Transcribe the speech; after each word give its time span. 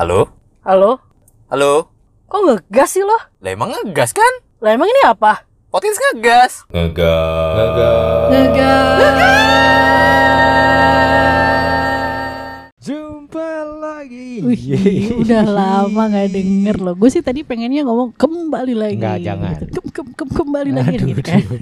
Halo? 0.00 0.32
Halo? 0.64 0.96
Halo? 1.52 1.92
Kok 2.24 2.40
ngegas 2.40 2.96
sih 2.96 3.04
lo? 3.04 3.12
Lah 3.36 3.52
emang 3.52 3.68
ngegas 3.68 4.16
kan? 4.16 4.32
Lah 4.56 4.72
emang 4.72 4.88
ini 4.88 5.04
apa? 5.04 5.44
Podcast 5.68 6.00
ngegas. 6.00 6.52
Ngegas. 6.72 8.32
Jumpa 12.80 13.48
lagi. 13.76 14.40
Wih, 14.40 15.20
udah 15.20 15.44
lama 15.44 16.02
gak 16.08 16.32
denger 16.32 16.76
loh. 16.80 16.96
Gue 16.96 17.12
sih 17.12 17.20
tadi 17.20 17.44
pengennya 17.44 17.84
ngomong 17.84 18.16
kembali 18.16 18.72
lagi. 18.72 18.96
Enggak, 18.96 19.20
jangan. 19.20 19.52
Gitu. 19.60 19.68
Kem, 19.68 19.86
kem, 19.92 20.06
kem, 20.16 20.28
kembali 20.32 20.70
lagi 20.72 20.96
Aduh, 20.96 21.08
gitu 21.12 21.20
kan. 21.20 21.44
aduh. 21.44 21.60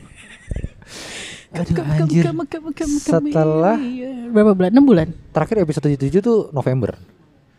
Aduh, 1.49 1.75
Kem, 1.75 1.75
kem, 1.75 2.07
anjir. 2.07 2.23
kem, 2.23 2.39
kem, 2.47 2.65
kem, 2.71 2.71
kem, 2.71 2.91
Setelah- 3.03 3.83
berapa 4.31 4.55
bulan? 4.55 4.71
6 4.71 4.87
bulan. 4.87 5.09
Terakhir 5.35 5.57
episode 5.67 5.91
77 5.91 6.23
tuh 6.23 6.55
November. 6.55 7.18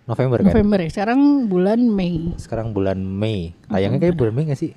November 0.09 0.37
kan? 0.41 0.49
November 0.49 0.77
ya. 0.81 0.89
Sekarang 0.89 1.19
bulan 1.45 1.79
Mei. 1.79 2.33
Sekarang 2.41 2.73
bulan 2.73 2.97
Mei. 2.97 3.53
Tayangnya 3.69 3.99
kayak 4.01 4.15
bulan 4.17 4.33
Mei 4.33 4.45
gak 4.49 4.59
sih? 4.59 4.73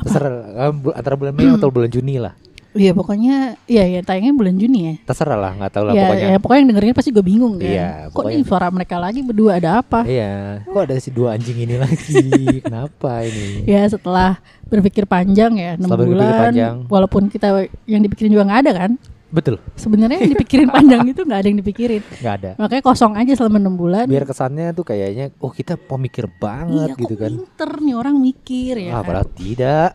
Terserah 0.00 0.32
eh, 0.72 0.72
antara 0.96 1.14
bulan 1.20 1.36
Mei 1.36 1.52
atau 1.52 1.68
bulan 1.68 1.92
Juni 1.92 2.16
lah. 2.16 2.32
Iya 2.70 2.94
pokoknya 2.94 3.58
iya 3.66 3.82
ya 3.82 4.00
tayangnya 4.06 4.30
bulan 4.30 4.54
Juni 4.54 4.78
ya. 4.86 4.94
Terserah 5.02 5.34
lah, 5.34 5.58
nggak 5.58 5.72
tahu 5.74 5.90
lah 5.90 5.92
ya, 5.92 6.06
pokoknya. 6.06 6.22
ya, 6.30 6.36
pokoknya 6.38 6.60
yang 6.62 6.70
dengerin 6.70 6.94
pasti 6.94 7.10
gue 7.10 7.24
bingung 7.26 7.54
kan. 7.58 7.66
Iya, 7.66 7.90
Kok 8.14 8.24
nih 8.30 8.44
suara 8.46 8.70
mereka 8.70 8.96
lagi 9.02 9.20
berdua 9.26 9.58
ada 9.58 9.82
apa? 9.82 10.06
Iya, 10.06 10.62
kok 10.62 10.82
ada 10.86 10.94
si 11.02 11.10
dua 11.10 11.34
anjing 11.34 11.66
ini 11.66 11.74
lagi? 11.74 12.22
Kenapa 12.64 13.26
ini? 13.26 13.66
Ya 13.66 13.82
setelah 13.90 14.38
berpikir 14.70 15.02
panjang 15.02 15.58
ya 15.58 15.74
6 15.74 15.82
Setelah 15.82 15.98
berpikir 15.98 16.14
bulan 16.22 16.42
panjang. 16.46 16.76
walaupun 16.86 17.22
kita 17.26 17.48
yang 17.90 18.06
dipikirin 18.06 18.30
juga 18.38 18.46
nggak 18.46 18.60
ada 18.62 18.72
kan. 18.86 18.90
Betul, 19.30 19.62
Sebenarnya 19.78 20.26
yang 20.26 20.34
dipikirin 20.34 20.68
panjang 20.74 21.06
itu 21.06 21.22
nggak 21.22 21.38
ada 21.38 21.48
yang 21.48 21.58
dipikirin. 21.62 22.02
nggak 22.02 22.34
ada. 22.42 22.50
Makanya 22.58 22.82
kosong 22.82 23.14
aja 23.14 23.32
selama 23.38 23.62
6 23.62 23.78
bulan. 23.78 24.04
Biar 24.10 24.26
kesannya 24.26 24.74
tuh 24.74 24.82
kayaknya, 24.82 25.30
oh 25.38 25.54
kita 25.54 25.78
pemikir 25.78 26.26
banget 26.26 26.98
iya, 26.98 26.98
gitu 26.98 27.14
kok 27.14 27.22
kan? 27.22 27.32
pinter 27.38 27.70
nih 27.78 27.94
orang 27.94 28.16
mikir 28.18 28.74
ya. 28.82 28.90
ah, 28.90 28.98
kan? 28.98 29.06
padahal 29.06 29.28
tidak. 29.30 29.90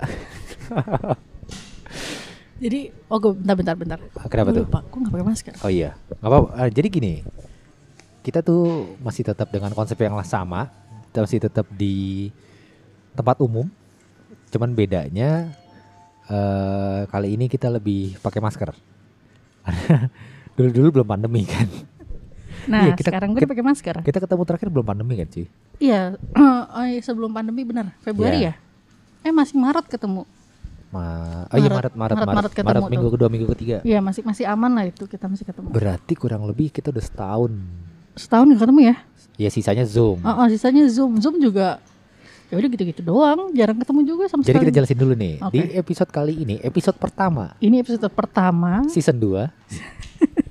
Jadi 2.63 2.79
oh 3.11 3.17
gue 3.19 3.31
bentar 3.35 3.55
bentar 3.59 3.75
bentar. 3.75 3.99
Kenapa 4.31 4.55
Gua 4.55 4.57
tuh? 4.57 4.63
lupa, 4.63 4.79
gue 4.87 4.99
nggak 5.03 5.11
pakai 5.11 5.27
masker. 5.27 5.53
Oh 5.59 5.71
iya, 5.71 5.91
nggak 6.23 6.31
apa. 6.31 6.37
ah, 6.55 6.69
jadi 6.71 6.87
gini, 6.87 7.13
kita 8.23 8.39
tuh 8.39 8.95
masih 9.03 9.27
tetap 9.27 9.51
dengan 9.51 9.75
konsep 9.75 9.99
yang 9.99 10.15
sama, 10.23 10.71
kita 11.11 11.27
masih 11.27 11.39
tetap 11.43 11.67
di 11.75 12.31
tempat 13.11 13.43
umum. 13.43 13.67
Cuman 14.47 14.71
bedanya 14.71 15.51
eh 16.31 17.01
kali 17.11 17.35
ini 17.35 17.51
kita 17.51 17.67
lebih 17.67 18.15
pakai 18.23 18.39
masker. 18.39 18.94
Dulu-dulu 20.55 21.01
belum 21.01 21.07
pandemi 21.07 21.43
kan. 21.43 21.67
Nah 22.65 22.89
Iya, 22.89 22.93
kita- 22.97 23.11
sekarang 23.13 23.33
gue 23.33 23.45
pakai 23.45 23.61
masker. 23.61 23.95
Kita 24.01 24.17
ketemu 24.17 24.41
terakhir 24.43 24.67
belum 24.69 24.85
pandemi 24.85 25.13
kan 25.15 25.27
cuy? 25.27 25.45
Iya, 25.77 26.17
oh, 26.75 26.85
iya, 26.85 26.99
sebelum 26.99 27.29
pandemi 27.29 27.61
benar 27.61 27.93
Februari 28.01 28.41
Iya. 28.41 28.53
ya. 28.55 29.27
Eh 29.27 29.33
masih 29.33 29.57
Maret 29.57 29.85
ketemu. 29.85 30.23
Ma 30.89 31.03
oh 31.49 31.57
iya 31.57 31.67
Maret 31.67 31.91
Maret- 31.91 31.95
Maret 31.97 31.97
Maret- 31.97 32.15
Maret, 32.15 32.35
Maret 32.37 32.53
ketemu 32.53 32.79
tuh. 32.79 32.89
minggu 32.89 33.07
kedua 33.11 33.27
minggu 33.27 33.47
ketiga. 33.51 33.77
Iya 33.81 33.99
masih 33.99 34.21
masih 34.21 34.45
aman 34.47 34.71
lah 34.71 34.85
itu 34.85 35.03
kita 35.05 35.25
masih 35.25 35.43
ketemu. 35.43 35.67
Berarti 35.69 36.13
kurang 36.13 36.45
lebih 36.45 36.71
kita 36.71 36.89
udah 36.89 37.03
setahun. 37.03 37.51
Setahun 38.15 38.45
nggak 38.47 38.61
ketemu 38.63 38.79
ya? 38.81 38.95
Ya 39.35 39.49
sisanya 39.51 39.83
zoom. 39.83 40.23
Oh, 40.23 40.31
oh, 40.31 40.47
sisanya 40.47 40.87
zoom 40.87 41.19
zoom 41.19 41.37
juga. 41.37 41.83
Ya 42.55 42.63
udah 42.63 42.71
gitu-gitu 42.71 43.03
doang, 43.03 43.51
jarang 43.51 43.75
ketemu 43.75 43.99
juga 44.07 44.23
sama 44.31 44.39
Jadi 44.39 44.47
sekali. 44.47 44.63
kita 44.63 44.75
jelasin 44.79 44.95
dulu 44.95 45.11
nih. 45.11 45.33
Di 45.51 45.59
Oke. 45.59 45.75
episode 45.75 46.07
kali 46.07 46.33
ini, 46.39 46.55
episode 46.63 46.95
pertama 46.95 47.51
Ini 47.59 47.83
episode 47.83 48.07
pertama. 48.07 48.87
season 48.87 49.19
2 49.19 49.43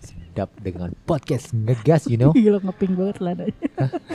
Sedap 0.04 0.52
dengan 0.60 0.92
podcast 1.02 1.56
ngegas 1.56 2.04
you 2.04 2.20
know 2.20 2.34
Gila 2.36 2.60
ngeping 2.60 2.92
banget 2.92 3.16
lah 3.24 3.32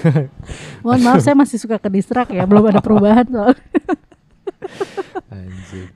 Mohon 0.85 1.01
maaf 1.01 1.25
saya 1.25 1.33
masih 1.33 1.57
suka 1.57 1.81
ke 1.81 1.89
distrak 1.89 2.29
ya, 2.29 2.45
belum 2.45 2.69
ada 2.69 2.77
perubahan 2.77 3.25
soal. 3.25 3.57
Anjir. 5.33 5.89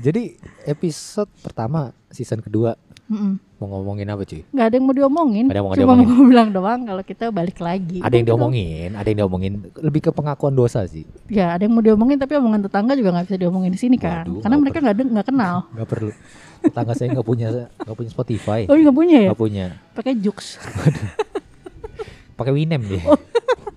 Jadi 0.00 0.40
episode 0.64 1.28
pertama 1.40 1.92
season 2.08 2.40
kedua 2.40 2.72
Mm-mm. 3.04 3.36
Mau 3.64 3.80
ngomongin 3.80 4.04
apa 4.12 4.28
cuy? 4.28 4.44
Nggak 4.44 4.66
ada 4.68 4.74
yang 4.76 4.84
mau 4.84 4.92
diomongin. 4.92 5.44
Nggak 5.48 5.56
ada 5.56 5.56
yang 5.56 5.64
mau 5.64 5.72
Cuma 5.72 5.80
diomongin. 5.80 6.06
mau 6.12 6.24
bilang 6.28 6.48
doang 6.52 6.80
kalau 6.84 7.00
kita 7.00 7.24
balik 7.32 7.56
lagi. 7.56 7.98
Ada 8.04 8.12
yang 8.12 8.26
diomongin 8.28 8.88
Ada 8.92 9.08
yang 9.08 9.18
diomongin 9.24 9.52
Lebih 9.80 10.00
ke 10.04 10.10
pengakuan 10.12 10.52
dosa 10.52 10.84
sih. 10.84 11.08
Ya 11.32 11.56
ada 11.56 11.64
yang 11.64 11.72
mau 11.72 11.80
diomongin 11.80 12.20
tapi 12.20 12.36
omongan 12.36 12.68
tetangga 12.68 12.92
juga 12.92 13.16
nggak 13.16 13.24
bisa 13.24 13.36
diomongin 13.40 13.72
di 13.72 13.80
sini 13.80 13.96
kan. 13.96 14.28
Waduh, 14.28 14.44
Karena 14.44 14.52
nggak 14.52 14.64
mereka 14.68 14.78
nggak 14.84 14.96
nggak 15.16 15.26
kenal. 15.32 15.56
Gak 15.72 15.88
perlu 15.88 16.10
Tetangga 16.60 16.92
saya 16.92 17.08
gak 17.12 17.24
punya 17.24 17.48
Gak 17.76 17.96
punya 17.96 18.10
Spotify 18.10 18.60
Oh 18.68 18.76
nggak 18.76 18.96
punya 18.96 19.16
ya? 19.24 19.30
Gak 19.32 19.40
punya 19.40 19.66
Pakai 19.96 20.12
Jux. 20.16 20.60
pakai 22.36 22.52
Winem 22.52 22.84
dia 22.84 23.00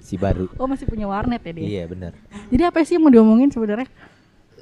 Si 0.03 0.19
baru 0.19 0.51
Oh 0.55 0.67
masih 0.67 0.83
punya 0.83 1.07
warnet 1.07 1.39
ya 1.43 1.51
dia. 1.51 1.67
Iya 1.67 1.83
benar. 1.87 2.11
Jadi 2.47 2.63
apa 2.63 2.83
sih 2.83 2.99
yang 2.99 3.07
mau 3.07 3.11
diomongin 3.11 3.47
sebenarnya? 3.47 3.87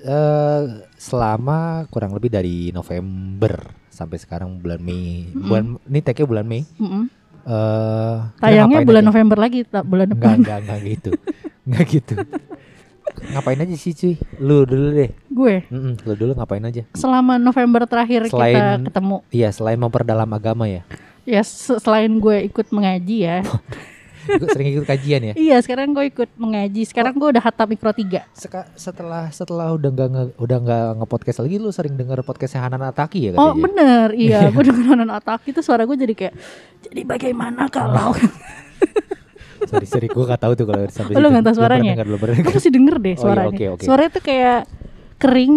eh 0.06 0.62
selama 0.98 1.90
kurang 1.90 2.14
lebih 2.14 2.30
dari 2.30 2.70
November 2.70 3.58
sampai 3.96 4.20
sekarang 4.20 4.60
bulan 4.60 4.78
Mei. 4.78 5.32
Bulan 5.32 5.80
ini 5.82 6.00
tag 6.00 6.20
bulan 6.22 6.44
Mei. 6.44 6.68
Mm-mm. 6.76 7.08
Eh 7.42 8.16
kita 8.36 8.42
Tayangnya 8.44 8.80
bulan 8.84 9.02
aja? 9.02 9.10
November 9.10 9.38
lagi, 9.40 9.60
tak 9.64 9.84
bulan 9.84 10.08
Enggak, 10.08 10.20
depan. 10.20 10.38
enggak, 10.38 10.58
enggak 10.60 10.80
gitu. 10.84 11.10
Enggak 11.64 11.86
gitu. 11.90 12.16
ngapain 13.26 13.56
aja 13.56 13.76
sih 13.76 13.94
cuy? 13.94 14.14
Lu 14.38 14.66
dulu 14.66 14.92
deh. 14.92 15.10
Gue 15.28 15.64
Mm-mm, 15.68 15.96
lu 16.04 16.14
dulu 16.14 16.32
ngapain 16.34 16.62
aja? 16.62 16.84
selama 16.92 17.38
November 17.38 17.86
terakhir 17.86 18.28
kita 18.28 18.36
Selain- 18.36 18.84
ketemu. 18.84 19.16
Iya, 19.32 19.50
selain 19.50 19.80
memperdalam 19.80 20.28
agama 20.30 20.68
ya. 20.68 20.84
Ya 21.24 21.42
se- 21.42 21.80
selain 21.80 22.12
gue 22.12 22.38
ikut 22.44 22.68
mengaji 22.70 23.18
ya. 23.24 23.42
Gue 24.26 24.50
sering 24.50 24.68
ikut 24.72 24.86
kajian 24.86 25.22
ya. 25.24 25.34
iya 25.36 25.58
sekarang 25.58 25.92
gue 25.92 26.06
ikut 26.08 26.30
mengaji. 26.36 26.82
Sekarang 26.84 27.14
gue 27.14 27.30
udah 27.30 27.40
hatam 27.40 27.68
mikro 27.68 27.90
3 27.90 28.26
Seka- 28.32 28.70
setelah 28.74 29.30
setelah 29.30 29.72
udah 29.72 29.88
enggak 29.88 30.10
nge, 30.10 30.24
udah 30.36 30.58
enggak 30.60 30.84
nge-podcast 30.98 31.40
lagi 31.40 31.56
lu 31.56 31.70
sering 31.70 31.94
denger 31.94 32.20
podcastnya 32.22 32.62
Hanan 32.62 32.84
Ataki 32.84 33.20
ya 33.22 33.30
Oh 33.34 33.52
katanya? 33.52 33.62
bener, 33.62 34.08
iya 34.14 34.40
gue 34.54 34.64
denger 34.64 34.86
Hanan 34.88 35.12
Atak 35.12 35.46
itu 35.46 35.60
suara 35.60 35.84
gue 35.84 35.96
jadi 35.96 36.14
kayak 36.14 36.34
Jadi 36.84 37.02
bagaimana 37.04 37.66
kalau 37.68 38.14
sorry, 39.66 39.86
sorry, 39.86 40.08
gue 40.08 40.24
gak 40.26 40.42
tahu 40.42 40.54
tuh 40.54 40.66
kalau 40.66 40.82
sampai 40.88 41.14
Oh, 41.14 41.22
lu 41.22 41.28
nggak 41.30 41.46
tahu 41.46 41.56
suaranya? 41.58 41.94
denger, 41.96 42.06
belum 42.06 42.20
pernah 42.20 42.36
Lu 42.36 42.44
denger. 42.70 42.96
deh 42.96 43.06
Oh, 43.06 43.10
iya, 43.10 43.18
suaranya 43.18 43.50
oke, 43.50 43.66
oke. 43.74 43.84
Suaranya 43.84 44.12
tuh 44.12 44.24
kayak 44.24 44.60
kering 45.18 45.56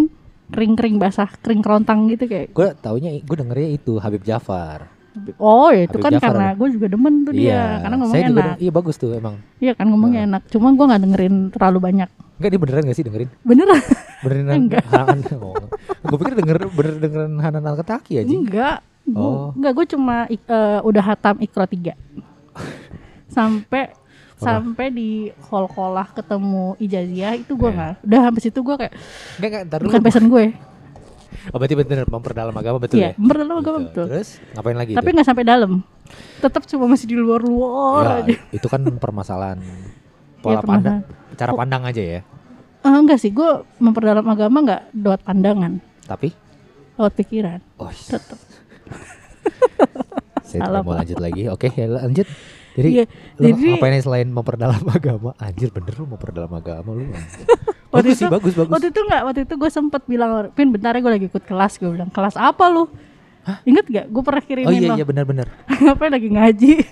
Kering-kering 0.49 0.97
basah, 0.97 1.29
kering 1.45 1.61
kerontang 1.61 2.09
gitu 2.09 2.25
kayak 2.25 2.49
Gue 2.49 2.73
taunya 2.75 3.13
gue 3.13 3.35
dengernya 3.37 3.69
itu 3.71 4.01
Habib 4.01 4.25
Jafar. 4.25 4.89
Oh 5.35 5.67
ya 5.67 5.83
itu 5.83 5.93
Habib 5.93 6.03
kan 6.03 6.11
Jafar 6.11 6.29
karena 6.29 6.47
gue 6.53 6.67
juga 6.71 6.87
demen 6.87 7.13
tuh 7.21 7.33
dia 7.33 7.61
Karena 7.79 7.95
ngomongnya 7.97 8.15
saya 8.15 8.29
juga 8.29 8.41
enak 8.41 8.57
iya 8.57 8.71
bagus 8.71 8.95
tuh 8.95 9.09
emang. 9.11 9.35
Iya 9.57 9.71
kan 9.73 9.85
ngomongnya 9.85 10.21
enak 10.25 10.41
Cuma 10.47 10.67
gue 10.71 10.85
gak 10.85 11.01
dengerin 11.01 11.35
terlalu 11.49 11.79
banyak 11.81 12.09
Enggak 12.35 12.49
dia 12.49 12.59
beneran 12.59 12.83
gak 12.83 12.95
sih 12.95 13.03
dengerin? 13.03 13.29
Beneran? 13.41 13.81
Beneran 14.21 14.55
Enggak. 14.61 14.83
Hanan. 14.85 15.19
Oh. 15.35 15.55
gue 16.01 16.17
pikir 16.17 16.33
denger 16.35 16.57
bener 16.69 16.93
dengerin 16.97 17.33
Hanan 17.37 17.63
Al-Ketaki 17.65 18.13
aja. 18.17 18.27
Enggak 18.27 18.77
Gua- 19.05 19.17
Oh. 19.17 19.49
Enggak 19.51 19.73
gue 19.73 19.85
cuma 19.89 20.15
ik- 20.27 20.45
eh, 20.45 20.79
udah 20.79 21.03
hatam 21.03 21.35
ikro 21.39 21.63
3 21.63 21.97
Sampai 23.27 23.93
sampai 24.35 24.87
di 24.87 25.09
hall-hallah 25.43 26.07
ketemu 26.09 26.71
ijazah 26.77 27.35
itu 27.35 27.53
gue 27.53 27.67
Eh. 27.67 27.75
nggak 27.75 27.93
udah 28.01 28.19
sampai 28.23 28.41
situ 28.41 28.59
gue 28.61 28.75
kayak 28.77 28.93
Enggak 29.35 29.49
enggak 29.49 29.63
ntar 29.65 29.77
dulu. 29.77 29.87
bukan 29.89 30.01
passion 30.01 30.25
gue 30.25 30.45
Oh 31.49 31.57
berarti 31.57 31.75
bener 31.75 32.03
memperdalam 32.03 32.51
agama 32.51 32.77
betul 32.77 32.97
iya 32.97 33.11
ya? 33.11 33.13
bener 33.15 33.37
agama 33.43 33.59
Gitu. 33.79 33.85
betul 33.85 34.05
Terus 34.09 34.29
ngapain 34.51 34.77
lagi 34.77 34.91
tapi 34.93 35.09
nggak 35.11 35.27
sampai 35.27 35.43
dalam 35.43 35.71
tetap 36.39 36.63
cuma 36.65 36.85
masih 36.85 37.05
di 37.05 37.15
luar-luar 37.15 38.03
Ya, 38.03 38.13
aja 38.23 38.35
itu 38.49 38.67
kan 38.67 38.81
permasalahan 38.95 39.59
pola 40.39 40.57
Iya, 40.57 40.61
pandang, 40.61 40.99
cara 41.35 41.51
pandang 41.53 41.83
aja 41.83 41.99
ya. 41.99 42.21
Eh, 42.79 42.87
enggak 42.89 43.17
sih 43.17 43.29
gue 43.29 43.49
memperdalam 43.75 44.23
agama 44.23 44.57
nggak 44.61 44.81
lewat 44.95 45.21
pandangan 45.21 45.83
Tapi 46.03 46.31
lewat 46.95 47.13
pikiran 47.13 47.59
oh, 47.75 47.91
tetap 47.91 48.39
saya 50.41 50.65
tidak 50.65 50.81
mau 50.81 50.95
lanjut 50.95 51.19
lagi. 51.19 51.45
Oke, 51.47 51.69
ya 51.69 51.85
lanjut. 51.85 52.25
Jadi 52.73 52.89
Iya, 52.91 53.03
lu 53.37 53.45
jadi- 53.45 53.69
ngapain 53.71 54.01
selain 54.01 54.27
memperdalam 54.27 54.81
agama? 54.89 55.37
Anjir 55.37 55.69
bener 55.69 55.93
lu 55.93 56.05
memperdalam 56.07 56.49
agama 56.49 56.89
lu. 56.91 57.05
Waktu 57.89 58.05
bagus 58.05 58.15
sih, 58.15 58.23
itu- 58.23 58.31
bagus 58.31 58.53
bagus. 58.53 58.71
waktu 58.71 58.87
itu 58.87 58.99
nggak 59.01 59.21
waktu 59.23 59.39
itu 59.43 59.53
gue 59.55 59.69
sempet 59.69 60.01
bilang 60.05 60.29
Pin 60.51 60.69
bentar 60.69 60.91
ya 60.91 60.99
gue 60.99 61.09
lagi 61.11 61.25
ikut 61.27 61.41
kelas 61.41 61.73
gue 61.75 61.89
bilang 61.89 62.07
kelas 62.07 62.35
apa 62.35 62.65
lu 62.67 62.85
Ingat 63.65 63.85
gak? 63.87 64.05
Gue 64.07 64.21
pernah 64.21 64.43
kirimin 64.43 64.69
Oh 64.69 64.73
iya 64.75 64.87
lo 64.87 64.95
iya 64.95 65.03
benar-benar. 65.03 65.47
Ngapain 65.65 66.13
lagi 66.13 66.29
ngaji 66.29 66.71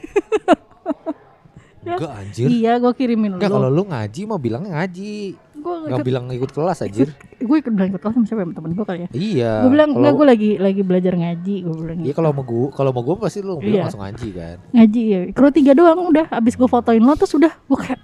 Enggak 1.88 2.12
anjir. 2.12 2.48
Iya 2.50 2.74
gue 2.78 2.92
kirimin 2.94 3.32
Enggak 3.34 3.48
lo 3.48 3.56
kalau 3.56 3.70
lu 3.70 3.84
ngaji 3.86 4.22
mau 4.26 4.36
bilangnya 4.36 4.76
ngaji. 4.76 5.38
Gue 5.56 5.74
Enggak 5.86 6.02
bilang 6.02 6.26
ikut 6.28 6.50
kelas 6.50 6.82
anjir. 6.82 7.14
Gue 7.38 7.58
ikut 7.58 7.70
bilang 7.70 7.88
ikut 7.88 8.02
kelas 8.02 8.12
sama 8.12 8.26
siapa 8.26 8.42
ya 8.42 8.52
temen 8.52 8.72
gue 8.74 8.84
kali 8.84 9.00
ya 9.00 9.10
iya. 9.14 9.52
Gue 9.62 9.72
bilang 9.72 9.90
enggak 9.94 10.14
gue 10.14 10.26
lagi 10.26 10.50
lagi 10.58 10.82
belajar 10.82 11.14
ngaji 11.14 11.56
Gue 11.62 11.76
bilang 11.78 11.98
Iya 12.02 12.14
kalau 12.14 12.30
mau 12.32 12.42
gua 12.42 12.68
kalau 12.72 12.90
mau 12.90 13.04
gua 13.04 13.16
pasti 13.20 13.40
lu 13.40 13.56
bilang 13.56 13.70
Iya. 13.70 13.82
langsung 13.86 14.02
ngaji 14.02 14.28
kan. 14.34 14.58
ngaji 14.74 15.02
ya 15.06 15.20
Kru 15.32 15.48
tiga 15.50 15.72
doang 15.72 16.00
udah 16.04 16.26
Abis 16.32 16.54
gue 16.54 16.66
fotoin 16.66 17.00
lo 17.00 17.14
terus 17.14 17.32
udah 17.32 17.54
Gue 17.64 17.78
kayak 17.80 18.00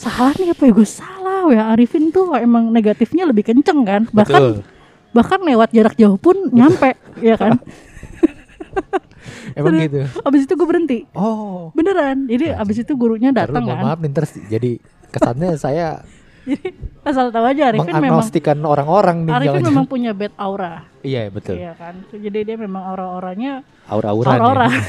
Salah 0.00 0.32
nih 0.40 0.56
apa 0.56 0.62
ya 0.64 0.72
gue 0.72 0.88
salah 0.88 1.44
ya 1.52 1.62
Arifin 1.76 2.08
tuh 2.08 2.32
emang 2.32 2.72
negatifnya 2.72 3.28
lebih 3.28 3.44
kenceng 3.44 3.84
kan 3.84 4.08
Bahkan 4.08 4.40
Betul. 4.40 4.64
bahkan 5.12 5.40
lewat 5.44 5.76
jarak 5.76 5.92
jauh 6.00 6.16
pun 6.16 6.48
nyampe 6.56 6.96
ya 7.20 7.36
kan 7.36 7.60
Emang 9.58 9.74
gitu. 9.82 10.06
Abis 10.22 10.46
itu 10.46 10.54
gue 10.54 10.68
berhenti. 10.68 10.98
Oh. 11.12 11.74
Beneran. 11.74 12.26
Jadi 12.30 12.54
abis 12.54 12.86
itu 12.86 12.92
gurunya 12.94 13.34
datang 13.34 13.66
kan. 13.66 13.82
maaf 13.82 13.98
nih 13.98 14.10
sih, 14.26 14.42
jadi 14.46 14.78
kesannya 15.10 15.58
saya 15.64 16.02
Jadi 16.40 16.72
asal 17.04 17.28
tahu 17.28 17.44
aja 17.52 17.68
Arifin 17.68 18.00
memang 18.00 18.24
orang-orang 18.64 19.28
nih 19.28 19.32
Arifin 19.36 19.60
memang 19.60 19.84
punya 19.84 20.16
bad 20.16 20.32
aura. 20.40 20.88
Iya 21.04 21.28
betul. 21.28 21.60
Iya 21.60 21.76
kan. 21.76 22.00
Jadi 22.08 22.38
dia 22.48 22.56
memang 22.56 22.80
aura-auranya 22.94 23.60
Aura-auran 23.92 24.40
aura-aura. 24.40 24.68
ya. 24.72 24.80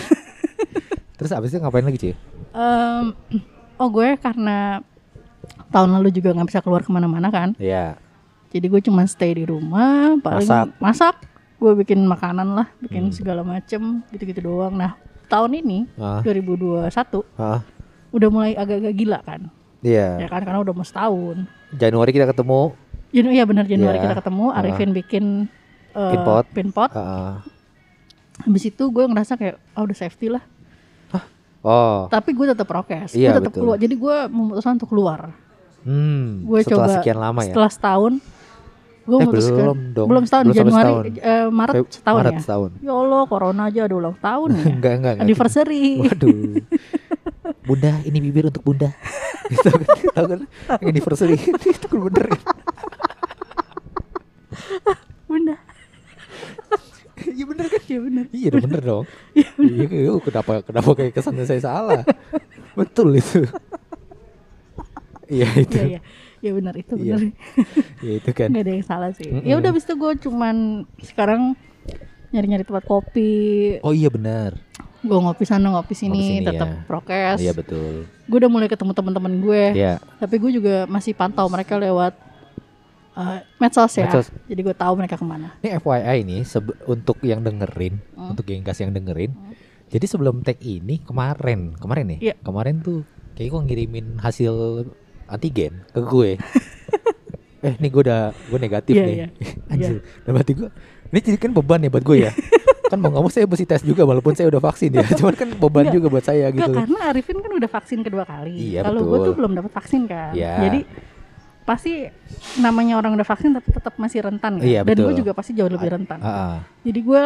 Terus 1.19 1.31
abis 1.35 1.51
itu 1.51 1.59
ngapain 1.59 1.83
lagi 1.83 1.99
Ci? 1.99 2.11
Em, 2.55 3.05
oh 3.77 3.89
gue 3.91 4.15
karena 4.17 4.79
tahun 5.71 5.89
lalu 5.93 6.11
juga 6.11 6.31
nggak 6.31 6.47
bisa 6.47 6.59
keluar 6.59 6.81
ke 6.81 6.91
mana-mana 6.91 7.27
kan. 7.27 7.55
Iya. 7.55 7.95
Jadi 8.51 8.65
gue 8.67 8.81
cuma 8.81 9.01
stay 9.05 9.31
di 9.31 9.43
rumah, 9.43 10.19
paling 10.19 10.43
Masak. 10.43 10.67
masak. 10.77 11.15
Gue 11.55 11.71
bikin 11.77 12.03
makanan 12.03 12.51
lah, 12.51 12.67
bikin 12.77 13.07
Hmm. 13.07 13.13
segala 13.13 13.41
macem, 13.41 14.03
gitu-gitu 14.09 14.41
doang. 14.41 14.73
Nah 14.73 14.99
tahun 15.25 15.55
ini 15.57 15.87
Ah, 15.95 16.19
2021 16.19 17.23
ah, 17.35 17.63
udah 18.11 18.27
mulai 18.27 18.51
agak-agak 18.53 18.91
gila 18.93 19.19
kan, 19.21 19.47
ya 19.79 20.19
Iya. 20.19 20.27
kan 20.27 20.43
karena 20.43 20.59
udah 20.59 20.73
mau 20.73 20.83
setahun. 20.83 21.47
Januari 21.71 22.11
kita 22.11 22.27
ketemu. 22.27 22.75
Janu, 23.11 23.29
iya 23.29 23.43
benar 23.43 23.63
Januari 23.63 23.95
Iya. 23.95 24.03
kita 24.05 24.15
ketemu, 24.19 24.45
Arifin 24.51 24.91
bikin 24.91 25.25
eh, 25.91 26.11
Pinpot. 26.11 26.45
pinpot. 26.51 26.91
Ah, 26.91 26.99
ah. 26.99 27.33
Habis 28.41 28.63
itu 28.65 28.83
gue 28.85 29.03
ngerasa 29.05 29.35
kayak, 29.35 29.55
oh 29.73 29.83
udah 29.83 29.95
safety 29.95 30.27
lah. 30.27 30.43
Oh. 31.61 32.09
Tapi 32.09 32.33
gue 32.33 32.49
tetap 32.49 32.65
prokes, 32.65 33.13
Iya, 33.13 33.31
gue 33.31 33.45
tetap 33.45 33.53
keluar. 33.53 33.77
Jadi 33.77 33.93
gue 33.93 34.17
memutuskan 34.27 34.75
untuk 34.75 34.89
keluar. 34.89 35.29
Hmm. 35.81 36.45
Gue 36.45 36.59
setelah 36.61 36.87
coba 36.87 36.95
sekian 36.95 37.17
lama 37.17 37.39
ya. 37.41 37.49
Setelah 37.49 37.71
setahun, 37.71 38.13
gue 39.01 39.11
Eh, 39.11 39.19
memutuskan 39.19 39.55
belum 39.57 39.77
dong. 39.91 40.07
belum 40.07 40.23
setahun 40.23 40.45
Belum 40.45 40.57
Januari, 40.57 40.85
setahun. 40.85 41.03
eh, 41.19 41.47
Maret 41.49 41.73
Feb- 41.75 41.91
setahun 41.91 42.17
Maret 42.19 42.31
ya. 42.31 42.39
setahun. 42.39 42.71
Ya 42.79 42.93
Allah, 42.93 43.21
corona 43.25 43.63
aja 43.65 43.81
ada 43.83 43.95
ulang 43.95 44.15
tahun 44.15 44.49
ya. 44.51 44.63
enggak, 44.71 44.93
enggak, 44.93 45.11
enggak. 45.11 45.25
Anniversary. 45.25 45.83
Waduh. 45.99 46.37
Bunda, 47.67 47.91
ini 48.01 48.17
bibir 48.19 48.45
untuk 48.47 48.61
Bunda. 48.61 48.89
Gitu 49.51 49.67
kan, 49.67 49.81
tahu 50.15 50.25
kan? 50.29 50.39
Yang 50.77 50.87
Anniversary 50.87 51.35
itu 51.35 51.85
kan 51.85 51.99
bener. 52.01 52.25
Bunda. 55.25 55.55
Iya 57.21 57.43
bener 57.45 57.65
kan? 57.67 57.81
Iya 57.83 57.99
benar. 58.01 58.25
Iya 58.31 58.49
bener 58.55 58.81
dong. 58.81 59.05
Iya, 59.33 59.85
iya, 59.87 60.11
kenapa 60.19 60.51
kenapa 60.61 60.89
kayak 60.93 61.13
kesannya 61.13 61.43
saya 61.43 61.61
salah? 61.61 62.01
Betul 62.73 63.17
itu. 63.17 63.45
Iya 65.31 65.47
itu. 65.63 65.77
Iya 65.79 65.85
iya. 65.87 65.99
Ya 66.41 66.51
benar 66.51 66.73
itu 66.75 66.93
benar. 66.93 67.21
Iya 68.05 68.13
itu 68.19 68.29
kan. 68.35 68.47
Nggak 68.51 68.63
ada 68.65 68.71
yang 68.75 68.85
salah 68.85 69.11
sih. 69.15 69.29
Mm-mm. 69.29 69.47
Ya 69.47 69.55
udah 69.55 69.69
habis 69.71 69.85
itu 69.85 69.95
gue 69.95 70.11
cuman 70.19 70.55
sekarang 70.99 71.55
nyari-nyari 72.31 72.63
tempat 72.63 72.83
kopi. 72.83 73.77
Oh 73.81 73.93
iya 73.93 74.09
benar. 74.09 74.59
Gue 75.01 75.17
ngopi 75.17 75.43
sana 75.43 75.73
ngopi 75.73 75.97
sini, 75.97 76.41
sini, 76.41 76.45
tetap 76.45 76.69
ya. 76.69 76.77
prokes. 76.85 77.39
Iya 77.39 77.53
betul. 77.53 78.05
Gue 78.27 78.37
udah 78.37 78.51
mulai 78.51 78.67
ketemu 78.67 78.91
teman-teman 78.91 79.33
gue. 79.39 79.63
Iya. 79.73 79.97
Tapi 80.17 80.35
gue 80.37 80.51
juga 80.53 80.75
masih 80.85 81.13
pantau 81.13 81.45
mereka 81.47 81.77
lewat 81.77 82.13
eh, 83.11 83.39
medsos 83.57 83.93
ya. 83.93 84.05
Medsos. 84.05 84.27
Jadi 84.45 84.61
gue 84.61 84.75
tahu 84.75 84.93
mereka 84.95 85.15
ke 85.17 85.25
mana. 85.25 85.57
Ini 85.59 85.77
FYI 85.77 86.17
nih 86.21 86.41
untuk 86.85 87.17
yang 87.21 87.41
dengerin, 87.41 87.97
Hmm. 88.13 88.33
untuk 88.33 88.45
genggas 88.45 88.77
yang 88.77 88.91
dengerin. 88.91 89.33
Jadi 89.91 90.05
sebelum 90.07 90.39
tag 90.41 90.55
ini 90.63 91.03
kemarin, 91.03 91.75
kemarin 91.75 92.15
nih, 92.15 92.19
Iya. 92.23 92.35
kemarin 92.39 92.79
tuh 92.79 93.03
kayak 93.35 93.51
gue 93.51 93.61
ngirimin 93.67 94.07
hasil 94.17 94.53
antigen 95.31 95.73
ke 95.87 95.99
gue. 96.01 96.29
eh, 97.65 97.73
nih 97.73 97.89
gue 97.89 98.01
udah 98.03 98.21
gue 98.33 98.59
negatif 98.59 98.93
Iya, 98.93 99.03
nih. 99.03 99.15
iya. 99.15 99.27
Anjir, 99.71 99.93
dan 100.21 100.31
berarti 100.31 100.53
gue 100.53 100.69
ini 101.07 101.19
jadi 101.21 101.37
kan 101.37 101.51
beban 101.51 101.79
ya 101.79 101.89
buat 101.89 102.03
gue 102.03 102.17
ya. 102.21 102.31
kan 102.91 102.99
mau 102.99 103.07
nggak 103.07 103.23
mau 103.23 103.31
saya 103.31 103.47
mesti 103.47 103.63
tes 103.63 103.81
juga 103.81 104.03
walaupun 104.03 104.35
saya 104.35 104.47
udah 104.47 104.59
vaksin 104.59 104.91
ya. 104.91 105.07
Cuman 105.09 105.31
kan 105.31 105.47
beban 105.53 105.87
Nggak. 105.87 105.95
juga 105.95 106.07
buat 106.09 106.25
saya 106.25 106.51
gitu. 106.51 106.71
karena 106.75 106.99
Arifin 107.07 107.39
kan 107.39 107.51
udah 107.53 107.69
vaksin 107.71 107.99
kedua 108.01 108.27
kali. 108.27 108.75
Iya, 108.75 108.83
Kalau 108.83 109.01
gue 109.01 109.17
tuh 109.21 109.33
belum 109.33 109.51
dapat 109.53 109.71
vaksin 109.71 110.01
kan. 110.05 110.35
Iya. 110.35 110.53
Jadi 110.59 110.79
pasti 111.61 112.03
namanya 112.57 112.99
orang 112.99 113.15
udah 113.15 113.23
vaksin 113.23 113.53
tapi 113.53 113.71
tetap 113.71 113.95
masih 113.95 114.19
rentan 114.21 114.59
kan. 114.59 114.65
Iya, 114.65 114.83
Dan 114.83 114.97
gue 114.97 115.13
juga 115.15 115.31
pasti 115.31 115.55
jauh 115.55 115.71
lebih 115.71 115.87
rentan. 115.87 116.19
Ah, 116.19 116.27
ah. 116.27 116.55
Jadi 116.83 116.99
gue 116.99 117.23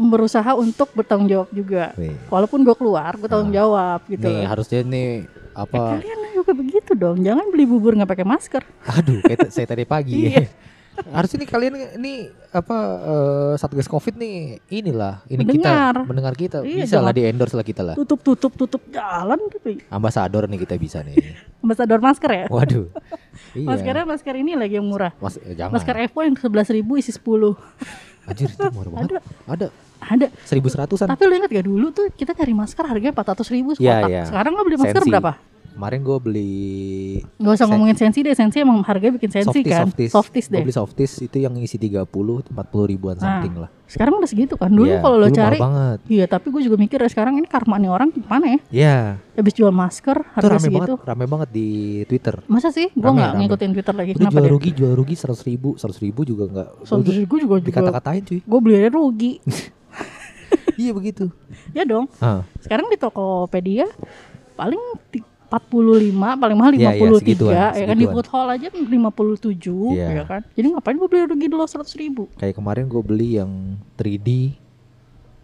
berusaha 0.00 0.56
untuk 0.56 0.88
bertanggung 0.94 1.28
jawab 1.28 1.48
juga. 1.52 1.92
Nih. 1.94 2.16
Walaupun 2.26 2.64
gue 2.64 2.72
keluar, 2.72 3.12
gue 3.12 3.28
tanggung 3.28 3.52
Ah. 3.52 3.56
jawab 3.58 4.00
gitu. 4.08 4.24
Nih 4.24 4.48
harusnya 4.48 4.80
nih 4.80 5.08
Eh, 5.20 5.60
apa? 5.60 5.76
kalian 5.92 6.19
juga 6.40 6.52
begitu 6.52 6.92
dong. 6.94 7.20
Jangan 7.20 7.46
beli 7.48 7.64
bubur 7.64 7.92
nggak 7.92 8.08
pakai 8.08 8.24
masker. 8.24 8.62
Aduh, 8.90 9.20
kayak 9.22 9.48
saya 9.48 9.66
tadi 9.66 9.84
pagi. 9.84 10.28
Iya. 10.30 10.48
Harusnya 11.00 11.38
nih 11.38 11.48
kalian 11.48 11.74
ini 11.96 12.14
apa 12.50 12.76
eh, 13.00 13.52
satgas 13.56 13.86
covid 13.86 14.14
nih 14.14 14.36
inilah 14.68 15.24
ini 15.24 15.40
Mendengar. 15.40 15.94
kita 15.96 16.04
mendengar 16.04 16.34
kita 16.34 16.56
Iya, 16.60 16.84
bisa 16.84 17.00
lah 17.00 17.08
di 17.10 17.24
endorse 17.24 17.54
lah 17.54 17.64
kita 17.64 17.80
lah 17.80 17.94
Tutup 17.94 18.20
tutup 18.20 18.52
tutup 18.52 18.82
jalan 18.90 19.38
gitu. 19.48 19.80
ambasador 19.88 20.44
nih 20.44 20.60
kita 20.60 20.76
bisa 20.76 21.00
nih 21.00 21.16
Ambasador 21.58 22.04
masker 22.04 22.30
ya. 22.30 22.44
waduh 22.50 22.92
iya 23.54 23.64
Maskernya 23.66 24.04
masker 24.04 24.34
ini 24.36 24.52
lagi 24.54 24.76
yang 24.76 24.84
murah. 24.84 25.16
Mas, 25.16 25.38
eh, 25.38 25.54
jangan 25.54 25.72
Masker 25.72 25.96
Evo 25.96 26.20
yang 26.20 26.36
11.000 26.36 26.68
isi 26.98 27.12
10. 27.14 27.56
anjir 28.26 28.48
itu 28.50 28.66
murah 28.68 28.90
banget 28.92 29.08
Ada. 29.08 29.20
ada 29.48 29.66
Ada. 30.02 30.26
seribu 30.44 30.68
seratusan 30.68 31.06
Tapi 31.06 31.22
lu 31.22 31.34
ingat 31.34 31.48
gak 31.50 31.64
dulu 31.64 31.86
tuh 31.90 32.12
kita 32.12 32.32
cari 32.32 32.52
masker 32.52 32.84
harganya 32.84 33.14
400 33.14 33.48
ribu 33.48 33.72
Iya, 33.72 33.78
sekotak. 33.96 34.08
iya. 34.10 34.22
Sekarang 34.26 34.52
lo 34.52 34.62
beli 34.62 34.76
masker 34.76 35.00
Sensi. 35.00 35.08
berapa? 35.08 35.32
Kemarin 35.70 36.00
gue 36.00 36.18
beli 36.18 36.56
Gak 37.34 37.52
usah 37.52 37.58
Sen- 37.58 37.70
ngomongin 37.70 37.94
sensi 37.94 38.18
deh, 38.20 38.32
sensi 38.32 38.56
emang 38.56 38.82
harganya 38.82 39.14
bikin 39.14 39.30
sensi 39.30 39.48
softies 39.60 39.70
kan. 39.70 39.84
softies, 39.84 40.10
Softies 40.10 40.46
deh. 40.46 40.60
beli 40.60 40.70
softies 40.70 41.12
itu 41.20 41.36
yang 41.38 41.54
isi 41.56 41.76
30 41.76 42.04
40 42.04 42.50
ribuan 42.86 43.14
Nah, 43.14 43.22
something 43.38 43.54
lah 43.56 43.70
Sekarang 43.84 44.16
udah 44.16 44.26
segitu 44.26 44.54
kan. 44.54 44.68
Dulu 44.68 44.86
Iya, 44.86 44.98
kalau 44.98 45.16
lo 45.16 45.26
cari, 45.28 45.58
banget 45.58 45.98
iya 46.06 46.24
tapi 46.24 46.46
gue 46.48 46.62
juga 46.62 46.76
mikir 46.76 46.96
ya 46.96 47.08
sekarang 47.08 47.34
ini 47.34 47.44
karma 47.44 47.74
nih 47.74 47.88
orang 47.88 48.08
gimana 48.08 48.46
ya? 48.46 48.58
Iya 48.70 48.96
Habis 49.34 49.52
jual 49.52 49.70
masker 49.70 50.14
itu 50.16 50.30
harga 50.32 50.46
rame 50.48 50.62
segitu. 50.62 50.78
banget 50.92 51.00
rame 51.04 51.24
banget 51.26 51.48
di 51.50 51.68
twitter 52.04 52.36
Masa 52.46 52.68
sih? 52.68 52.86
Gue 52.88 53.10
nggak 53.10 53.32
ngikutin 53.36 53.70
Twitter 53.72 53.94
lagi. 53.94 54.10
udah 54.12 54.18
Kenapa 54.20 54.32
jual 54.32 54.44
deh? 54.44 54.52
rugi 54.52 54.70
jual 54.72 54.92
rugi 54.92 55.14
seratus 55.14 55.42
ribu 55.42 55.74
seratus 55.74 55.98
ribu 55.98 56.20
juga 56.22 56.44
nggak 56.46 56.68
Seratus 56.84 57.14
ribu 57.16 57.34
juga 57.36 57.54
juga. 57.56 57.66
dikata-katain 57.66 58.22
cuy 58.24 58.40
Gue 58.40 58.58
beli 58.60 58.74
aja 58.76 58.90
rugi. 58.90 59.32
iya 60.76 60.90
begitu 60.90 61.28
ya 61.70 61.82
dong. 61.82 62.06
ah 62.18 62.42
Sekarang 62.58 62.86
di 62.86 62.96
Tokopedia 62.96 63.86
paling 64.54 64.78
45 65.50 66.14
paling 66.36 66.56
mahal 66.56 66.72
Iya, 66.72 66.80
iya, 66.88 66.90
53 66.96 67.18
segituan, 67.18 67.52
ya 67.52 67.66
kan 67.66 67.74
di 67.74 67.82
segituan. 67.98 68.14
food 68.14 68.26
hall 68.28 68.48
aja 68.48 68.66
57 68.70 69.92
Iya. 69.92 70.06
ya 70.12 70.24
kan. 70.24 70.40
Jadi 70.48 70.66
ngapain 70.70 70.94
gue 70.94 71.08
beli 71.08 71.22
rugi 71.26 71.46
dulu 71.46 71.62
100 71.64 71.90
ribu? 71.96 72.22
kayak 72.32 72.54
kemarin 72.54 72.86
gue 72.86 73.02
beli 73.02 73.28
yang 73.36 73.50
3D 73.94 74.54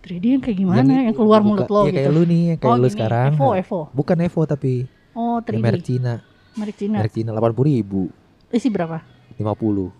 3D 0.01 0.25
yang 0.31 0.41
kayak 0.41 0.55
gimana 0.57 0.93
yang, 1.03 1.11
keluar 1.13 1.43
buka- 1.43 1.49
mulut 1.59 1.67
lo 1.67 1.81
iya, 1.81 1.87
gitu. 1.89 1.99
kayak 1.99 2.11
lu 2.13 2.23
nih 2.25 2.43
yang 2.47 2.59
kayak 2.61 2.71
Oh, 2.71 2.77
lu 2.77 2.81
gini, 2.81 2.95
sekarang 2.95 3.31
Evo, 3.33 3.49
Evo. 3.53 3.81
bukan 3.91 4.17
Evo 4.21 4.41
tapi 4.45 4.73
Oh, 5.13 5.37
yang 5.37 5.47
3D. 5.51 5.59
merek 5.61 5.83
Cina 5.83 6.15
Merek 6.55 6.77
Cina. 6.77 6.97
merek 6.97 7.13
Cina 7.13 7.31
80 7.33 7.67
ribu 7.67 8.03
Isi 8.49 8.71
berapa? 8.71 9.03
50 9.35 9.91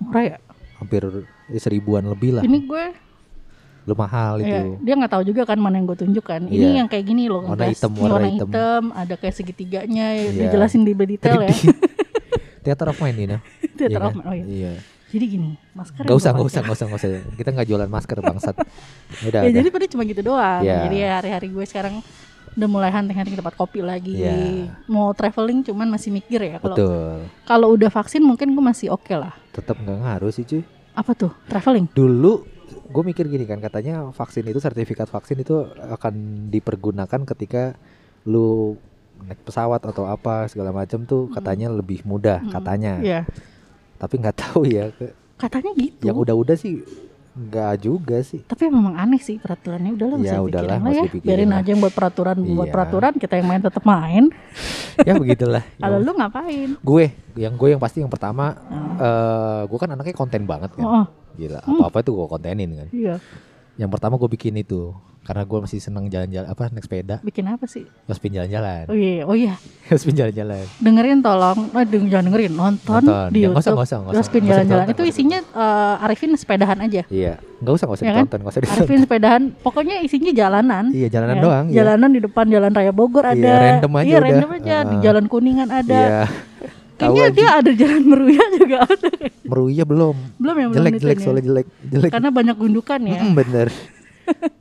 Murah 0.00 0.22
ya? 0.24 0.36
hampir 0.76 1.02
eh, 1.46 1.56
seribuan 1.56 2.02
lebih 2.04 2.34
lah 2.34 2.42
Ini 2.42 2.58
gue 2.60 2.84
lu 3.88 3.96
mahal 3.96 4.36
ya, 4.38 4.60
itu 4.60 4.76
dia 4.84 4.94
nggak 4.94 5.12
tahu 5.16 5.22
juga 5.24 5.48
kan 5.48 5.56
mana 5.56 5.80
yang 5.80 5.88
gue 5.88 5.96
tunjukkan. 5.96 6.40
Ini 6.44 6.60
Iya. 6.60 6.84
yang 6.84 6.88
kayak 6.92 7.04
gini 7.08 7.24
loh, 7.26 7.48
Warna 7.48 7.72
hitam, 7.72 7.96
warna 7.96 8.12
warna 8.20 8.28
hitam. 8.28 8.48
hitam, 8.52 8.82
ada 8.92 9.14
kayak 9.16 9.34
segitiganya, 9.34 10.06
Iya. 10.12 10.44
dijelasin 10.44 10.84
di 10.84 10.92
detail 10.92 11.40
ya. 11.40 11.48
Theater 12.64 12.92
of 12.92 12.98
Mind 13.00 13.16
ini 13.16 13.26
nah. 13.32 13.40
Theater 13.80 13.96
Iya 13.96 14.04
of 14.04 14.12
kan? 14.12 14.14
Mind, 14.20 14.28
oh 14.28 14.34
iya. 14.36 14.44
iya 14.44 14.72
Jadi 15.08 15.24
gini, 15.24 15.56
masker 15.72 16.04
Gak 16.04 16.16
usah, 16.20 16.36
gak 16.36 16.44
usah, 16.44 16.60
gak 16.60 16.76
usah, 16.76 16.86
gak 16.92 17.00
usah. 17.00 17.08
Kita 17.32 17.48
nggak 17.56 17.64
jualan 17.64 17.88
masker 17.88 18.20
bangsat. 18.20 18.56
Udah, 19.24 19.40
ya 19.40 19.48
udah. 19.48 19.56
jadi 19.56 19.68
pada 19.72 19.86
cuma 19.88 20.02
gitu 20.04 20.20
doang. 20.20 20.60
Iya. 20.60 20.84
Jadi 20.84 20.96
ya 21.00 21.10
hari-hari 21.16 21.48
gue 21.48 21.64
sekarang 21.64 22.04
udah 22.52 22.68
mulai 22.68 22.92
hunting-hunting 22.92 23.32
tempat 23.32 23.56
kopi 23.56 23.80
lagi. 23.80 24.20
Iya. 24.20 24.68
Mau 24.84 25.08
traveling 25.16 25.64
cuman 25.64 25.88
masih 25.88 26.12
mikir 26.12 26.44
ya 26.44 26.60
kalau 26.60 26.76
kalau 27.48 27.72
udah 27.72 27.88
vaksin 27.88 28.20
mungkin 28.20 28.52
gue 28.52 28.60
masih 28.60 28.92
oke 28.92 29.08
lah. 29.16 29.32
Tetap 29.48 29.80
nggak 29.80 29.96
ngaruh 29.96 30.28
sih 30.28 30.44
cuy. 30.44 30.60
Apa 30.92 31.16
tuh? 31.16 31.32
Traveling? 31.48 31.88
Dulu 31.88 32.44
gue 32.88 33.02
mikir 33.04 33.24
gini 33.24 33.44
kan 33.44 33.58
katanya 33.58 34.08
vaksin 34.10 34.44
itu 34.44 34.58
sertifikat 34.58 35.06
vaksin 35.06 35.36
itu 35.36 35.60
akan 35.92 36.14
dipergunakan 36.48 37.20
ketika 37.26 37.76
lu 38.24 38.76
naik 39.20 39.40
pesawat 39.42 39.82
atau 39.82 40.04
apa 40.04 40.46
segala 40.46 40.70
macam 40.70 41.02
tuh 41.02 41.28
katanya 41.28 41.68
lebih 41.68 42.00
mudah 42.02 42.38
Mm. 42.40 42.50
katanya. 42.50 42.92
Iya. 42.98 43.20
Tapi 43.96 44.14
nggak 44.16 44.36
tahu 44.38 44.62
ya 44.64 44.88
Katanya 45.36 45.70
gitu. 45.74 46.02
yang 46.02 46.16
udah-udah 46.16 46.54
sih 46.54 46.80
nggak 47.34 47.74
juga 47.80 48.18
sih. 48.20 48.42
Tapi 48.42 48.66
memang 48.66 48.94
aneh 48.94 49.18
sih 49.18 49.36
peraturannya 49.36 49.90
udahlah 49.92 50.18
Ya 50.18 50.38
udahlah, 50.38 50.78
lah 50.78 50.90
ya. 50.92 51.06
Biarin 51.12 51.46
lah. 51.48 51.60
aja 51.60 51.70
yang 51.70 51.78
buat 51.78 51.92
peraturan 51.92 52.34
buat 52.48 52.66
Iya. 52.66 52.74
peraturan 52.74 53.12
kita 53.14 53.34
yang 53.36 53.46
main 53.46 53.60
tetap 53.60 53.84
main. 53.84 54.30
ya 55.06 55.14
begitulah. 55.14 55.62
Kalau 55.78 55.98
lu 55.98 56.10
ngapain? 56.12 56.74
gue 56.74 57.04
yang 57.36 57.54
gue 57.54 57.68
yang 57.70 57.78
pasti 57.78 58.00
yang 58.00 58.10
pertama 58.10 58.58
Oh, 58.66 58.98
eh 58.98 59.62
gue 59.66 59.78
kan 59.78 59.90
anaknya 59.92 60.14
konten 60.14 60.42
banget 60.44 60.70
kan. 60.72 60.82
oh, 60.84 61.04
Gila, 61.38 61.62
apa-apa 61.62 62.02
tuh 62.02 62.12
gue 62.14 62.26
kontenin 62.28 62.70
kan. 62.74 62.88
iya. 62.90 63.16
Yang 63.76 63.90
pertama 63.90 64.14
gue 64.16 64.26
bikin 64.28 64.52
itu 64.56 64.90
Karena 65.20 65.44
gue 65.44 65.60
masih 65.60 65.76
seneng 65.76 66.08
jalan-jalan 66.08 66.48
apa 66.48 66.72
naik 66.72 66.82
sepeda, 66.82 67.20
Bikin 67.20 67.44
apa 67.44 67.68
sih? 67.68 67.84
spin 68.08 68.32
jalan-jalan. 68.32 68.88
Oh 68.88 68.96
iya, 68.96 69.28
oh 69.28 69.36
iya. 69.36 69.60
spin 69.92 70.16
jalan-jalan. 70.16 70.64
Dengerin 70.80 71.20
tolong, 71.20 71.68
oh, 71.68 71.84
jangan 71.84 72.24
dengerin, 72.24 72.48
nonton, 72.50 73.02
Nonton. 73.04 73.28
di 73.28 73.44
Ya, 73.44 73.52
YouTube. 73.52 73.60
nggak 73.68 73.84
usah, 73.84 73.98
nggak 74.00 74.14
usah. 74.16 74.40
jalan-jalan. 74.40 74.86
Itu 74.88 75.02
isinya 75.04 75.38
eh, 75.44 75.94
Arifin 76.00 76.32
sepedahan 76.32 76.80
aja. 76.80 77.04
Iya, 77.06 77.36
nggak 77.60 77.70
usah 77.70 77.84
nggak 77.84 77.98
usah 78.00 78.02
Ya 78.02 78.08
kan? 78.08 78.16
ditonton, 78.18 78.38
nggak 78.40 78.52
usah 78.56 78.62
ditonton. 78.64 78.80
Arifin 78.80 79.00
sepedahan, 79.04 79.42
pokoknya 79.60 79.96
isinya 80.00 80.32
jalanan. 80.32 80.84
Iya 80.90 81.08
jalanan 81.12 81.36
Ya, 81.36 81.42
doang. 81.44 81.64
iya. 81.68 81.76
Jalanan 81.76 82.08
di 82.08 82.20
depan 82.24 82.44
Jalan 82.48 82.72
Raya 82.72 82.92
Bogor 82.94 83.24
Iya, 83.26 83.32
ada. 83.36 83.52
random 83.60 83.92
aja 83.92 84.00
Iya, 84.02 84.16
udah. 84.16 84.24
random 84.24 84.50
aja. 84.56 84.76
Di 84.80 84.96
Ah. 84.96 85.02
Jalan 85.04 85.24
Kuningan 85.28 85.68
ada. 85.68 86.00
Iya. 86.00 86.22
Tahu 86.98 87.14
Kayaknya 87.14 87.24
aja. 87.24 87.38
dia 87.38 87.48
ada 87.54 87.70
Jalan 87.72 88.02
Meruya 88.04 88.44
juga 88.52 88.76
ada. 88.82 89.08
Meruya 89.50 89.84
belum. 89.84 90.16
Belum 90.34 90.54
ya 90.54 90.66
belum 90.66 90.74
jelek 90.74 90.92
dituin 90.92 91.02
jelek 91.04 91.16
ya. 91.16 91.24
soalnya 91.24 91.44
jelek 91.44 91.66
jelek. 91.84 92.10
Karena 92.10 92.28
banyak 92.28 92.56
gundukan 92.56 93.00
ya. 93.00 93.20
Mm, 93.20 93.32
bener. 93.34 93.68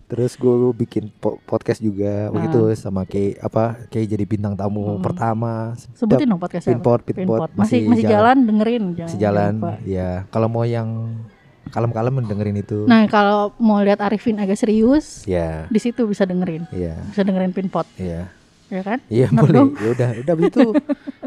Terus 0.07 0.31
gue 0.33 0.55
bikin 0.77 1.11
po- 1.11 1.41
podcast 1.43 1.77
juga 1.77 2.29
Ah. 2.29 2.31
begitu 2.31 2.59
sama 2.73 3.03
kayak 3.03 3.41
apa 3.41 3.63
kayak 3.87 4.07
jadi 4.07 4.23
bintang 4.23 4.53
tamu 4.53 4.95
Mm. 4.95 5.03
pertama. 5.03 5.75
Sebutin 5.91 6.23
dong 6.25 6.37
podcastnya. 6.37 6.71
Pinpot, 6.73 7.01
Pinpot, 7.03 7.49
Masih, 7.51 7.83
masih 7.83 8.05
jalan. 8.05 8.13
jalan, 8.13 8.37
dengerin. 8.47 8.83
Jangan, 8.93 9.03
Masih 9.03 9.19
jalan. 9.19 9.53
Ya, 9.83 10.09
kalau 10.29 10.47
mau 10.47 10.63
yang 10.63 11.19
kalem-kalem 11.67 12.23
dengerin 12.23 12.57
itu. 12.57 12.85
Nah 12.85 13.03
kalau 13.07 13.51
mau 13.57 13.81
lihat 13.81 13.99
Arifin 13.99 14.37
agak 14.37 14.55
serius, 14.55 15.25
Ya, 15.25 15.67
di 15.67 15.81
situ 15.81 16.05
bisa 16.05 16.23
dengerin. 16.23 16.63
iya, 16.71 16.95
Bisa 17.05 17.21
dengerin 17.21 17.51
Pinpot, 17.51 17.83
iya. 17.97 18.31
Ya 18.67 18.81
kan? 18.81 18.99
Iya 19.07 19.27
boleh. 19.29 19.71
Ya 19.75 19.89
udah, 19.91 20.09
udah 20.17 20.33
abis 20.33 20.45
itu 20.49 20.61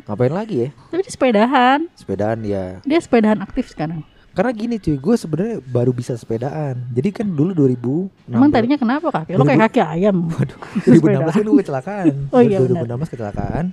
ngapain 0.02 0.30
lagi 0.30 0.56
ya? 0.56 0.68
Tapi 0.87 1.00
dia 1.00 1.12
sepedahan, 1.12 1.78
Sepedaan 1.94 2.38
ya. 2.42 2.64
dia 2.80 2.99
sepedahan 2.99 3.40
aktif 3.40 3.68
sekarang. 3.68 4.04
Karena 4.30 4.54
gini 4.54 4.78
cuy, 4.78 4.94
gue 4.94 5.16
sebenarnya 5.16 5.59
baru 5.61 5.90
bisa 5.90 6.14
sepedaan. 6.14 6.78
Jadi 6.88 7.09
kan 7.11 7.26
dulu 7.26 7.50
2000 7.50 8.30
Emang 8.30 8.49
tadinya 8.49 8.78
kenapa 8.78 9.11
kaki? 9.11 9.35
Lo 9.35 9.42
kayak 9.42 9.66
kaki 9.68 9.80
ayam. 9.82 10.30
2016 10.87 11.35
kan 11.35 11.42
gue 11.42 11.59
kecelakaan. 11.59 12.06
Oh 12.35 12.38
iya, 12.38 12.62
2016 12.62 13.11
kecelakaan. 13.11 13.64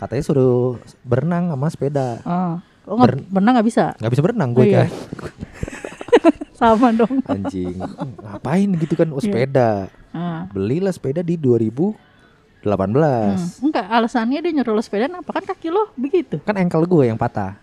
Katanya 0.00 0.22
suruh 0.24 0.80
berenang 1.04 1.52
sama 1.52 1.68
sepeda. 1.68 2.08
Oh, 2.24 2.56
lo 2.88 3.04
Ber- 3.04 3.20
berenang 3.28 3.60
nggak 3.60 3.68
bisa? 3.68 3.92
nggak 4.00 4.10
bisa 4.10 4.22
berenang 4.24 4.50
Oh, 4.50 4.56
gue 4.56 4.66
iya. 4.66 4.78
kan. 4.80 4.90
Sama 6.60 6.92
dong. 6.92 7.24
Anjing. 7.24 7.76
Ngapain 8.20 8.68
gitu 8.76 8.92
kan 8.92 9.08
oh, 9.08 9.16
Iya. 9.16 9.24
sepeda. 9.26 9.70
Ah. 10.12 10.44
Belilah 10.50 10.92
sepeda 10.92 11.20
di 11.20 11.36
2018. 12.62 12.92
Hmm. 12.92 13.38
Enggak, 13.62 13.86
alasannya 13.86 14.38
dia 14.40 14.52
nyuruh 14.52 14.72
lo 14.72 14.80
sepedaan 14.80 15.14
apa 15.14 15.30
kan 15.30 15.44
kaki 15.44 15.68
lo 15.68 15.88
begitu. 15.94 16.36
Kan 16.40 16.56
engkel 16.56 16.82
gue 16.82 17.04
yang 17.04 17.16
patah. 17.16 17.56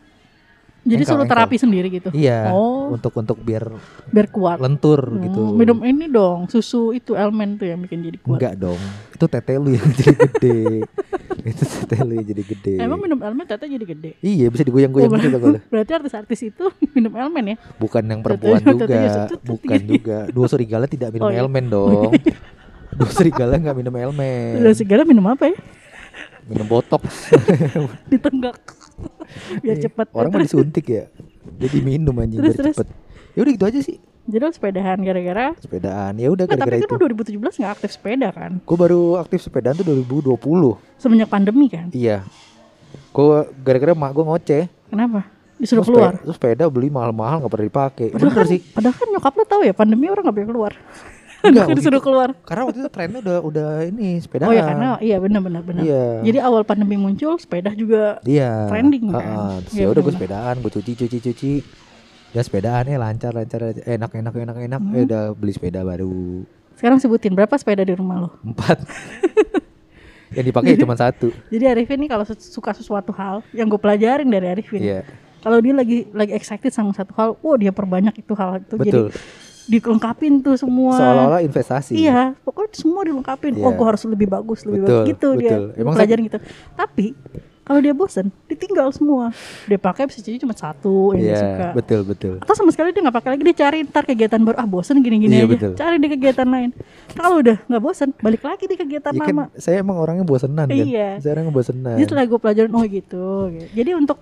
Jadi 0.81 1.03
Engkel, 1.03 1.11
suruh 1.11 1.21
engkel. 1.21 1.35
terapi 1.35 1.55
sendiri 1.57 1.87
gitu. 1.91 2.09
Iya. 2.11 2.47
Oh, 2.49 2.89
Untuk 2.89 3.11
untuk 3.11 3.35
biar 3.37 3.67
biar 4.07 4.27
kuat. 4.29 4.55
lentur 4.57 5.03
Hmm, 5.05 5.19
gitu. 5.21 5.41
Minum 5.51 5.83
ini 5.83 6.07
dong, 6.07 6.47
susu 6.47 6.91
itu 6.91 7.11
elemen 7.11 7.55
tuh 7.55 7.67
yang 7.67 7.79
bikin 7.79 7.99
jadi 8.01 8.17
kuat. 8.17 8.39
Enggak 8.39 8.53
dong. 8.57 8.79
Itu 9.11 9.25
tete 9.25 9.53
lu 9.53 9.69
yang 9.69 9.83
jadi 9.93 10.13
gede. 10.15 10.59
itu 11.43 11.63
tete 11.63 11.95
lu 12.01 12.13
yang 12.13 12.23
jadi 12.25 12.43
gede. 12.45 12.73
Emang 12.79 12.97
minum 12.97 13.19
elemen 13.19 13.43
ternyata 13.43 13.67
jadi 13.67 13.83
gede. 13.85 14.11
Iya 14.17 14.47
bisa 14.47 14.63
digoyang-goyang 14.63 15.11
Oh, 15.11 15.19
gitu 15.19 15.27
kalau 15.33 15.59
Berarti 15.75 15.91
artis-artis 15.93 16.39
itu 16.45 16.65
minum 16.95 17.11
elemen 17.11 17.43
ya? 17.45 17.55
bukan 17.75 18.03
yang 18.03 18.21
perempuan 18.21 18.57
Tetenya- 18.57 18.71
juga, 18.79 18.97
secet, 19.27 19.39
bukan 19.43 19.79
juga. 19.83 20.17
Dua 20.29 20.47
serigala 20.47 20.85
tidak 20.87 21.11
minum 21.11 21.27
Oh, 21.27 21.31
iya. 21.31 21.43
elemen 21.43 21.65
dong. 21.67 22.15
Dua 22.97 23.09
serigala 23.09 23.53
nggak 23.55 23.75
minum 23.75 23.93
elemen. 23.93 24.57
Udah 24.59 24.73
segala 24.73 25.01
minum 25.03 25.23
apa 25.23 25.47
ya? 25.47 25.57
Minum 26.43 26.65
botok. 26.65 27.05
Ditenggak. 28.11 28.57
Biar 29.61 29.77
Iya. 29.77 29.85
cepet. 29.85 30.07
Orang 30.11 30.31
mah 30.31 30.41
disuntik 30.41 30.85
ya. 30.87 31.05
Jadi 31.55 31.77
minum 31.79 32.15
anjing 32.15 32.39
Terus, 32.39 32.51
biar 32.51 32.63
terus. 32.63 32.75
cepet. 32.75 32.87
Ya 33.31 33.39
udah 33.39 33.51
gitu 33.53 33.65
aja 33.65 33.79
sih. 33.81 33.97
Jadi 34.27 34.41
lo 34.41 34.49
sepedahan 34.49 34.97
gara-gara 34.99 35.55
Sepedaan. 35.55 36.13
Ya 36.15 36.27
udah 36.27 36.45
tapi 36.45 36.59
gara-gara 36.59 36.75
kan 36.75 36.89
itu. 36.89 36.95
lo 36.97 37.07
2017 37.47 37.63
gak 37.63 37.71
aktif 37.73 37.89
sepeda 37.93 38.27
kan? 38.29 38.51
Gue 38.59 38.77
baru 38.77 39.01
aktif 39.17 39.39
sepedaan 39.39 39.71
tuh 39.73 39.85
2020. 39.85 40.35
Semenjak 40.97 41.29
pandemi 41.29 41.67
kan? 41.67 41.87
Iya. 41.91 42.27
Gue 43.09 43.27
gara-gara 43.57 43.93
mak 43.93 44.11
gue 44.11 44.25
ngoceh. 44.25 44.63
Kenapa? 44.89 45.31
Disuruh 45.55 45.79
Terus 45.79 45.87
keluar? 45.89 46.11
Sepeda, 46.11 46.23
terus 46.23 46.35
sepeda 46.35 46.63
beli 46.67 46.89
mahal-mahal 46.89 47.39
gak 47.39 47.49
pernah 47.49 47.67
dipakai. 47.67 48.07
Padahal 48.09 48.27
Bener 48.27 48.35
kan, 48.37 48.47
sih. 48.47 48.59
padahal 48.67 48.95
kan 48.95 49.07
nyokap 49.09 49.33
lo 49.33 49.43
tahu 49.45 49.61
ya 49.63 49.73
pandemi 49.73 50.05
orang 50.07 50.23
gak 50.23 50.35
boleh 50.35 50.47
keluar. 50.47 50.73
Enggak, 51.45 51.67
disuruh 51.77 52.01
keluar. 52.01 52.29
Karena 52.43 52.63
waktu 52.65 52.79
itu 52.81 52.89
trennya 52.89 53.19
udah 53.21 53.37
udah 53.45 53.69
ini 53.85 54.17
sepedaan. 54.17 54.49
Oh 54.49 54.55
ya 54.55 54.63
karena 54.65 54.89
iya 54.99 55.17
benar 55.21 55.41
benar 55.45 55.61
benar. 55.61 55.81
Iya. 55.85 56.05
Jadi 56.25 56.37
awal 56.41 56.61
pandemi 56.65 56.97
muncul 56.97 57.37
sepeda 57.37 57.71
juga 57.77 58.17
Iya. 58.25 58.67
Trending 58.69 59.13
kan? 59.13 59.61
Terus 59.65 59.73
Iya, 59.77 59.83
ya 59.83 59.87
udah 59.93 60.01
gue 60.01 60.13
sepedaan, 60.13 60.55
gue 60.59 60.71
cuci 60.71 60.91
cuci 60.97 61.17
cuci. 61.21 61.53
Ya 62.35 62.41
sepedaan 62.43 62.89
eh 62.89 62.97
lancar 62.97 63.31
lancar 63.31 63.71
aja. 63.71 63.81
enak 63.85 64.11
enak 64.11 64.33
enak 64.33 64.57
enak. 64.65 64.81
Hmm. 64.81 64.95
Eh 64.97 65.03
udah 65.05 65.23
beli 65.33 65.53
sepeda 65.53 65.85
baru 65.85 66.43
sekarang 66.77 67.01
sebutin 67.01 67.33
berapa 67.33 67.57
sepeda 67.57 67.81
di 67.81 67.97
rumah 67.97 68.21
lo. 68.21 68.29
empat. 68.45 68.77
yang 70.37 70.45
dipakai 70.45 70.77
cuma 70.77 70.93
satu. 70.93 71.33
Jadi 71.53 71.65
Arifin 71.65 71.97
nih 71.97 72.09
kalau 72.13 72.21
su- 72.21 72.37
suka 72.37 72.69
sesuatu 72.77 73.09
hal 73.17 73.41
yang 73.49 73.65
gue 73.65 73.81
pelajarin 73.81 74.29
dari 74.29 74.45
Arifin. 74.45 74.81
Iya. 74.85 75.01
Kalau 75.41 75.57
dia 75.57 75.73
lagi 75.73 76.05
lagi 76.13 76.37
excited 76.37 76.69
sama 76.69 76.93
satu 76.93 77.17
hal, 77.17 77.29
wah 77.41 77.57
dia 77.57 77.73
perbanyak 77.73 78.13
itu 78.13 78.33
hal 78.37 78.61
itu. 78.61 78.77
Jadi 78.77 78.89
Betul. 78.93 79.07
Dilengkapin 79.67 80.39
tuh 80.39 80.55
semua. 80.55 80.95
Seolah-olah 80.95 81.41
investasi. 81.41 81.93
Iya, 81.93 82.33
pokoknya 82.41 82.71
semua 82.73 83.01
dilengkapin. 83.03 83.53
Oh, 83.57 83.67
Iya. 83.67 83.75
gue 83.75 83.85
harus 83.85 84.03
lebih 84.03 84.27
bagus, 84.27 84.59
lebih 84.63 84.81
Betul, 84.81 84.95
bagus 84.95 85.09
gitu 85.09 85.27
dia. 85.33 85.43
betul. 85.45 85.63
Gua 85.67 85.79
Emang 85.79 85.93
pelajarin 85.93 86.23
gitu. 86.25 86.39
Tapi 86.73 87.05
kalau 87.61 87.83
dia 87.83 87.91
bosen, 87.91 88.31
ditinggal 88.47 88.87
semua. 88.89 89.27
Dia 89.67 89.75
pakai 89.75 90.07
bisa 90.07 90.23
jadi 90.23 90.39
cuma 90.39 90.55
satu 90.55 91.11
yang 91.11 91.19
dia 91.19 91.27
Iya, 91.27 91.39
suka. 91.43 91.67
betul 91.75 91.99
betul. 92.01 92.33
Atau 92.39 92.55
sama 92.55 92.71
sekali 92.71 92.89
dia 92.89 93.03
nggak 93.03 93.11
pakai 93.13 93.29
lagi, 93.29 93.43
dia 93.43 93.55
cari 93.59 93.77
ntar 93.83 94.03
kegiatan 94.03 94.39
baru. 94.39 94.55
Ah 94.55 94.63
bosen 94.63 94.95
gini-gini 94.97 95.35
Iya, 95.35 95.43
aja. 95.43 95.51
betul. 95.51 95.71
Cari 95.75 95.95
di 95.97 96.07
kegiatan 96.07 96.47
lain. 96.47 96.69
Kalau 97.11 97.35
udah 97.37 97.57
nggak 97.61 97.81
bosen, 97.83 98.09
balik 98.17 98.39
lagi 98.41 98.65
di 98.65 98.75
kegiatan 98.75 99.11
Ya 99.11 99.19
lama. 99.19 99.51
kan 99.51 99.59
saya 99.59 99.83
emang 99.83 99.99
orangnya 99.99 100.23
bosenan 100.23 100.63
kan. 100.63 100.79
Iya. 100.79 101.19
Saya 101.19 101.31
orangnya 101.35 101.51
bosenan. 101.51 101.93
Jadi 101.93 102.07
setelah 102.07 102.23
gue 102.25 102.39
pelajarin, 102.39 102.71
oh 102.71 102.83
gitu. 102.83 103.25
gitu. 103.51 103.67
Jadi 103.75 103.91
untuk 103.93 104.17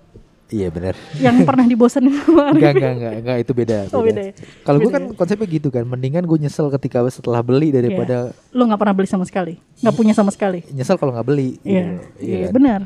Iya 0.47 0.69
benar. 0.69 0.93
yang 1.17 1.41
pernah 1.41 1.65
dibosenin 1.65 2.13
sama 2.19 2.53
Enggak 2.53 2.69
Arifin, 2.69 2.77
enggak 2.77 2.91
enggak 2.91 3.13
enggak 3.17 3.37
itu 3.39 3.51
beda. 3.51 3.77
Oh, 3.89 4.01
beda 4.01 4.21
ya? 4.21 4.33
Kalau 4.61 4.77
gue 4.77 4.85
Beda 4.85 4.95
kan 4.95 5.03
ya? 5.03 5.17
konsepnya 5.17 5.47
gitu 5.49 5.67
kan, 5.69 5.83
mendingan 5.83 6.23
gue 6.23 6.37
nyesel 6.37 6.69
ketika 6.71 7.01
setelah 7.09 7.41
beli 7.41 7.69
daripada 7.69 8.29
lo 8.51 8.61
nggak 8.63 8.77
pernah 8.77 8.93
beli 8.93 9.07
sama 9.07 9.23
sekali, 9.23 9.57
nggak 9.79 9.95
punya 9.95 10.13
sama 10.13 10.29
sekali. 10.29 10.61
nyesel 10.69 10.95
kalau 10.95 11.11
nggak 11.11 11.25
beli. 11.25 11.57
gitu. 11.59 11.65
Iya, 11.67 11.85
iya, 12.21 12.37
kan? 12.43 12.53
benar. 12.53 12.79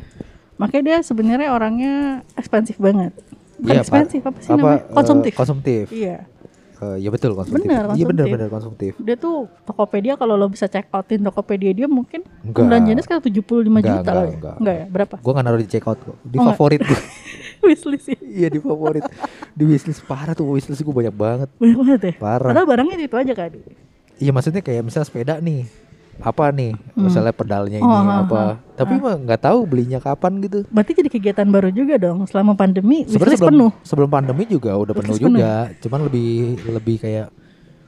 Makanya 0.56 0.84
dia 0.86 0.98
sebenarnya 1.02 1.50
orangnya 1.50 1.94
ekspensif 2.34 2.76
banget. 2.76 3.12
Bukan 3.58 3.68
Iya, 3.70 3.76
Pak. 3.76 3.84
ekspensif, 3.86 4.22
apa 4.22 4.38
sih 4.40 4.50
Apa, 4.50 4.56
namanya? 4.58 4.80
eh, 4.80 4.94
Konsumtif. 4.94 5.32
konsumtif. 5.34 5.86
Iya. 5.90 6.18
Eh, 6.80 6.98
ya 6.98 7.10
betul 7.10 7.32
konsumtif. 7.34 7.60
Benar, 7.62 7.92
Iya 7.92 8.06
benar 8.08 8.24
konsumtif. 8.24 8.32
benar 8.34 8.48
konsumtif. 8.50 8.92
Dia 8.98 9.16
tuh 9.16 9.36
Tokopedia 9.64 10.16
kalau 10.16 10.36
lo 10.36 10.48
bisa 10.48 10.64
check 10.66 10.88
outin 10.90 11.20
Tokopedia 11.22 11.72
dia 11.72 11.88
mungkin 11.88 12.24
Enggak. 12.40 12.64
belanjanya 12.66 13.02
sekitar 13.02 13.20
75 13.22 13.36
Enggak, 13.74 13.84
juta 13.84 14.00
enggak, 14.00 14.16
lah 14.16 14.24
ya. 14.24 14.32
enggak. 14.34 14.56
Enggak 14.56 14.76
ya? 14.76 14.86
Berapa? 14.88 15.16
Gue 15.20 15.32
nggak 15.36 15.44
naruh 15.46 15.60
di 15.60 15.68
check 15.68 15.84
out 15.84 16.00
kok. 16.00 16.16
Di 16.24 16.38
Oh, 16.38 16.46
favorit 16.48 16.80
gue. 16.82 17.00
Wishlist 17.68 18.08
ya. 18.08 18.18
iya 18.22 18.48
di 18.48 18.58
favorit. 18.58 19.04
Di 19.52 19.64
wishlist 19.64 20.02
parah 20.04 20.32
tuh 20.32 20.48
wishlist 20.50 20.80
gue 20.80 20.96
banyak 20.96 21.12
banget. 21.12 21.50
Banyak 21.56 21.78
banget 21.78 22.00
ya. 22.02 22.14
Parah. 22.18 22.50
Padahal 22.50 22.68
barangnya 22.68 22.96
itu 22.98 23.16
aja 23.16 23.34
kan. 23.34 23.52
Iya 24.16 24.32
maksudnya 24.32 24.60
kayak 24.60 24.84
misalnya 24.84 25.08
sepeda 25.08 25.36
nih. 25.40 25.68
Apa 26.20 26.52
nih? 26.52 26.76
Misalnya 26.94 27.32
pedalnya 27.32 27.80
ini 27.80 27.88
Oh, 27.88 27.96
ha, 27.96 28.28
apa. 28.28 28.44
Tapi 28.76 29.00
mah 29.00 29.16
nggak 29.16 29.40
tahu 29.40 29.64
belinya 29.64 30.00
kapan 30.00 30.44
gitu. 30.44 30.68
Berarti 30.68 30.92
jadi 30.92 31.08
kegiatan 31.08 31.48
baru 31.48 31.72
juga 31.72 31.96
dong 31.96 32.28
selama 32.28 32.54
pandemi 32.54 33.08
Sebenarnya 33.08 33.16
wishlist 33.16 33.40
sebelum, 33.40 33.56
penuh. 33.56 33.72
sebelum 33.88 34.10
pandemi 34.12 34.44
juga 34.44 34.76
udah 34.76 34.92
penuh 34.92 35.16
penuh 35.16 35.40
juga. 35.40 35.72
Cuman 35.80 36.00
lebih 36.12 36.32
lebih 36.68 36.96
kayak 37.00 37.28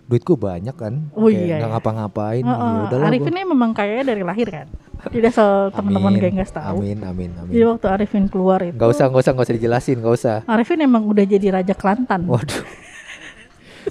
duitku 0.07 0.35
banyak 0.35 0.71
kan. 0.71 1.11
Oh 1.11 1.27
Kayak 1.27 1.43
iya, 1.43 1.55
Nggak 1.59 1.67
iya. 1.67 1.75
ngapa-ngapain. 1.75 2.43
Ya 2.43 2.55
udahlah 2.87 3.07
Arifin 3.07 3.31
ini 3.31 3.43
memang 3.43 3.71
kayaknya 3.71 4.03
dari 4.15 4.23
lahir 4.23 4.47
kan. 4.47 4.67
Tidak 5.09 5.29
asal 5.33 5.73
teman-teman 5.73 6.13
Amin, 6.13 6.21
genggas 6.21 6.51
tahu. 6.53 6.77
Amin 6.85 6.99
amin 7.01 7.31
amin. 7.41 7.51
Jadi 7.57 7.65
waktu 7.65 7.85
Arifin 7.89 8.25
keluar 8.29 8.61
itu 8.61 8.77
Gak 8.77 8.89
usah 8.93 9.05
gak 9.09 9.21
usah 9.25 9.31
gak 9.33 9.45
usah 9.49 9.55
dijelasin 9.57 9.97
gak 9.97 10.13
usah. 10.13 10.37
Arifin 10.45 10.79
emang 10.85 11.09
udah 11.09 11.25
jadi 11.25 11.47
raja 11.49 11.73
Kelantan. 11.73 12.29
Waduh. 12.29 12.61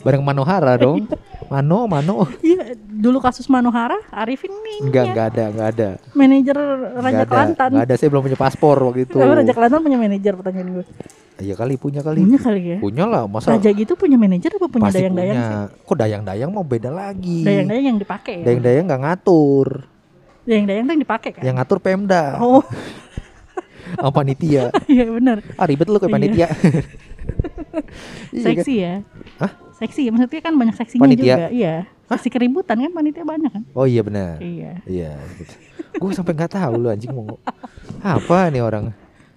Bareng 0.06 0.22
Manohara 0.22 0.78
dong. 0.78 1.10
Mano 1.50 1.90
Mano. 1.90 2.30
Iya, 2.46 2.78
dulu 2.78 3.18
kasus 3.18 3.50
Manohara, 3.50 3.98
Arifin 4.14 4.54
nih 4.54 4.86
Enggak 4.86 5.04
enggak 5.10 5.26
ada 5.34 5.44
enggak 5.50 5.68
ada. 5.74 5.88
manajer 6.14 6.56
Raja 6.94 7.16
ada. 7.18 7.26
Kelantan. 7.26 7.68
Enggak 7.74 7.86
ada 7.90 7.94
saya 7.98 8.08
belum 8.14 8.22
punya 8.30 8.38
paspor 8.38 8.78
waktu 8.86 9.10
itu. 9.10 9.18
Tapi 9.18 9.34
Raja 9.34 9.50
Kelantan 9.50 9.80
punya 9.82 9.98
manajer 9.98 10.32
pertanyaan 10.38 10.68
gue. 10.78 10.84
Iya 11.42 11.54
kali 11.58 11.74
punya 11.74 12.06
kali. 12.06 12.22
Punya 12.22 12.38
kali 12.38 12.62
ya. 12.62 12.78
Punya 12.78 13.04
lah 13.10 13.26
masa 13.26 13.50
Raja 13.58 13.66
gitu 13.74 13.98
punya 13.98 14.14
manajer 14.14 14.54
apa 14.54 14.68
punya 14.70 14.94
dayang-dayang 14.94 15.36
sih? 15.42 15.56
Kok 15.82 15.96
dayang-dayang 15.98 16.50
mau 16.54 16.62
beda 16.62 16.90
lagi. 16.94 17.42
Dayang-dayang 17.42 17.86
yang 17.90 17.98
dipakai 17.98 18.34
ya. 18.40 18.44
Dayang-dayang 18.46 18.84
nggak 18.86 19.02
ngatur. 19.02 19.89
Dayang-dayang 20.50 20.84
tuh 20.84 20.92
yang 20.92 21.02
dipakai 21.02 21.30
kan. 21.30 21.42
Yang 21.46 21.54
ngatur 21.56 21.78
Pemda. 21.78 22.22
Oh, 22.38 22.66
Sama 23.96 24.10
panitia. 24.12 24.70
iya 24.90 25.06
benar. 25.06 25.42
Ah 25.54 25.66
ribet 25.66 25.86
lu 25.86 25.96
kayak 25.96 26.10
Iya. 26.10 26.16
panitia. 26.16 26.46
Iya 28.30 28.42
kan? 28.42 28.54
Seksi 28.58 28.74
ya. 28.76 28.94
Hah? 29.38 29.52
Seksi, 29.72 30.02
maksudnya 30.10 30.42
kan 30.42 30.54
banyak 30.54 30.74
seksinya 30.76 31.02
Panitia? 31.02 31.24
juga. 31.24 31.48
Iya. 31.48 31.74
Seksi 32.06 32.28
keributan 32.28 32.76
kan 32.76 32.92
panitia 32.92 33.22
banyak 33.22 33.48
kan. 33.48 33.62
Oh 33.72 33.86
iya 33.86 34.02
benar. 34.02 34.36
Iya. 34.38 34.82
Iya. 34.84 35.12
Gitu. 35.38 35.54
Gue 35.96 36.10
sampai 36.12 36.34
nggak 36.34 36.52
tahu 36.52 36.72
lu 36.76 36.88
anjing 36.88 37.10
mau 37.10 37.38
apa 38.00 38.50
nih 38.50 38.60
orang. 38.60 38.90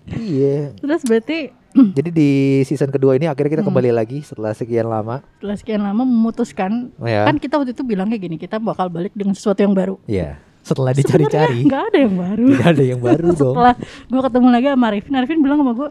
Iya. 0.07 0.73
Terus 0.75 1.01
berarti 1.03 1.37
Jadi 1.97 2.09
di 2.09 2.29
season 2.63 2.89
kedua 2.89 3.13
ini 3.13 3.25
akhirnya 3.25 3.49
kita 3.51 3.63
Hmm. 3.63 3.73
kembali 3.73 3.89
lagi 3.91 4.21
setelah 4.21 4.53
sekian 4.53 4.85
lama. 4.85 5.25
Setelah 5.35 5.55
sekian 5.55 5.81
lama 5.81 6.03
memutuskan 6.03 6.93
Oh 6.95 7.05
ya. 7.05 7.25
kan 7.25 7.37
kita 7.37 7.57
waktu 7.57 7.73
itu 7.73 7.81
bilang 7.81 8.05
kayak 8.07 8.21
gini 8.23 8.37
kita 8.37 8.57
bakal 8.57 8.89
balik 8.89 9.13
dengan 9.13 9.33
sesuatu 9.33 9.57
yang 9.59 9.73
baru. 9.73 9.97
Iya. 10.05 10.37
Setelah 10.63 10.91
dicari-cari, 10.91 11.67
Nggak 11.67 11.83
ada 11.91 11.97
yang 11.99 12.15
baru. 12.15 12.45
tidak 12.49 12.67
ada 12.71 12.83
yang 12.83 12.99
baru 12.99 13.27
dong. 13.35 13.53
Setelah 13.53 13.73
gue 13.83 14.21
ketemu 14.23 14.47
lagi 14.47 14.67
sama 14.69 14.85
Arifin, 14.87 15.13
Arifin 15.13 15.39
bilang 15.39 15.59
sama 15.59 15.73
gue, 15.73 15.89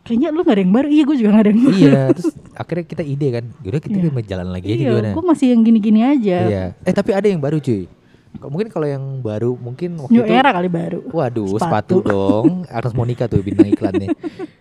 kayaknya 0.00 0.28
lu 0.32 0.40
gak 0.40 0.54
ada 0.56 0.62
yang 0.64 0.72
baru. 0.72 0.88
Iya, 0.88 1.02
gue 1.04 1.16
juga 1.16 1.28
gak 1.30 1.42
ada 1.44 1.50
yang 1.52 1.60
baru. 1.60 1.76
iya, 1.76 2.02
terus 2.10 2.28
akhirnya 2.52 2.84
kita 2.86 3.02
ide 3.04 3.28
kan, 3.30 3.44
yaudah 3.60 3.80
kita 3.80 3.96
mau 4.08 4.24
jalan 4.24 4.48
lagi 4.48 4.66
aja 4.66 4.74
Iya, 4.74 4.90
gimana? 4.90 5.10
gue 5.12 5.24
masih 5.28 5.46
yang 5.52 5.60
gini-gini 5.60 6.00
aja. 6.00 6.38
Iya. 6.42 6.64
Eh 6.80 6.92
tapi 6.92 7.10
ada 7.12 7.26
yang 7.28 7.38
baru 7.38 7.60
cuy. 7.60 7.84
Mungkin 8.30 8.68
kalau 8.70 8.86
yang 8.86 9.04
baru 9.20 9.58
mungkin 9.58 9.98
waktu 9.98 10.14
New 10.14 10.22
itu 10.22 10.32
era 10.32 10.50
kali 10.50 10.70
baru. 10.70 11.02
Waduh, 11.04 11.58
sepatu, 11.58 11.98
Sepatu. 12.00 12.06
dong. 12.06 12.46
Agnes 12.64 12.94
Monica 12.94 13.26
tuh 13.26 13.42
bintang 13.42 13.68
iklannya. 13.68 14.08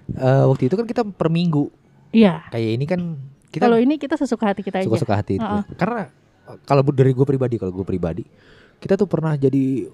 Eh 0.09 0.43
waktu 0.43 0.67
itu 0.67 0.75
kan 0.75 0.83
kita 0.83 1.01
per 1.05 1.29
minggu. 1.29 1.69
Iya. 2.11 2.43
Kayak 2.49 2.69
ini 2.75 2.83
kan 2.83 2.99
kita 3.47 3.61
Kalau 3.63 3.77
ini 3.77 3.95
kita 3.95 4.17
sesuka 4.17 4.51
hati 4.51 4.61
kita 4.61 4.81
aja. 4.81 4.89
suka-suka 4.89 5.15
hati 5.15 5.37
itu. 5.37 5.45
Heeh. 5.45 5.63
Karena 5.73 6.09
eh, 6.43 6.57
kalau 6.65 6.81
dari 6.83 7.13
gue 7.13 7.23
pribadi, 7.23 7.55
kalau 7.55 7.71
gue 7.71 7.85
pribadi, 7.87 8.25
kita 8.79 8.95
tuh 8.95 9.07
pernah 9.07 9.35
jadi 9.35 9.87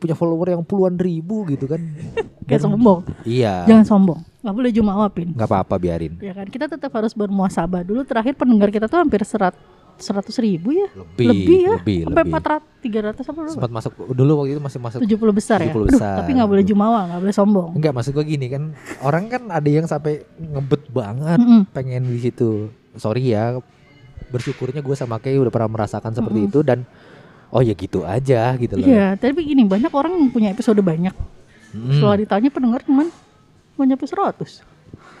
punya 0.00 0.16
follower 0.16 0.56
yang 0.56 0.64
puluhan 0.64 0.96
ribu 0.96 1.44
gitu 1.48 1.68
kan. 1.68 1.80
Kayak 2.48 2.62
sombong. 2.68 3.04
Iya. 3.24 3.64
Jangan 3.68 3.84
sombong. 3.84 4.20
Gak 4.44 4.54
boleh 4.54 4.70
jumawapin. 4.72 5.32
nggak 5.32 5.48
apa-apa 5.48 5.80
biarin. 5.80 6.20
Ya 6.20 6.36
kan 6.36 6.44
kita 6.48 6.68
tetap 6.68 6.92
harus 6.92 7.16
bermuasabah. 7.16 7.80
Dulu 7.80 8.04
terakhir 8.04 8.36
pendengar 8.36 8.68
kita 8.68 8.84
tuh 8.84 9.00
hampir 9.00 9.24
serat 9.24 9.56
seratus 9.96 10.36
ribu 10.42 10.74
ya. 10.74 10.88
Lebih, 10.92 11.26
lebih 11.30 11.58
ya. 11.62 11.72
lebih, 11.78 11.98
Sampai 12.10 12.24
empat 12.26 12.44
ratus, 12.44 12.68
tiga 12.82 12.98
ratus 13.08 13.24
apa? 13.30 13.40
Sempat 13.46 13.70
masuk 13.70 13.92
dulu 14.12 14.32
waktu 14.42 14.58
itu 14.58 14.62
masih 14.62 14.80
masuk. 14.82 14.98
Tujuh 15.06 15.18
puluh 15.20 15.34
besar 15.34 15.58
ya. 15.62 15.70
70 15.70 15.72
Aduh, 15.72 15.86
besar. 15.88 16.16
tapi 16.20 16.30
nggak 16.34 16.50
boleh 16.50 16.64
jumawa, 16.66 17.00
nggak 17.08 17.20
boleh 17.24 17.34
sombong. 17.34 17.70
Enggak 17.78 17.92
maksud 17.94 18.12
gue 18.12 18.24
gini 18.26 18.46
kan 18.50 18.62
orang 19.06 19.24
kan 19.30 19.42
ada 19.48 19.68
yang 19.70 19.86
sampai 19.86 20.26
ngebet 20.36 20.82
banget 20.90 21.38
Mm-mm. 21.40 21.60
pengen 21.70 22.02
di 22.10 22.20
situ. 22.20 22.68
Sorry 22.98 23.32
ya, 23.32 23.58
bersyukurnya 24.30 24.82
gue 24.82 24.96
sama 24.98 25.22
Kay 25.22 25.38
udah 25.38 25.52
pernah 25.54 25.70
merasakan 25.70 26.10
seperti 26.10 26.38
Mm-mm. 26.42 26.50
itu 26.50 26.60
dan 26.66 26.82
oh 27.54 27.62
ya 27.62 27.72
gitu 27.72 28.02
aja 28.02 28.52
gitu 28.54 28.74
loh. 28.74 28.84
Iya, 28.84 29.14
tapi 29.14 29.40
gini 29.40 29.62
banyak 29.62 29.88
orang 29.88 30.10
punya 30.28 30.50
episode 30.50 30.78
banyak. 30.80 31.14
Mm. 31.70 31.90
Setelah 31.92 32.16
ditanya 32.18 32.50
pendengar 32.50 32.82
cuman 32.82 33.06
nggak 33.74 33.86
nyampe 33.88 34.04
100. 34.04 34.74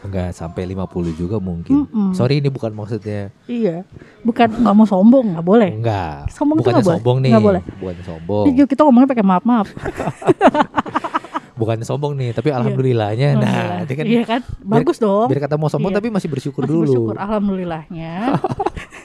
Enggak 0.04 0.36
sampai 0.36 0.68
50 0.68 0.84
juga 1.14 1.40
mungkin. 1.40 1.88
Mm-mm. 1.88 2.12
Sorry 2.12 2.36
ini 2.36 2.46
bukan 2.46 2.70
maksudnya. 2.70 3.32
Iya. 3.44 3.88
Bukan 4.20 4.52
nggak 4.60 4.74
mau 4.74 4.84
sombong, 4.84 5.32
nggak 5.32 5.42
boleh. 5.42 5.70
Enggak. 5.72 6.28
Sombong 6.28 6.58
tuh 6.58 6.68
Bukannya 6.68 6.74
nggak 6.74 6.84
boleh. 6.84 6.98
sombong 7.00 7.16
nih. 7.16 7.30
Nggak 7.32 7.44
boleh. 7.44 7.62
Bukannya 7.74 8.04
sombong. 8.04 8.44
Jadi 8.44 8.56
kita 8.68 8.80
ngomongnya 8.84 9.08
pakai 9.08 9.24
maaf-maaf. 9.24 9.68
Bukannya 11.54 11.86
sombong 11.86 12.18
nih, 12.18 12.34
tapi 12.34 12.50
alhamdulillahnya. 12.50 13.28
Nah, 13.32 13.40
Alhamdulillah. 13.40 13.78
itu 13.80 13.92
kan 13.94 14.04
iya 14.04 14.22
kan? 14.24 14.40
Bagus 14.58 14.98
dong. 14.98 15.30
biar 15.30 15.40
kata 15.40 15.54
mau 15.54 15.70
sombong 15.70 15.88
Iya. 15.88 15.98
tapi 16.02 16.08
masih 16.10 16.26
bersyukur 16.28 16.66
Masih 16.66 16.74
dulu. 16.74 16.82
bersyukur 16.84 17.16
alhamdulillahnya. 17.16 18.12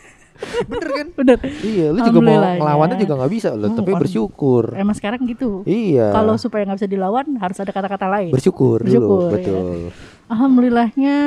Bener 0.66 0.90
kan? 0.92 1.08
Bener. 1.14 1.38
Iya, 1.60 1.86
lu 1.90 2.00
juga 2.02 2.20
mau 2.20 2.38
ngelawannya 2.40 2.98
juga 2.98 3.14
nggak 3.16 3.32
bisa 3.32 3.50
loh, 3.52 3.68
Hmm, 3.68 3.78
tapi 3.78 3.92
bersyukur. 3.94 4.64
Emang 4.74 4.94
sekarang 4.94 5.22
gitu. 5.24 5.62
Iya. 5.64 6.12
Kalau 6.12 6.36
supaya 6.36 6.64
nggak 6.64 6.78
bisa 6.78 6.90
dilawan 6.90 7.26
harus 7.36 7.58
ada 7.58 7.70
kata-kata 7.70 8.06
lain. 8.06 8.32
bersyukur, 8.32 8.80
Bersyukur, 8.80 9.08
dulu, 9.08 9.26
iya. 9.26 9.34
betul. 9.34 9.78
Alhamdulillahnya 10.30 11.18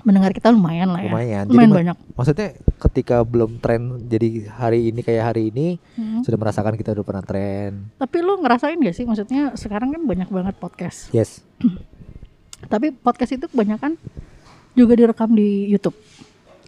mendengar 0.00 0.30
kita 0.30 0.48
lumayan 0.48 0.88
lah 0.88 1.00
ya. 1.00 1.10
Lumayan. 1.10 1.44
Jadi 1.44 1.52
Lumayan 1.52 1.68
ma- 1.68 1.76
banyak. 1.76 1.96
Maksudnya 2.14 2.48
ketika 2.80 3.16
belum 3.20 3.50
tren 3.58 3.80
jadi 4.02 4.28
hari 4.50 4.88
ini 4.88 5.00
kayak 5.00 5.24
hari 5.26 5.50
ini 5.50 5.76
Hmm. 5.92 6.24
sudah 6.24 6.36
merasakan 6.36 6.72
kita 6.74 6.90
udah 6.90 7.04
pernah 7.04 7.20
tren. 7.20 7.92
Tapi 7.94 8.16
lu 8.18 8.38
ngerasain 8.38 8.76
gak 8.76 8.92
sih? 8.92 9.04
Maksudnya 9.04 9.52
sekarang 9.54 9.90
kan 9.90 10.00
banyak 10.00 10.26
banget 10.26 10.54
podcast. 10.56 11.12
Yes. 11.12 11.44
Tapi 12.66 12.92
podcast 12.92 13.32
itu 13.34 13.44
kebanyakan 13.46 14.00
juga 14.72 14.92
direkam 14.94 15.30
di 15.30 15.66
YouTube. 15.66 15.96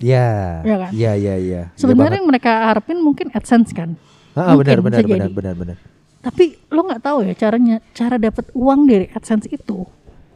Ya. 0.03 0.61
Iya 0.61 0.77
kan? 0.79 0.91
Iya, 0.91 1.13
iya, 1.15 1.35
iya. 1.39 1.63
Sebenarnya 1.73 2.19
yang 2.19 2.27
mereka 2.27 2.51
harapin 2.67 2.99
mungkin 2.99 3.31
AdSense 3.31 3.71
kan. 3.71 3.95
Ah, 4.33 4.53
mungkin 4.53 4.67
benar, 4.67 4.81
benar, 4.83 5.01
benar, 5.01 5.19
jadi. 5.23 5.33
benar, 5.33 5.55
benar. 5.55 5.77
Tapi 6.21 6.45
lo 6.69 6.83
nggak 6.83 7.01
tahu 7.01 7.19
ya 7.23 7.35
caranya 7.35 7.77
cara 7.93 8.17
dapat 8.17 8.51
uang 8.53 8.81
dari 8.85 9.07
AdSense 9.09 9.47
itu. 9.47 9.87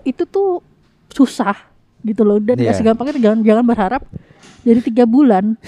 Itu 0.02 0.22
tuh 0.24 0.62
susah 1.08 1.54
gitu 2.00 2.22
loh 2.22 2.38
dan 2.38 2.54
Iya. 2.56 2.70
gak 2.70 2.78
segampang 2.78 3.08
itu 3.08 3.18
jangan 3.18 3.40
jangan 3.40 3.64
berharap 3.64 4.02
dari 4.62 4.78
tiga 4.78 5.02
bulan 5.04 5.58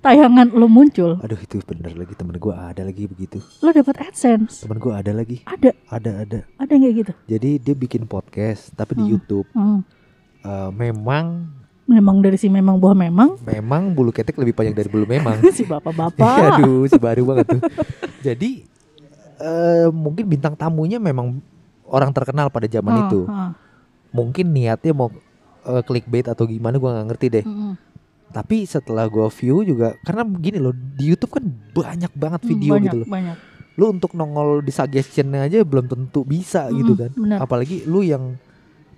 tayangan 0.00 0.50
lo 0.50 0.66
muncul 0.66 1.16
Aduh, 1.16 1.38
itu 1.38 1.62
benar 1.62 1.94
lagi 1.94 2.12
temen 2.12 2.36
gua 2.36 2.68
ada 2.68 2.82
lagi 2.82 3.06
begitu. 3.06 3.38
lo 3.60 3.70
dapat 3.70 4.02
AdSense 4.02 4.60
Temen 4.60 4.76
gua 4.76 4.98
ada 4.98 5.14
lagi. 5.14 5.40
ada 5.46 5.70
Ada, 5.86 6.10
ada. 6.20 6.38
ada 6.58 6.68
yang 6.68 6.82
kayak 6.82 6.96
gitu 6.98 7.12
Jadi 7.26 7.50
dia 7.58 7.74
bikin 7.74 8.04
podcast 8.04 8.74
tapi 8.74 8.92
di 8.94 9.02
Hmm. 9.02 9.12
YouTube. 9.12 9.46
Hmm. 9.52 9.80
Eh, 10.42 10.70
memang 10.74 11.46
memang 11.92 12.18
dari 12.18 12.34
si 12.34 12.48
memang 12.48 12.76
buah 12.76 12.96
memang 12.96 13.36
memang 13.38 13.92
bulu 13.92 14.08
ketek 14.08 14.34
lebih 14.34 14.52
panjang 14.52 14.72
dari 14.74 14.88
bulu 14.88 15.04
memang. 15.04 15.38
si 15.56 15.62
bapak-bapak 15.62 16.56
Aduh, 16.56 16.84
si 16.84 16.96
baru 16.96 17.22
banget 17.24 17.46
tuh. 17.50 17.62
Jadi 18.20 18.64
eh 19.36 19.86
mungkin 19.88 20.24
bintang 20.24 20.54
tamunya 20.54 20.96
memang 20.96 21.42
orang 21.84 22.10
terkenal 22.10 22.48
pada 22.48 22.64
zaman 22.64 22.94
Ah, 22.94 23.02
itu. 23.02 23.20
ah. 23.26 23.50
Mungkin 24.10 24.48
niatnya 24.48 24.92
mau 24.92 25.08
eh, 25.62 25.82
clickbait 25.82 26.24
atau 26.24 26.44
gimana 26.44 26.76
gua 26.76 26.96
nggak 26.96 27.08
ngerti 27.08 27.26
deh. 27.30 27.44
Mm-mm. 27.44 27.74
Tapi 28.28 28.64
setelah 28.64 29.04
gua 29.06 29.28
view 29.28 29.60
juga 29.62 29.92
karena 30.00 30.24
begini 30.24 30.56
loh, 30.56 30.72
di 30.72 31.04
YouTube 31.06 31.32
kan 31.32 31.44
banyak 31.70 32.12
banget 32.12 32.40
Hmm, 32.40 32.50
video 32.50 32.72
banyak 32.72 32.84
gitu 32.86 32.96
loh. 32.98 33.08
banyak 33.08 33.36
Lu 33.72 33.88
untuk 33.88 34.12
nongol 34.12 34.60
di 34.60 34.68
suggestionnya 34.68 35.44
aja 35.44 35.60
belum 35.62 35.86
tentu 35.86 36.22
bisa 36.22 36.68
gitu 36.70 36.92
Mm-mm, 36.92 37.00
kan. 37.02 37.10
benar. 37.14 37.38
Apalagi 37.40 37.84
lu 37.84 38.00
yang 38.00 38.36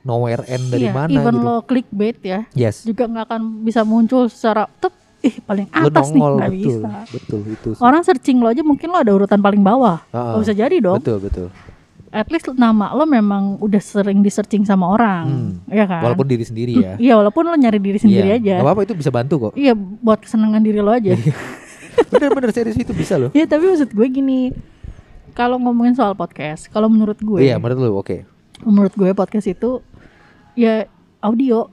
nowhere 0.04 0.44
end 0.46 0.68
dari 0.68 0.84
iya, 0.84 0.92
mana 0.92 1.10
even 1.10 1.34
gitu. 1.34 1.42
lo 1.42 1.56
clickbait 1.60 2.16
ya 2.20 2.40
Yes. 2.52 2.84
juga 2.84 3.04
nggak 3.04 3.24
akan 3.24 3.42
bisa 3.60 3.80
muncul 3.82 4.28
secara 4.28 4.68
tep 4.74 4.92
ih 5.20 5.40
paling 5.40 5.64
atas 5.66 6.08
nih 6.08 6.20
nongol 6.20 6.32
nggak 6.36 6.50
betul. 6.50 6.60
bisa 6.60 6.90
Betul 7.08 7.40
itu. 7.48 7.68
sih. 7.72 7.80
orang 7.80 8.00
searching 8.02 8.38
lo 8.38 8.48
aja 8.48 8.60
mungkin 8.60 8.86
lo 8.86 8.98
ada 8.98 9.08
urutan 9.10 9.38
paling 9.38 9.58
bawah 9.58 10.04
Ah, 10.10 10.36
Nggak 10.36 10.42
bisa 10.42 10.54
jadi 10.54 10.76
dong 10.78 11.00
Betul, 11.00 11.18
betul. 11.18 11.48
at 12.10 12.28
least 12.28 12.44
nama 12.52 12.92
lo 12.92 13.02
memang 13.02 13.56
udah 13.58 13.80
sering 13.80 14.20
di 14.20 14.28
searching 14.28 14.62
sama 14.62 14.84
orang 14.86 15.24
Hmm. 15.24 15.52
ya 15.66 15.82
kan 15.82 16.04
Walaupun 16.04 16.26
diri 16.26 16.44
sendiri 16.44 16.72
ya. 16.76 16.92
iya 17.04 17.14
walaupun 17.14 17.42
lo 17.42 17.56
nyari 17.56 17.78
diri 17.78 17.96
sendiri 17.96 18.28
Iya, 18.28 18.36
aja 18.36 18.54
nggak 18.54 18.66
apa-apa 18.66 18.82
itu 18.82 18.94
bisa 18.94 19.08
bantu 19.08 19.34
kok. 19.42 19.52
iya 19.54 19.72
buat 19.74 20.20
kesenangan 20.20 20.60
diri 20.60 20.78
lo 20.78 20.92
aja 20.92 21.16
Bener-bener 22.10 22.50
serius 22.50 22.74
itu 22.74 22.90
bisa 22.90 23.14
loh. 23.16 23.30
Iya 23.30 23.46
tapi 23.46 23.64
maksud 23.64 23.88
gue 23.88 24.06
gini 24.08 24.50
kalau 25.32 25.56
ngomongin 25.56 25.94
soal 25.94 26.12
podcast 26.12 26.68
kalau 26.68 26.86
menurut 26.86 27.16
gue 27.16 27.40
Iya, 27.40 27.56
menurut 27.56 27.78
lu 27.80 27.96
oke. 27.96 28.22
menurut 28.62 28.92
gue 28.92 29.10
podcast 29.12 29.46
itu 29.46 29.82
ya 30.54 30.86
audio 31.20 31.68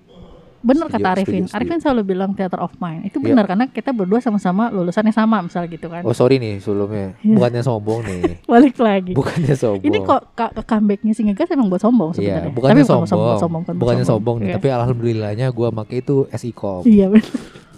bener 0.62 0.86
Setuju, 0.86 0.94
kata 0.96 1.08
Arifin 1.12 1.26
setuju, 1.26 1.42
setuju. 1.44 1.58
Arifin 1.58 1.80
selalu 1.80 2.02
bilang 2.06 2.32
theater 2.32 2.60
of 2.60 2.70
mind 2.78 3.02
itu 3.04 3.18
Iya. 3.18 3.26
benar 3.28 3.46
karena 3.46 3.66
kita 3.66 3.90
berdua 3.90 4.20
sama-sama 4.20 4.70
lulusannya 4.70 5.10
sama 5.10 5.42
misal 5.42 5.66
gitu 5.66 5.90
kan 5.90 6.02
Oh 6.04 6.14
sorry 6.14 6.38
nih 6.38 6.58
sebelumnya. 6.58 7.18
Iya. 7.26 7.34
Bukannya 7.34 7.62
sombong 7.62 8.00
nih. 8.04 8.22
balik 8.54 8.78
lagi 8.78 9.12
Bukannya 9.12 9.56
sombong. 9.56 9.82
ini 9.84 9.98
kok 10.00 10.22
ka- 10.34 10.54
comebacknya 10.62 11.14
si 11.14 11.26
ngegas 11.26 11.50
emang 11.50 11.66
buat 11.66 11.82
sombong 11.82 12.14
Iya, 12.14 12.46
sebenarnya 12.46 12.52
bukannya 12.52 12.74
tapi 12.76 12.86
bukan 12.86 13.10
sombong. 13.10 13.26
buat 13.26 13.42
sombong 13.42 13.62
bukan 13.62 13.74
buat 13.74 13.82
bukannya 13.82 14.06
sombong 14.06 14.36
nih, 14.38 14.46
Iya. 14.46 14.56
tapi 14.56 14.68
alhamdulillahnya 14.70 15.48
gua 15.50 15.68
make 15.72 15.96
itu 15.96 16.16
SIKOM. 16.30 16.82
iya 16.86 17.06
benar 17.10 17.26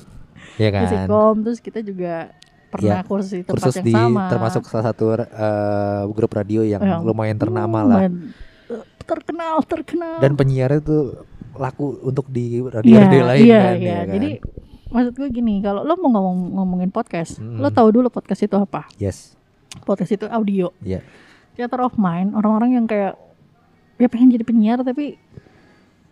ya 0.59 0.69
kan? 0.69 0.83
Psikom, 0.85 1.35
terus 1.41 1.59
kita 1.59 1.79
juga 1.79 2.35
pernah 2.67 2.99
Iya, 2.99 3.07
kursus 3.07 3.31
di 3.31 3.41
tempat 3.41 3.63
Kursus 3.63 3.75
yang 3.75 3.85
di 3.85 3.93
sama 3.93 4.23
termasuk 4.27 4.61
salah 4.65 4.91
satu 4.91 5.05
eh, 5.15 6.03
grup 6.09 6.31
radio 6.31 6.61
yang 6.61 6.81
Yang 6.81 6.99
lumayan 7.05 7.37
ternama 7.37 7.79
lah. 7.81 8.11
Terkenal 9.03 9.61
terkenal 9.61 10.17
Dan 10.17 10.33
penyiar 10.33 10.73
itu 10.73 11.13
laku 11.53 12.01
untuk 12.01 12.25
di 12.27 12.59
radio-radio 12.59 13.13
Iya, 13.13 13.23
lain 13.23 13.43
iya, 13.43 13.59
kan. 13.59 13.75
iya. 13.75 13.91
ya 13.91 13.99
kan? 13.99 14.13
Jadi 14.13 14.29
maksud 14.87 15.13
gue 15.15 15.29
gini, 15.31 15.55
kalau 15.59 15.81
lo 15.81 15.93
mau 15.95 16.09
ngomong 16.11 16.37
ngomongin 16.53 16.89
podcast, 16.89 17.37
Mm-mm. 17.37 17.57
lo 17.57 17.69
tahu 17.69 17.89
dulu 17.91 18.07
podcast 18.07 18.41
itu 18.41 18.53
apa? 18.53 18.85
yes. 18.95 19.37
Podcast 19.79 20.11
itu 20.11 20.25
audio. 20.27 20.69
Iya. 20.79 21.01
Theater 21.53 21.81
of 21.81 21.95
mind, 21.95 22.33
orang-orang 22.33 22.75
yang 22.75 22.85
kayak 22.85 23.17
ya 23.95 24.07
pengen 24.07 24.29
jadi 24.29 24.41
penyiar 24.43 24.79
tapi 24.81 25.17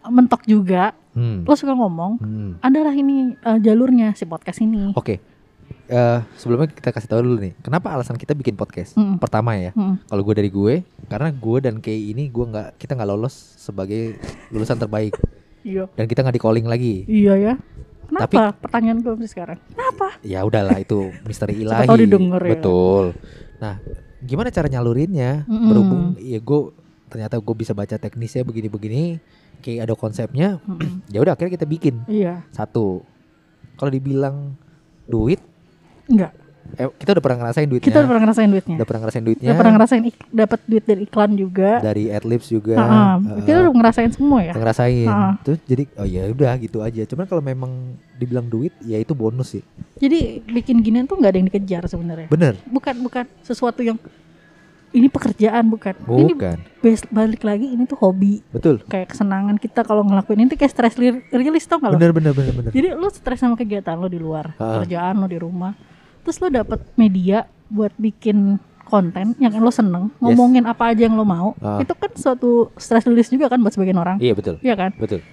mentok 0.03 0.45
juga. 0.45 0.93
Hmm. 1.11 1.43
Lo 1.43 1.53
suka 1.53 1.71
ngomong, 1.71 2.17
Hmm. 2.17 2.51
adalah 2.59 2.89
ini 2.91 3.35
eh, 3.35 3.59
jalurnya 3.59 4.13
si 4.13 4.23
podcast 4.23 4.59
ini. 4.59 4.93
Oke. 4.93 5.19
Eh, 5.91 6.19
sebelumnya 6.33 6.71
kita 6.71 6.89
kasih 6.89 7.03
tahu 7.05 7.19
dulu 7.19 7.37
nih, 7.37 7.51
kenapa 7.59 7.91
alasan 7.91 8.15
kita 8.15 8.31
bikin 8.31 8.55
podcast? 8.55 8.95
Mm-mm. 8.95 9.19
Pertama 9.19 9.59
ya, 9.59 9.75
Mm. 9.75 9.99
kalau 10.07 10.23
gue 10.23 10.33
dari 10.33 10.47
gue, 10.47 10.73
karena 11.05 11.27
gue 11.29 11.57
dan 11.59 11.75
Kay 11.77 12.15
ini 12.15 12.25
gue 12.25 12.45
nggak 12.47 12.79
kita 12.79 12.95
nggak 12.95 13.09
lolos 13.09 13.35
sebagai 13.59 14.15
lulusan 14.47 14.79
terbaik 14.79 15.19
Iya. 15.61 15.91
dan 15.91 16.07
kita 16.07 16.23
nggak 16.23 16.35
di 16.39 16.39
calling 16.39 16.63
lagi. 16.63 17.03
Iya 17.05 17.33
ya. 17.35 17.53
Kenapa? 18.07 18.55
Pertanyaan 18.57 19.03
gue 19.03 19.27
sekarang. 19.27 19.59
Kenapa? 19.67 20.15
Ya 20.21 20.39
udahlah 20.41 20.79
itu 20.79 21.11
misteri 21.21 21.59
ilahi. 21.61 21.83
tahu 21.83 21.99
didengar 21.99 22.39
ya. 22.39 22.51
Betul. 22.55 23.05
Nah, 23.59 23.75
gimana 24.21 24.47
cara 24.47 24.71
nyalurinnya? 24.71 25.43
Mm-mm. 25.43 25.67
Berhubung 25.67 26.03
ya 26.17 26.39
gue 26.39 26.59
ternyata 27.11 27.35
gue 27.35 27.55
bisa 27.57 27.75
baca 27.75 27.99
teknisnya 27.99 28.47
begini-begini, 28.47 29.19
kayak 29.59 29.91
ada 29.91 29.93
konsepnya. 29.93 30.55
Mm-mm. 30.63 31.03
Ya 31.11 31.19
udah 31.19 31.35
akhirnya 31.35 31.59
kita 31.59 31.67
bikin 31.67 32.07
Iya. 32.07 32.47
satu. 32.49 33.03
Kalau 33.75 33.91
dibilang 33.91 34.55
duit, 35.03 35.43
Enggak. 36.11 36.31
eh, 36.71 36.87
kita 36.93 37.11
udah 37.11 37.19
pernah 37.21 37.37
ngerasain 37.41 37.67
duitnya. 37.67 37.83
Kita 37.83 37.97
udah 37.99 38.07
pernah 38.07 38.23
ngerasain 38.23 38.47
duitnya. 38.47 38.75
Udah 38.75 38.87
pernah 38.87 39.01
ngerasain 39.01 39.23
duitnya. 39.23 39.43
Udah 39.45 39.57
pernah 39.59 39.73
ngerasain 39.75 40.01
dapat 40.31 40.59
duit 40.65 40.83
dari 40.85 41.01
iklan 41.03 41.31
juga. 41.33 41.69
dari 41.81 42.03
AdLibs 42.07 42.47
juga. 42.47 42.73
Heeh, 42.73 42.87
Heeh. 43.19 43.43
kita 43.43 43.57
udah 43.59 43.73
ngerasain 43.73 44.11
semua 44.11 44.39
ya. 44.41 44.53
Ngerasain. 44.53 45.03
Heeh. 45.05 45.31
Terus 45.43 45.59
jadi 45.65 45.83
oh 45.93 46.07
ya 46.07 46.23
udah 46.27 46.51
gitu 46.57 46.79
aja. 46.79 47.03
Cuman 47.05 47.25
kalau 47.25 47.41
memang 47.41 47.71
dibilang 48.15 48.45
duit 48.45 48.71
ya 48.81 48.95
itu 48.95 49.11
bonus 49.11 49.51
sih. 49.51 49.63
Jadi 49.97 50.39
bikin 50.45 50.79
ginian 50.79 51.03
tuh 51.03 51.15
nggak 51.15 51.27
ada 51.29 51.39
yang 51.39 51.47
dikejar 51.47 51.83
sebenarnya. 51.87 52.27
Bener. 52.27 52.55
Bukan 52.65 52.95
bukan 53.01 53.27
sesuatu 53.41 53.81
yang 53.81 53.99
ini 54.91 55.07
pekerjaan 55.07 55.67
bukan. 55.67 55.95
Ini 55.97 56.33
Bukan. 56.33 56.57
bas- 56.81 57.07
balik 57.09 57.43
lagi 57.43 57.63
ini 57.65 57.83
tuh 57.83 57.95
hobi. 57.97 58.43
Betul. 58.47 58.79
Kayak 58.85 59.11
kesenangan 59.11 59.55
kita 59.55 59.83
kalau 59.83 60.03
ngelakuin 60.03 60.39
ini 60.39 60.47
tuh 60.47 60.57
kayak 60.57 60.71
stress 60.71 60.95
release 60.95 61.63
tau 61.63 61.79
gak 61.79 61.91
lo? 61.91 61.95
Bener 61.95 62.11
bener 62.11 62.31
bener 62.31 62.51
bener. 62.53 62.71
Jadi 62.71 62.91
lo 62.91 63.07
stres 63.07 63.39
sama 63.39 63.55
kegiatan 63.55 63.95
lo 63.95 64.07
di 64.07 64.19
luar, 64.19 64.51
Ah. 64.55 64.79
kerjaan 64.79 65.15
lo 65.15 65.27
di 65.27 65.35
rumah. 65.35 65.71
Terus 66.21 66.37
lo 66.41 66.47
dapet 66.53 66.79
media 66.97 67.49
buat 67.71 67.93
bikin 67.97 68.59
konten 68.85 69.39
yang 69.39 69.55
lo 69.55 69.71
seneng, 69.71 70.11
ngomongin 70.19 70.67
apa 70.67 70.91
aja 70.91 71.07
yang 71.07 71.15
lo 71.15 71.23
mau. 71.23 71.55
Ah. 71.63 71.79
Itu 71.79 71.95
kan 71.95 72.11
suatu 72.11 72.69
stress 72.75 73.07
release 73.07 73.31
juga 73.31 73.47
kan 73.47 73.63
buat 73.63 73.71
sebagian 73.71 73.97
orang. 73.97 74.19
Iya 74.19 74.35
betul. 74.35 74.59
Iya 74.59 74.75
kan? 74.75 74.91
Betul. 74.99 75.23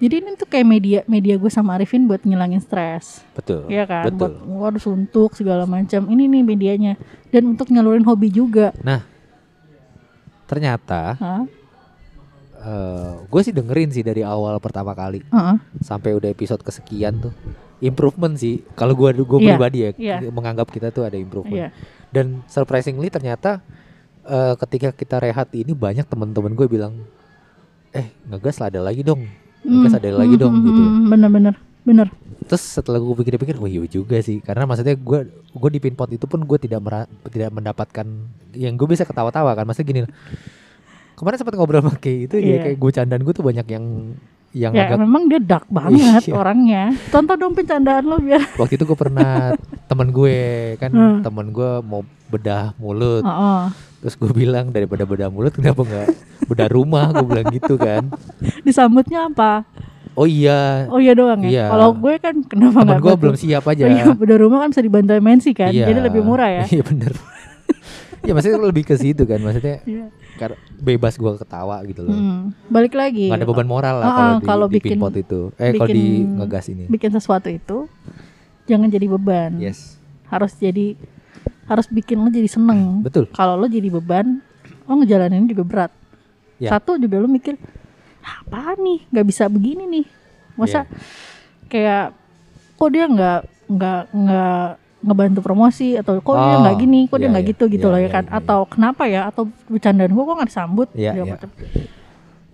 Jadi 0.00 0.14
ini 0.16 0.32
tuh 0.32 0.48
kayak 0.48 0.64
media 0.64 1.00
media 1.04 1.36
gue 1.36 1.52
sama 1.52 1.76
Arifin 1.76 2.08
buat 2.08 2.24
ngilangin 2.24 2.60
stres. 2.60 3.20
Betul. 3.36 3.68
Iya 3.68 3.84
kan? 3.84 4.04
Betul. 4.08 4.36
Buat 4.44 4.76
waduh 4.76 4.80
suntuk 4.80 5.36
segala 5.36 5.64
macam. 5.68 6.08
Ini 6.08 6.24
nih 6.28 6.42
medianya. 6.44 6.92
Dan 7.28 7.52
untuk 7.52 7.68
nyalurin 7.68 8.04
hobi 8.04 8.32
juga. 8.32 8.72
Nah, 8.80 9.04
ternyata 10.48 11.20
Hah? 12.60 13.24
gue 13.24 13.40
sih 13.40 13.56
dengerin 13.56 13.88
sih 13.88 14.04
dari 14.04 14.20
awal 14.20 14.60
pertama 14.60 14.92
kali 14.92 15.24
Heeh. 15.24 15.56
sampai 15.80 16.12
udah 16.12 16.28
episode 16.28 16.60
kesekian 16.60 17.16
tuh 17.18 17.32
improvement 17.80 18.36
sih. 18.36 18.60
Kalau 18.76 18.92
gue 18.92 19.08
gue 19.16 19.38
Iya, 19.40 19.56
pribadi 19.56 19.78
ya 19.80 19.90
iya. 19.96 20.16
menganggap 20.28 20.68
kita 20.68 20.92
tuh 20.92 21.08
ada 21.08 21.16
improvement. 21.16 21.72
Iya. 21.72 21.74
Dan 22.12 22.44
surprisingly 22.44 23.08
ternyata 23.08 23.64
eh, 24.28 24.54
ketika 24.60 24.92
kita 24.92 25.16
rehat 25.18 25.48
ini 25.56 25.72
banyak 25.72 26.04
teman-teman 26.04 26.52
gue 26.52 26.68
bilang, 26.68 27.00
eh 27.90 28.12
ngegas 28.28 28.60
lah 28.60 28.68
ada 28.68 28.84
lagi 28.84 29.00
dong, 29.00 29.24
ngegas 29.64 29.96
ada 29.96 30.12
lagi 30.12 30.36
dong 30.36 30.60
gitu. 30.60 30.82
Bener-bener. 31.08 31.56
Bener. 31.80 32.12
Terus 32.44 32.60
setelah 32.60 33.00
gue 33.00 33.16
pikir-pikir, 33.16 33.56
oh 33.56 33.64
iya 33.64 33.80
juga 33.88 34.20
sih, 34.20 34.44
karena 34.44 34.68
maksudnya 34.68 34.92
gue 34.92 35.20
gue 35.32 35.70
di 35.72 35.80
pinpot 35.80 36.12
itu 36.12 36.28
pun 36.28 36.44
gue 36.44 36.58
tidak 36.60 36.84
mera- 36.84 37.08
tidak 37.32 37.48
mendapatkan 37.56 38.04
yang 38.52 38.76
gue 38.76 38.84
bisa 38.84 39.08
ketawa-tawa 39.08 39.56
kan, 39.56 39.64
maksudnya 39.64 39.88
gini. 39.88 40.00
Kemarin 41.20 41.36
sempat 41.36 41.52
ngobrol 41.52 41.78
sama 41.78 41.94
Kay 41.94 42.24
itu 42.24 42.34
ya 42.34 42.44
Iya. 42.50 42.58
kayak 42.64 42.76
gue 42.78 42.90
candaan 42.90 43.20
gue 43.20 43.30
tuh 43.30 43.44
banyak 43.44 43.66
yang 43.68 43.84
yang 44.50 44.72
Ya 44.72 44.82
agak 44.84 44.98
memang 44.98 45.28
dia 45.28 45.38
dark 45.38 45.68
banget 45.68 46.24
Iya. 46.26 46.34
orangnya. 46.34 46.82
Contoh 47.06 47.36
dong 47.36 47.52
pencandaan 47.52 48.02
lo 48.02 48.16
biar. 48.18 48.42
waktu 48.56 48.74
itu 48.74 48.84
gue 48.84 48.98
pernah 48.98 49.52
temen 49.84 50.08
gue 50.08 50.38
kan 50.76 50.90
Hmm. 50.90 51.20
temen 51.20 51.46
gue 51.50 51.70
mau 51.80 52.00
bedah 52.26 52.72
mulut 52.76 53.20
Heeh. 53.20 53.60
terus 54.00 54.14
gue 54.16 54.30
bilang 54.32 54.70
daripada 54.70 55.02
bedah 55.02 55.28
mulut 55.28 55.50
kenapa 55.50 55.82
nggak 55.82 56.08
bedah 56.46 56.68
rumah 56.68 57.10
gue 57.12 57.26
bilang 57.26 57.46
gitu 57.48 57.74
kan 57.74 58.06
Disambutnya 58.62 59.26
apa? 59.26 59.66
oh 60.12 60.24
iya 60.24 60.86
Oh 60.86 60.98
iya 60.98 61.12
doang 61.12 61.42
ya. 61.42 61.48
Iya. 61.48 61.64
Kalau 61.68 61.90
gue 61.92 62.14
kan 62.18 62.34
kenapa 62.42 62.80
temen 62.80 62.88
nggak 62.88 63.02
gue 63.02 63.14
belum 63.16 63.36
siap 63.36 63.64
aja 63.64 63.82
Oh 63.82 63.90
iya, 63.92 64.04
udah 64.10 64.36
rumah 64.36 64.58
kan 64.60 64.68
bisa 64.70 64.80
dibantu 64.80 65.12
MNC 65.12 65.46
kan, 65.52 65.70
Iya. 65.70 65.86
jadi 65.86 66.00
lebih 66.02 66.22
murah 66.22 66.50
ya. 66.50 66.64
iya 66.68 66.82
bener 66.82 67.12
ya 68.20 68.32
maksudnya 68.32 68.58
lebih 68.58 68.82
ke 68.82 68.94
situ 68.94 69.22
kan 69.22 69.38
maksudnya 69.38 69.80
Iya. 69.82 70.06
kar- 70.36 70.60
bebas 70.76 71.14
gue 71.14 71.32
ketawa 71.36 71.80
gitu 71.84 72.02
loh 72.02 72.12
Hmm, 72.12 72.52
Balik 72.66 72.92
lagi. 72.92 73.26
nggak 73.26 73.38
ada 73.38 73.46
beban 73.46 73.66
moral 73.66 73.96
lah 73.96 74.06
Ah, 74.06 74.34
kalau 74.40 74.66
di, 74.66 74.76
di 74.76 74.76
bikin- 74.78 74.96
pinpot 74.96 75.14
itu 75.14 75.40
eh 75.54 75.72
kalau 75.72 75.88
di 75.88 76.04
ngegas 76.26 76.66
ini 76.68 76.84
Bikin 76.86 77.10
sesuatu 77.10 77.48
itu 77.48 77.88
jangan 78.64 78.86
jadi 78.86 79.06
beban. 79.08 79.56
yes 79.56 79.96
Harus 80.26 80.54
jadi 80.54 80.94
harus 81.64 81.86
bikin 81.86 82.18
lo 82.18 82.28
jadi 82.28 82.46
seneng. 82.46 83.00
betul 83.00 83.26
Kalau 83.28 83.54
lo 83.54 83.64
jadi 83.64 83.86
beban, 83.88 84.42
lo 84.84 84.94
ngejalanin 84.96 85.46
juga 85.46 85.62
berat. 85.62 85.92
Ya. 86.56 86.66
Satu 86.68 86.94
juga 86.94 87.14
lo 87.14 87.26
mikir, 87.26 87.54
apa 88.20 88.74
nih, 88.74 89.06
nggak 89.06 89.22
bisa 89.24 89.46
begini 89.46 89.86
nih. 89.88 90.06
Masa 90.54 90.82
Iya. 90.82 90.90
kayak 91.66 92.06
kok 92.74 92.90
dia 92.90 93.06
nggak 93.06 93.40
nggak 93.68 94.02
nggak 94.12 94.66
ngebantu 95.00 95.40
promosi 95.40 95.96
atau 95.96 96.20
kok 96.20 96.34
dia 96.34 96.54
Oh, 96.54 96.60
nggak 96.60 96.76
gini, 96.76 97.00
kok 97.04 97.16
dia 97.16 97.24
iya, 97.24 97.32
nggak 97.32 97.44
iya, 97.44 97.50
gitu 97.52 97.64
gitu 97.68 97.86
iya, 97.86 97.92
loh 97.92 97.98
ya 97.98 98.04
iya, 98.04 98.10
kan? 98.12 98.24
iya, 98.24 98.36
Atau 98.36 98.60
kenapa 98.64 99.02
ya? 99.04 99.20
Atau 99.26 99.42
bercandaan 99.66 100.12
gua 100.12 100.24
kok 100.24 100.34
nggak 100.36 100.50
disambut? 100.50 100.88
Iya, 100.92 101.12
iya. 101.14 101.24
macam. 101.26 101.48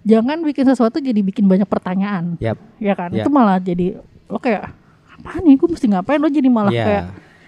Jangan 0.07 0.39
bikin 0.41 0.65
sesuatu 0.65 0.97
jadi 0.97 1.19
bikin 1.19 1.45
banyak 1.45 1.67
pertanyaan, 1.67 2.39
Yap. 2.39 2.55
ya 2.79 2.95
kan? 2.95 3.11
Iya. 3.11 3.27
Itu 3.27 3.31
malah 3.31 3.59
jadi 3.59 3.99
lo 4.27 4.39
kayak 4.39 4.71
apa 5.11 5.43
nih? 5.43 5.55
Gue 5.57 5.69
mesti 5.69 5.87
ngapain? 5.89 6.23
Lo 6.23 6.31
jadi 6.31 6.47
malah 6.47 6.71
Iya. 6.71 6.85
kayak 6.85 7.05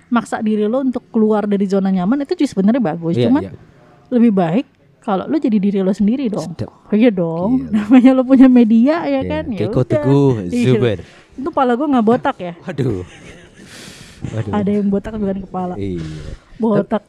maksa 0.08 0.42
diri 0.42 0.64
lo 0.64 0.80
untuk 0.80 1.06
keluar 1.08 1.44
dari 1.44 1.62
zona 1.64 1.86
nyaman 1.88 2.26
itu 2.26 2.34
juga 2.34 2.50
sebenarnya 2.50 2.82
bagus. 2.82 3.14
Iya, 3.14 3.30
Cuman 3.30 3.42
iya. 3.46 3.52
lebih 4.10 4.32
baik 4.34 4.66
kalau 4.98 5.24
lo 5.24 5.38
jadi 5.38 5.54
diri 5.54 5.78
lo 5.78 5.94
sendiri 5.94 6.26
dong. 6.26 6.50
Sedap. 6.50 6.74
Iya 6.90 7.14
dong. 7.14 7.50
Gila. 7.62 7.70
Namanya 7.78 8.10
lo 8.12 8.22
punya 8.26 8.48
media 8.50 9.06
ya 9.06 9.22
Iya, 9.22 9.30
kan? 9.30 9.44
Ya 9.48 9.58
Keiko. 9.62 9.80
Teguh 9.84 10.32
Iya. 10.44 10.74
Zuber 10.74 10.98
Itu 11.38 11.50
pala 11.54 11.78
gue 11.78 11.86
nggak 11.86 12.02
botak 12.04 12.36
ya. 12.36 12.58
waduh 12.58 13.06
waduh 14.28 14.52
Ada 14.52 14.70
yang 14.72 14.86
botak 14.88 15.14
bukan 15.14 15.38
kepala. 15.42 15.74
iya 15.74 16.02
Botak. 16.56 17.02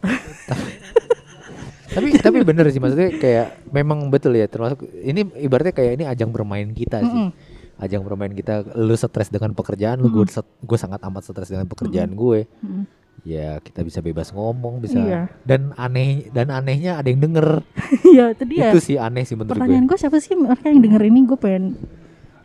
tapi 1.90 2.14
tapi 2.16 2.38
bener 2.44 2.70
sih 2.70 2.78
maksudnya 2.78 3.10
kayak 3.12 3.48
memang 3.68 4.08
betul 4.08 4.32
ya 4.32 4.46
termasuk 4.46 4.86
ini 4.96 5.26
ibaratnya 5.40 5.74
kayak 5.74 5.92
ini 5.96 6.06
ajang 6.06 6.30
bermain 6.30 6.70
kita 6.70 7.02
sih 7.02 7.10
Mm-mm. 7.26 7.34
ajang 7.80 8.02
bermain 8.04 8.30
kita 8.30 8.62
lu 8.78 8.94
stres 8.94 9.28
dengan 9.28 9.52
pekerjaan 9.52 9.98
lu 9.98 10.08
gue 10.08 10.30
gue 10.60 10.78
sangat 10.78 11.02
amat 11.02 11.26
stres 11.26 11.50
dengan 11.50 11.66
pekerjaan 11.66 12.14
gue 12.14 12.46
Mm. 12.62 12.84
ya 13.20 13.58
kita 13.58 13.82
bisa 13.82 14.00
bebas 14.00 14.30
ngomong 14.30 14.80
bisa 14.80 14.96
Iya. 14.96 15.22
dan 15.44 15.74
aneh 15.76 16.30
dan 16.30 16.48
anehnya 16.50 16.96
ada 16.96 17.10
yang 17.10 17.20
denger 17.20 17.66
Iya 18.08 18.32
itu 18.32 18.44
dia. 18.46 18.70
itu 18.70 18.80
sih 18.80 18.96
aneh 18.96 19.26
sih 19.26 19.34
menurut 19.34 19.50
gue 19.50 19.60
Pertanyaan 19.60 19.86
gue 19.86 19.98
siapa 19.98 20.18
sih 20.20 20.38
mereka 20.38 20.70
yang 20.70 20.80
denger 20.80 21.02
ini 21.04 21.20
gue 21.26 21.36
pengen 21.36 21.66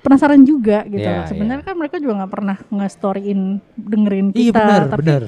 penasaran 0.05 0.41
juga 0.43 0.85
gitu 0.85 1.01
Iya, 1.01 1.17
loh. 1.17 1.27
Sebenarnya 1.27 1.59
iya. 1.59 1.67
kan 1.67 1.75
mereka 1.75 1.97
juga 1.97 2.13
nggak 2.15 2.31
pernah 2.31 2.57
nge-storyin 2.69 3.41
dengerin 3.75 4.27
kita. 4.29 4.39
iya 4.39 4.53
benar 4.53 4.83
tapi 4.87 5.01
benar 5.01 5.23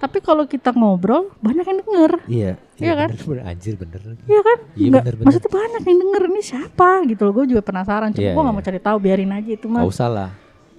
tapi 0.00 0.18
kalau 0.18 0.46
kita 0.46 0.72
ngobrol 0.72 1.28
banyak 1.36 1.60
yang 1.62 1.78
denger. 1.78 2.12
iya 2.24 2.52
Iya 2.74 2.92
kan? 2.96 3.08
bener, 3.10 3.26
bener, 3.28 3.44
anjir 3.44 3.74
bener 3.76 4.00
Iya 4.24 4.40
kan? 4.40 4.58
Iya, 4.72 4.88
Nggak- 4.88 5.04
bener, 5.04 5.12
bener. 5.12 5.26
Maksudnya 5.28 5.50
banyak 5.52 5.82
yang 5.84 5.98
denger 6.00 6.22
ini 6.24 6.40
siapa 6.40 6.90
gitu 7.04 7.22
loh. 7.22 7.32
Gue 7.34 7.44
juga 7.44 7.60
penasaran. 7.60 8.08
Cuma 8.10 8.24
Iya, 8.24 8.32
gue 8.32 8.40
nggak 8.40 8.48
iya. 8.48 8.56
mau 8.56 8.64
cari 8.64 8.80
tahu. 8.80 8.96
Biarin 8.98 9.28
aja 9.30 9.50
itu 9.50 9.66
mah. 9.68 9.84
Gak 9.84 9.92
usah 9.92 10.08
lah 10.08 10.28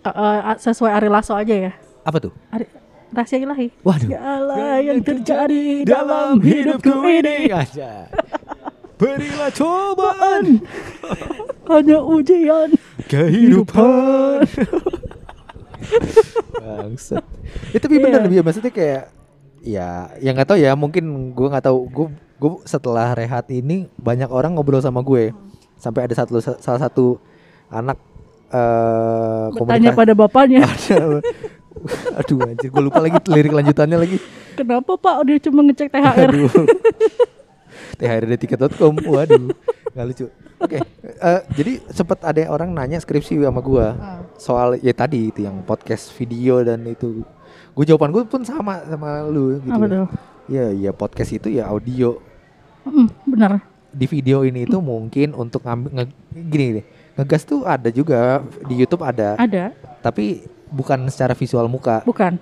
Ka- 0.02 0.17
eh, 0.17 0.58
sesuai 0.58 0.91
Ari 0.91 1.10
Lasso 1.12 1.38
aja 1.38 1.54
ya. 1.54 1.71
apa 2.02 2.17
tuh 2.17 2.34
Ari, 2.50 2.65
rahasia 3.12 3.38
ilahi. 3.38 3.69
waduh 3.82 4.10
Ya 4.10 4.17
Allah 4.17 4.82
yang 4.82 4.97
terjadi 5.00 5.86
dalam 5.86 6.41
hidupku 6.41 6.89
ini 7.06 7.54
aja 7.54 8.10
berilah 9.02 9.52
cobaan. 9.52 10.46
Hanya 11.72 11.98
ujian. 12.00 12.70
kehidupan. 13.10 14.46
Bangsat. 16.62 17.26
Ya 17.74 17.80
tapi 17.82 17.98
Iya. 17.98 18.04
bener 18.06 18.22
ya 18.30 18.42
maksudnya 18.42 18.72
kayak 18.72 19.04
ya 19.62 19.90
yang 20.22 20.38
nggak 20.38 20.48
tahu 20.48 20.60
ya. 20.62 20.72
Mungkin 20.78 21.34
gue 21.34 21.48
nggak 21.50 21.66
tahu. 21.66 21.90
Gue 21.90 22.08
gue 22.38 22.52
setelah 22.64 23.12
rehat 23.12 23.50
ini 23.50 23.90
banyak 23.98 24.30
orang 24.30 24.56
ngobrol 24.56 24.80
sama 24.80 25.02
gue. 25.02 25.34
Sampai 25.76 26.06
ada 26.06 26.14
satu 26.14 26.38
salah 26.40 26.80
satu 26.80 27.18
anak 27.68 27.98
eh 28.52 29.48
Bertanya 29.56 29.92
pada 29.92 30.12
bapaknya, 30.12 30.68
aduh 32.20 32.40
anjir. 32.46 32.70
Gue 32.70 32.84
lupa 32.84 33.00
lagi 33.00 33.18
lirik 33.26 33.52
lanjutannya 33.52 33.98
lagi. 33.98 34.18
Kenapa 34.54 34.94
Pak? 34.94 35.16
Dia 35.26 35.40
cuma 35.40 35.64
ngecek 35.64 35.90
THR? 35.90 36.30
aduh 36.30 36.52
thrdetik.com 38.02 38.94
waduh 39.06 39.54
nggak 39.94 40.06
lucu. 40.08 40.26
Oke 40.58 40.78
eh, 41.02 41.42
jadi 41.54 41.82
sempat 41.90 42.22
ada 42.22 42.42
orang 42.48 42.70
nanya 42.70 42.98
skripsi 42.98 43.38
sama 43.38 43.62
gue 43.62 43.88
Ah. 43.94 44.22
soal 44.36 44.78
ya 44.78 44.92
tadi 44.92 45.30
itu 45.30 45.46
yang 45.46 45.62
podcast 45.62 46.10
video 46.12 46.62
dan 46.62 46.82
itu. 46.86 47.22
Gue 47.72 47.86
jawaban 47.86 48.10
gue 48.10 48.26
pun 48.26 48.42
sama 48.42 48.82
sama 48.84 49.24
lu 49.24 49.60
gitu 49.60 49.72
Apa 49.72 50.08
ya. 50.50 50.66
ya 50.72 50.92
podcast 50.92 51.32
itu 51.32 51.48
ya 51.48 51.70
audio. 51.70 52.18
Mm, 52.82 53.08
benar. 53.28 53.52
di 53.92 54.08
video 54.08 54.42
ini 54.42 54.64
itu 54.64 54.80
mungkin 54.80 55.36
untuk 55.36 55.68
ngambil 55.68 55.92
nge, 55.92 56.06
gini 56.48 56.66
deh 56.80 56.86
ngegas 57.12 57.44
tuh 57.44 57.68
ada 57.68 57.92
juga 57.92 58.40
di 58.64 58.80
YouTube 58.80 59.04
ada. 59.04 59.36
Ada, 59.36 59.76
tapi 60.00 60.48
bukan 60.72 61.12
secara 61.12 61.36
visual 61.36 61.68
muka. 61.68 62.00
Bukan? 62.08 62.40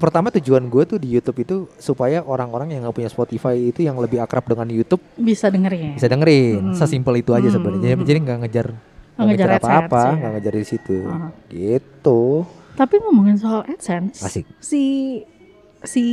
Pertama 0.00 0.32
tujuan 0.32 0.64
gue 0.64 0.82
tuh 0.86 0.96
di 0.96 1.08
YouTube 1.10 1.38
itu 1.38 1.56
supaya 1.76 2.24
orang-orang 2.24 2.72
yang 2.72 2.80
nggak 2.82 2.96
punya 2.96 3.06
Spotify 3.06 3.52
itu 3.54 3.80
yang 3.80 3.94
lebih 3.94 4.18
akrab 4.18 4.42
dengan 4.42 4.64
YouTube 4.66 5.04
Bisa 5.14 5.46
dengerin. 5.46 5.94
bisa 5.94 6.08
dengerin 6.08 6.62
Hmm. 6.64 6.74
sesimpel 6.74 7.14
itu 7.16 7.30
aja 7.30 7.46
Hmm. 7.46 7.54
sebenarnya 7.54 8.00
jadi 8.00 8.18
nggak 8.18 8.38
ngejar 8.40 8.66
nggak 9.12 9.26
ngejar 9.28 9.48
apa-apa 9.54 9.76
AdSense, 9.76 10.00
ya. 10.00 10.16
nggak 10.16 10.32
ngejar 10.32 10.54
di 10.54 10.66
situ 10.66 10.98
Aha. 11.04 11.28
gitu 11.46 12.20
Tapi 12.72 12.94
ngomongin 12.98 13.36
soal 13.36 13.60
AdSense, 13.62 14.24
Asik. 14.24 14.48
si 14.58 14.82
si 15.82 16.04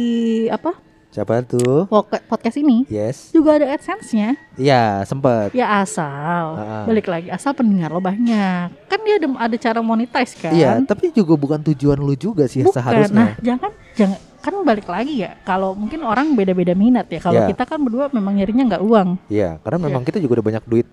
apa 0.49 0.75
siapa 1.17 1.41
tuh 1.41 1.89
podcast 2.29 2.53
ini 2.55 2.85
yes 2.85 3.33
juga 3.33 3.57
ada 3.57 3.73
AdSense-nya. 3.73 4.37
iya 4.53 5.01
sempet 5.01 5.49
Ya 5.49 5.81
asal 5.81 6.53
Ah. 6.53 6.85
balik 6.85 7.07
lagi 7.07 7.27
asal 7.27 7.51
pendengar 7.51 7.89
lo 7.89 7.97
banyak. 7.97 8.69
Kan 8.85 8.99
dia 9.01 9.17
ada 9.17 9.27
ada 9.39 9.55
cara 9.57 9.79
monetize 9.81 10.37
kan? 10.37 10.53
Iya, 10.53 10.77
tapi 10.83 11.09
juga 11.09 11.33
bukan 11.33 11.57
tujuan 11.63 11.97
lu 11.97 12.13
juga 12.13 12.45
sih 12.45 12.61
Bukan. 12.61 12.75
seharusnya. 12.75 13.17
Nah, 13.17 13.31
jangan 13.41 13.71
jangan 13.93 14.19
kan 14.47 14.63
balik 14.63 14.87
lagi 14.87 15.19
ya 15.19 15.35
kalau 15.41 15.71
mungkin 15.71 16.01
orang 16.01 16.31
beda-beda 16.33 16.71
minat 16.73 17.05
ya 17.05 17.19
kalau 17.19 17.35
Ya. 17.37 17.47
kita 17.47 17.63
kan 17.63 17.77
berdua 17.77 18.07
memang 18.09 18.33
nyarinya 18.33 18.63
nggak 18.69 18.83
uang 18.83 19.09
Iya, 19.27 19.59
karena 19.59 19.77
memang 19.81 20.01
kita 20.01 20.17
juga 20.17 20.39
udah 20.39 20.45
banyak 20.47 20.63
duit 20.65 20.87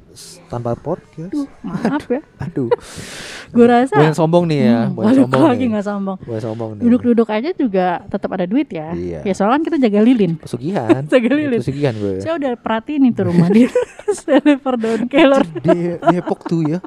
tanpa 0.44 0.74
podcast. 0.74 1.28
Duh, 1.28 1.46
maaf 1.60 2.04
ya 2.06 2.20
Aduh. 2.44 2.68
gue 3.48 3.64
rasa 3.64 3.94
Gue 3.94 4.04
yang 4.04 4.14
sombong 4.14 4.44
nih 4.44 4.60
ya, 4.60 4.78
Hmm, 4.84 4.94
balik 4.96 5.16
sombong 5.20 5.42
lagi 5.46 5.64
nggak 5.66 5.84
sombong 5.84 6.18
Gue 6.20 6.38
sombong 6.38 6.70
nih. 6.72 6.82
duduk-duduk 6.82 7.28
aja 7.28 7.50
juga 7.52 7.86
tetap 8.04 8.30
ada 8.30 8.44
duit 8.44 8.66
ya 8.68 8.90
Iya. 8.92 9.20
ya 9.22 9.32
soalnya 9.32 9.56
kan 9.56 9.64
kita 9.64 9.78
jaga 9.80 10.00
lilin 10.00 10.32
Pesugihan. 10.36 11.02
Jaga 11.12 11.30
lilin. 11.32 11.58
Pesugihan 11.58 11.94
gue. 11.94 12.18
saya 12.18 12.34
udah 12.34 12.52
perhatiin 12.56 13.04
itu 13.06 13.20
rumah 13.22 13.48
dia 13.48 13.70
Daun 14.74 15.06
Keller 15.06 15.42
De- 15.56 15.96
Depok 16.02 16.44
tuh 16.44 16.60
ya. 16.62 16.78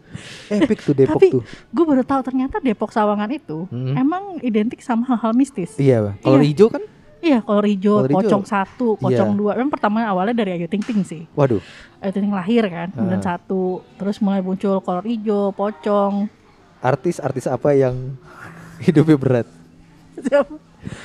Epic 0.49 0.79
tuh 0.81 0.93
Depok 0.93 1.17
tapi 1.17 1.27
tuh. 1.29 1.41
gue 1.43 1.85
baru 1.85 2.03
tahu 2.03 2.21
ternyata 2.21 2.59
Depok 2.59 2.89
Sawangan 2.89 3.29
itu 3.29 3.65
Mm. 3.67 3.95
emang 3.97 4.23
identik 4.39 4.79
sama 4.79 5.03
hal-hal 5.05 5.33
mistis 5.33 5.75
Iya, 5.77 6.15
kalau 6.19 6.37
Iya. 6.37 6.45
Hijau 6.57 6.73
kan 6.73 6.81
Iya, 7.17 7.41
kolor 7.41 7.65
hijau, 7.65 7.97
Kolor 7.97 8.07
hijau. 8.07 8.17
pocong 8.21 8.43
satu, 8.45 8.87
pocong 8.95 9.31
Iya. 9.33 9.37
dua. 9.37 9.51
Memang 9.53 9.73
pertama 9.73 10.05
awalnya 10.05 10.37
dari 10.37 10.53
Ayu 10.53 10.65
Ting 10.65 10.79
Ting 10.79 11.01
sih. 11.01 11.25
waduh. 11.33 11.57
Ayu 11.97 12.13
Ting 12.13 12.23
Ting 12.23 12.31
lahir 12.31 12.61
kan, 12.63 12.93
kemudian 12.93 13.17
Ah. 13.19 13.33
satu, 13.33 13.61
terus 13.97 14.17
mulai 14.17 14.37
muncul 14.39 14.77
kolor 14.79 15.01
hijau, 15.01 15.49
pocong. 15.51 16.29
Artis-artis 16.77 17.45
apa 17.45 17.73
yang 17.73 18.13
hidupnya 18.85 19.17
berat? 19.17 19.47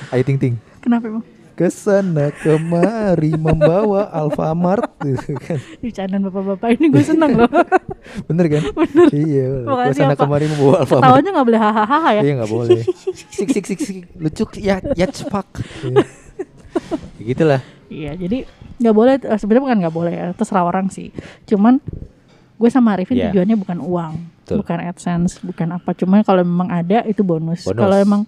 Ayu 0.09 0.21
Ting 0.21 0.37
Ting. 0.37 0.55
Kenapa 0.79 1.09
emang? 1.09 1.25
Ke 1.53 1.69
sana 1.69 2.33
kemari 2.33 3.29
membawa 3.31 4.09
Alfamart 4.09 4.89
gitu 5.05 5.37
kan. 5.37 5.61
Bercandaan 5.79 6.25
bapak-bapak 6.25 6.69
ini 6.75 6.85
gue 6.89 7.03
seneng 7.03 7.37
loh. 7.37 7.49
Bener 8.27 8.45
kan? 8.49 8.63
Bener. 8.73 9.07
Iya. 9.09 9.49
Ke 9.61 9.93
sana 9.93 10.13
apa? 10.13 10.25
kemari 10.25 10.49
membawa 10.49 10.81
Alfamart. 10.81 11.03
Ketawanya 11.05 11.29
nggak 11.31 11.47
boleh 11.47 11.61
hahaha 11.61 12.09
ya. 12.09 12.21
Iya 12.21 12.31
nggak 12.41 12.51
boleh. 12.51 12.81
Sik 13.37 13.49
sik 13.49 13.65
sik 13.65 13.79
sik 13.79 13.97
lucu 14.17 14.43
ya 14.57 14.81
ya 14.93 15.05
cepak. 15.05 15.45
Iya. 15.85 16.01
Ya 16.01 17.23
Gitulah. 17.23 17.61
Iya, 17.87 18.11
jadi 18.17 18.37
nggak 18.81 18.95
boleh. 18.95 19.13
eh, 19.21 19.37
Sebenarnya 19.37 19.63
bukan 19.63 19.77
nggak 19.85 19.95
boleh 19.95 20.13
ya, 20.13 20.27
terserah 20.33 20.65
orang 20.65 20.89
sih. 20.89 21.13
Cuman 21.45 21.77
gue 22.57 22.69
sama 22.69 22.97
Arifin 22.97 23.13
Iya. 23.15 23.29
tujuannya 23.29 23.53
bukan 23.53 23.77
uang, 23.77 24.13
Betul. 24.41 24.57
bukan 24.65 24.77
adsense, 24.81 25.37
bukan 25.39 25.77
apa. 25.77 25.93
Cuman 25.93 26.25
kalau 26.25 26.41
memang 26.41 26.73
ada 26.73 27.05
itu 27.05 27.21
bonus. 27.21 27.61
Bonus. 27.61 27.77
Kalau 27.77 27.93
emang 27.93 28.21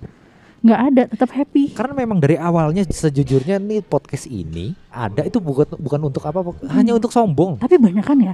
nggak 0.65 0.82
ada, 0.82 1.04
tetap 1.13 1.30
happy. 1.30 1.78
Karena 1.78 1.93
memang 1.93 2.17
dari 2.17 2.41
awalnya 2.41 2.82
sejujurnya 2.82 3.62
nih 3.62 3.86
podcast 3.86 4.25
ini 4.25 4.73
ada 4.89 5.21
itu 5.21 5.38
bukan 5.38 5.78
bukan 5.78 5.99
untuk 6.10 6.25
apa 6.25 6.41
hanya 6.73 6.97
untuk 6.97 7.13
sombong. 7.13 7.62
Tapi 7.62 7.78
banyak 7.78 8.01
kan 8.01 8.17
ya 8.17 8.34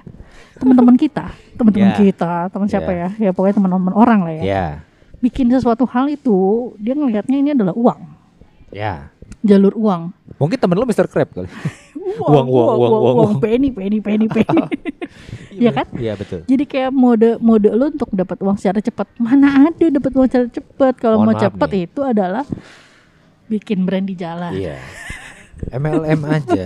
teman-teman 0.56 0.96
kita, 0.96 1.28
teman-teman 1.60 1.92
Ya. 1.92 1.98
kita, 2.00 2.34
teman 2.48 2.72
siapa 2.72 2.92
ya? 2.96 3.12
Ya 3.20 3.36
pokoknya 3.36 3.60
teman-teman 3.60 3.92
orang 3.92 4.20
lah 4.24 4.34
ya. 4.40 4.44
Ya. 4.48 4.66
Bikin 5.20 5.52
sesuatu 5.52 5.84
hal 5.86 6.08
itu 6.08 6.72
dia 6.80 6.96
ngelihatnya 6.96 7.36
ini 7.36 7.50
adalah 7.52 7.76
uang, 7.76 8.00
Ya. 8.72 9.12
Jalur 9.40 9.74
uang. 9.74 10.12
Mungkin 10.36 10.58
temen 10.60 10.76
lu 10.76 10.86
Mr. 10.86 11.08
Crab 11.08 11.32
kali. 11.32 11.48
Uang, 12.20 12.44
Uang, 12.44 12.48
uang, 12.50 12.68
uang, 12.76 12.92
uang, 12.92 13.16
uang. 13.16 13.34
penny, 13.40 13.70
penny, 13.72 14.04
penny, 14.04 14.28
penny. 14.36 14.62
Iya 15.56 15.72
kan? 15.72 15.88
Iya 15.96 16.14
betul. 16.20 16.44
Jadi 16.44 16.64
kayak 16.66 16.92
mode 16.92 17.40
mode 17.40 17.70
lu 17.72 17.88
untuk 17.88 18.12
dapat 18.12 18.38
uang 18.42 18.58
secara 18.58 18.84
cepat. 18.84 19.08
Mana 19.16 19.72
ada 19.72 19.86
dapat 19.88 20.12
uang 20.12 20.28
secara 20.28 20.48
cepat? 20.50 20.94
Kalau 21.00 21.24
mau 21.24 21.32
cepat 21.32 21.70
itu 21.72 22.02
adalah 22.04 22.44
bikin 23.48 23.84
brand 23.84 24.08
di 24.08 24.16
jalan. 24.16 24.52
Iya. 24.52 24.80
MLM 25.62 26.22
aja. 26.26 26.66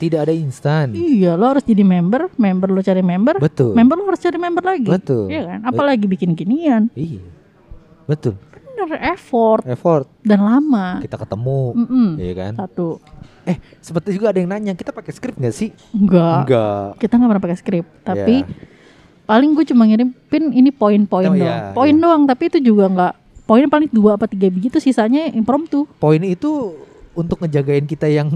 Tidak 0.00 0.16
ada 0.16 0.32
instan. 0.32 0.96
Iya, 0.96 1.36
lo 1.36 1.52
harus 1.52 1.68
jadi 1.68 1.84
member, 1.84 2.32
member 2.40 2.72
lo 2.72 2.80
cari 2.80 3.04
member, 3.04 3.36
Betul. 3.36 3.76
member 3.76 4.00
lo 4.00 4.08
harus 4.08 4.24
cari 4.24 4.38
member 4.40 4.64
lagi. 4.64 4.88
Betul. 4.88 5.28
Iya 5.28 5.42
kan? 5.46 5.58
Apalagi 5.68 6.08
bikin 6.08 6.32
ginian. 6.32 6.88
Iya. 6.96 7.20
Betul. 8.08 8.40
Bener 8.74 8.98
effort 9.08 9.62
Effort 9.64 10.06
dan 10.20 10.40
lama. 10.40 10.98
kita 10.98 11.16
ketemu. 11.16 11.60
Iya 12.16 12.32
kan? 12.34 12.52
Satu. 12.58 12.88
Eh, 13.42 13.58
seperti 13.78 14.14
juga 14.14 14.30
ada 14.30 14.38
yang 14.38 14.48
nanya, 14.48 14.72
kita 14.72 14.90
pakai 14.90 15.10
skrip 15.10 15.34
nggak 15.34 15.50
sih? 15.50 15.74
Enggak. 15.90 16.46
Enggak. 16.46 16.86
Kita 16.96 17.12
nggak 17.12 17.28
pernah 17.28 17.42
pakai 17.42 17.58
skrip, 17.58 17.84
tapi 18.00 18.34
Iya. 18.38 18.54
paling 19.24 19.50
gue 19.52 19.64
cuma 19.66 19.82
ngirim 19.84 20.08
pin 20.26 20.48
ini 20.48 20.70
poin-poin 20.70 21.26
Oh, 21.26 21.34
doang. 21.34 21.42
iya, 21.42 21.72
poin 21.72 21.90
iya. 21.90 22.00
doang, 22.00 22.22
tapi 22.24 22.48
itu 22.48 22.58
juga 22.62 22.86
nggak 22.86 23.12
poin 23.42 23.66
paling 23.66 23.90
dua 23.90 24.14
apa 24.14 24.24
tiga 24.24 24.46
biji 24.46 24.70
itu 24.70 24.78
sisanya 24.78 25.26
impromptu 25.28 25.84
Poin 25.98 26.22
itu 26.22 26.78
untuk 27.12 27.42
ngejagain 27.42 27.84
kita 27.84 28.06
yang 28.06 28.30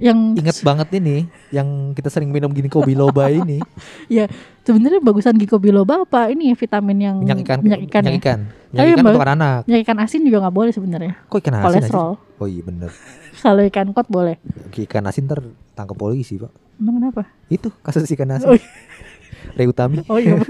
yang 0.00 0.32
inget 0.32 0.56
banget 0.60 0.88
ini, 0.94 1.16
yang 1.50 1.68
kita 1.92 2.08
sering 2.08 2.28
minum 2.28 2.48
gini 2.48 2.66
kopi 2.66 2.92
loba 2.92 3.28
ini, 3.28 3.60
ya 4.08 4.24
sebenarnya 4.60 4.98
bagusan 4.98 5.36
Giko 5.36 5.56
Biloba 5.56 6.02
apa 6.02 6.26
ini 6.26 6.48
ya 6.48 6.56
vitamin 6.56 6.98
yang 6.98 7.16
minyak 7.18 7.38
ikan, 7.42 7.58
minyak 7.60 7.80
ikan, 7.84 8.02
minyak 8.02 8.10
ya? 8.10 8.18
ikan, 8.18 8.38
minyak 8.70 8.86
ikan 8.88 9.04
untuk 9.06 9.22
anak. 9.22 9.60
minyak 9.64 9.80
ikan 9.82 9.98
asin 9.98 10.20
juga 10.22 10.36
nggak 10.40 10.56
boleh 10.56 10.70
sebenarnya 10.70 11.12
Kok 11.22 11.38
ikan 11.38 11.54
asin? 11.54 11.64
kolesterol 11.66 12.10
aja? 12.10 12.38
Oh 12.38 12.46
iya 12.46 12.62
bener. 12.62 12.90
kalau 13.42 13.62
ikan 13.62 13.86
kot 13.90 14.08
boleh 14.08 14.36
Ikan 14.70 15.04
asin 15.04 15.24
ter 15.24 15.40
tangkap 15.72 15.94
polisi 15.94 16.34
pak. 16.34 16.48
emang 16.76 16.96
kenapa 16.98 17.28
Itu 17.46 17.68
kasus 17.78 18.08
ikan 18.08 18.32
asin. 18.32 18.46
Oh, 18.46 18.56
iya. 18.56 18.64
Ray 19.56 19.66
Utami. 19.66 20.00
oh 20.06 20.16
iya 20.16 20.40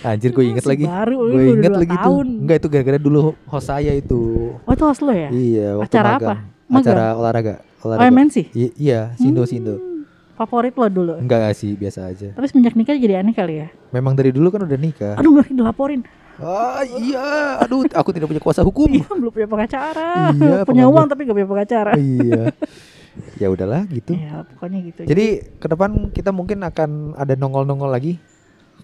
Anjir 0.00 0.30
gue 0.30 0.44
inget 0.44 0.64
lagi. 0.64 0.84
baru, 0.84 1.16
Gue 1.26 1.44
inget 1.54 1.72
lagi 1.72 1.90
tuh. 1.90 2.04
tahun. 2.04 2.26
Enggak 2.44 2.56
itu 2.56 2.68
gara-gara 2.68 2.98
dulu 2.98 3.18
host 3.44 3.66
saya 3.66 3.92
itu. 3.92 4.20
oh 4.58 4.70
itu 4.70 4.84
host 4.84 5.00
lo 5.00 5.10
ya 5.10 5.28
Iya, 5.28 5.68
waktu 5.76 5.88
Acara 5.90 6.08
magang. 6.10 6.20
apa? 6.20 6.34
Magang? 6.68 6.84
Acara 6.84 7.04
olahraga. 7.14 7.54
Oh 7.78 7.86
Olahraga. 7.88 8.08
MNC 8.08 8.36
I- 8.52 8.74
iya, 8.76 9.12
Sindo 9.14 9.42
Sindo. 9.42 9.74
Hmm, 9.74 10.02
favorit 10.34 10.72
lo 10.72 10.86
dulu 10.86 11.12
Enggak 11.16 11.52
sih, 11.52 11.72
biasa 11.72 12.06
aja. 12.06 12.30
tapi 12.30 12.46
semenjak 12.46 12.74
nikah 12.74 12.94
jadi 12.94 13.18
aneh 13.18 13.32
kali 13.32 13.54
ya 13.58 13.68
Memang 13.90 14.12
dari 14.12 14.30
dulu 14.30 14.48
kan 14.48 14.62
udah 14.62 14.76
nikah. 14.76 15.14
aduh 15.14 15.30
ngeri 15.32 15.52
dilaporin 15.52 16.02
Ah 16.38 16.86
iya, 16.86 17.58
aduh 17.58 17.82
aku 17.88 18.10
tidak 18.10 18.26
punya 18.26 18.38
kuasa 18.38 18.62
hukum. 18.62 18.86
iya 18.94 19.06
belum 19.08 19.28
punya 19.28 19.48
pengacara 19.48 20.30
Iya, 20.30 20.62
punya 20.68 20.86
uang 20.86 21.06
tapi 21.06 21.24
gak 21.24 21.34
punya 21.34 21.48
pengacara 21.48 21.92
iya. 22.14 22.54
Ya 23.34 23.50
udahlah 23.50 23.82
gitu. 23.88 24.14
ya 24.14 24.46
pokoknya 24.46 24.78
gitu 24.84 25.00
Jadi 25.02 25.26
ke 25.58 25.66
depan 25.66 25.90
kita 26.08 26.30
mungkin 26.30 26.62
akan 26.62 26.90
ada 27.14 27.34
nongol-nongol 27.34 27.90
lagi. 27.90 28.22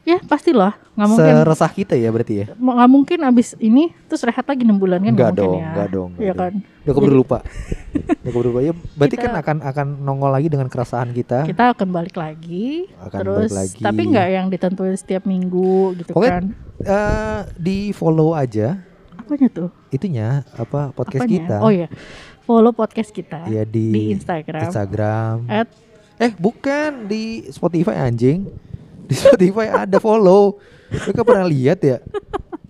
Ya 0.04 0.20
pastilah 0.20 0.76
nggak 0.94 1.08
mungkin 1.08 1.34
Seresah 1.42 1.70
kita 1.70 1.94
ya 1.94 2.08
berarti 2.08 2.34
ya. 2.38 2.46
Nggak 2.52 2.88
mungkin 2.88 3.18
abis 3.24 3.56
ini 3.58 3.88
terus 4.04 4.22
rehat 4.22 4.44
lagi 4.44 4.62
enam 4.62 4.76
bulan 4.76 5.00
kan 5.00 5.10
nggak 5.10 5.32
dong, 5.34 5.56
ya 5.56 5.66
enggak 5.66 5.88
dong, 5.90 6.10
Iya 6.16 6.32
kan 6.32 6.52
Udah 6.84 6.92
keburu 6.92 7.14
lupa. 7.16 7.38
Udah 7.40 8.30
keburu 8.30 8.48
lupa. 8.48 8.60
Ya 8.60 8.72
berarti 8.92 9.16
Kita- 9.16 9.24
kan 9.26 9.32
akan 9.34 9.56
akan 9.64 9.86
nongol 10.00 10.30
lagi 10.30 10.46
dengan 10.46 10.68
keresahan 10.68 11.10
kita. 11.10 11.44
kita 11.44 11.72
akan 11.72 11.88
balik 11.90 12.14
lagi 12.14 12.86
Akan 12.98 13.18
terus 13.18 13.48
balik 13.48 13.58
lagi. 13.72 13.80
tapi 13.80 14.00
nggak 14.06 14.28
yang 14.30 14.46
ditentuin 14.46 14.94
setiap 14.94 15.22
minggu 15.24 15.96
gitu 15.96 16.12
Pokoknya 16.12 16.32
kan 16.34 16.44
eh, 16.78 17.40
di 17.56 17.78
follow 17.90 18.32
aja 18.32 18.76
apanya 19.16 19.48
tuh 19.48 19.68
itunya 19.88 20.44
apa 20.52 20.92
podcast 20.92 21.24
Apanya? 21.24 21.32
kita. 21.34 21.56
oh 21.58 21.72
ya 21.72 21.88
follow 22.42 22.70
podcast 22.70 23.08
kita 23.08 23.48
Ya 23.48 23.64
di, 23.64 23.88
di 23.88 24.02
Instagram 24.12 24.68
Instagram. 24.68 25.36
at 25.48 25.68
Eh 26.14 26.30
bukan 26.30 27.08
di 27.08 27.48
Spotify 27.48 27.98
anjing. 28.00 28.46
Di 29.04 29.14
Spotify 29.14 29.66
ada 29.68 29.98
follow. 29.98 30.56
Mereka 30.90 31.20
pernah 31.22 31.44
lihat 31.44 31.78
ya? 31.80 31.98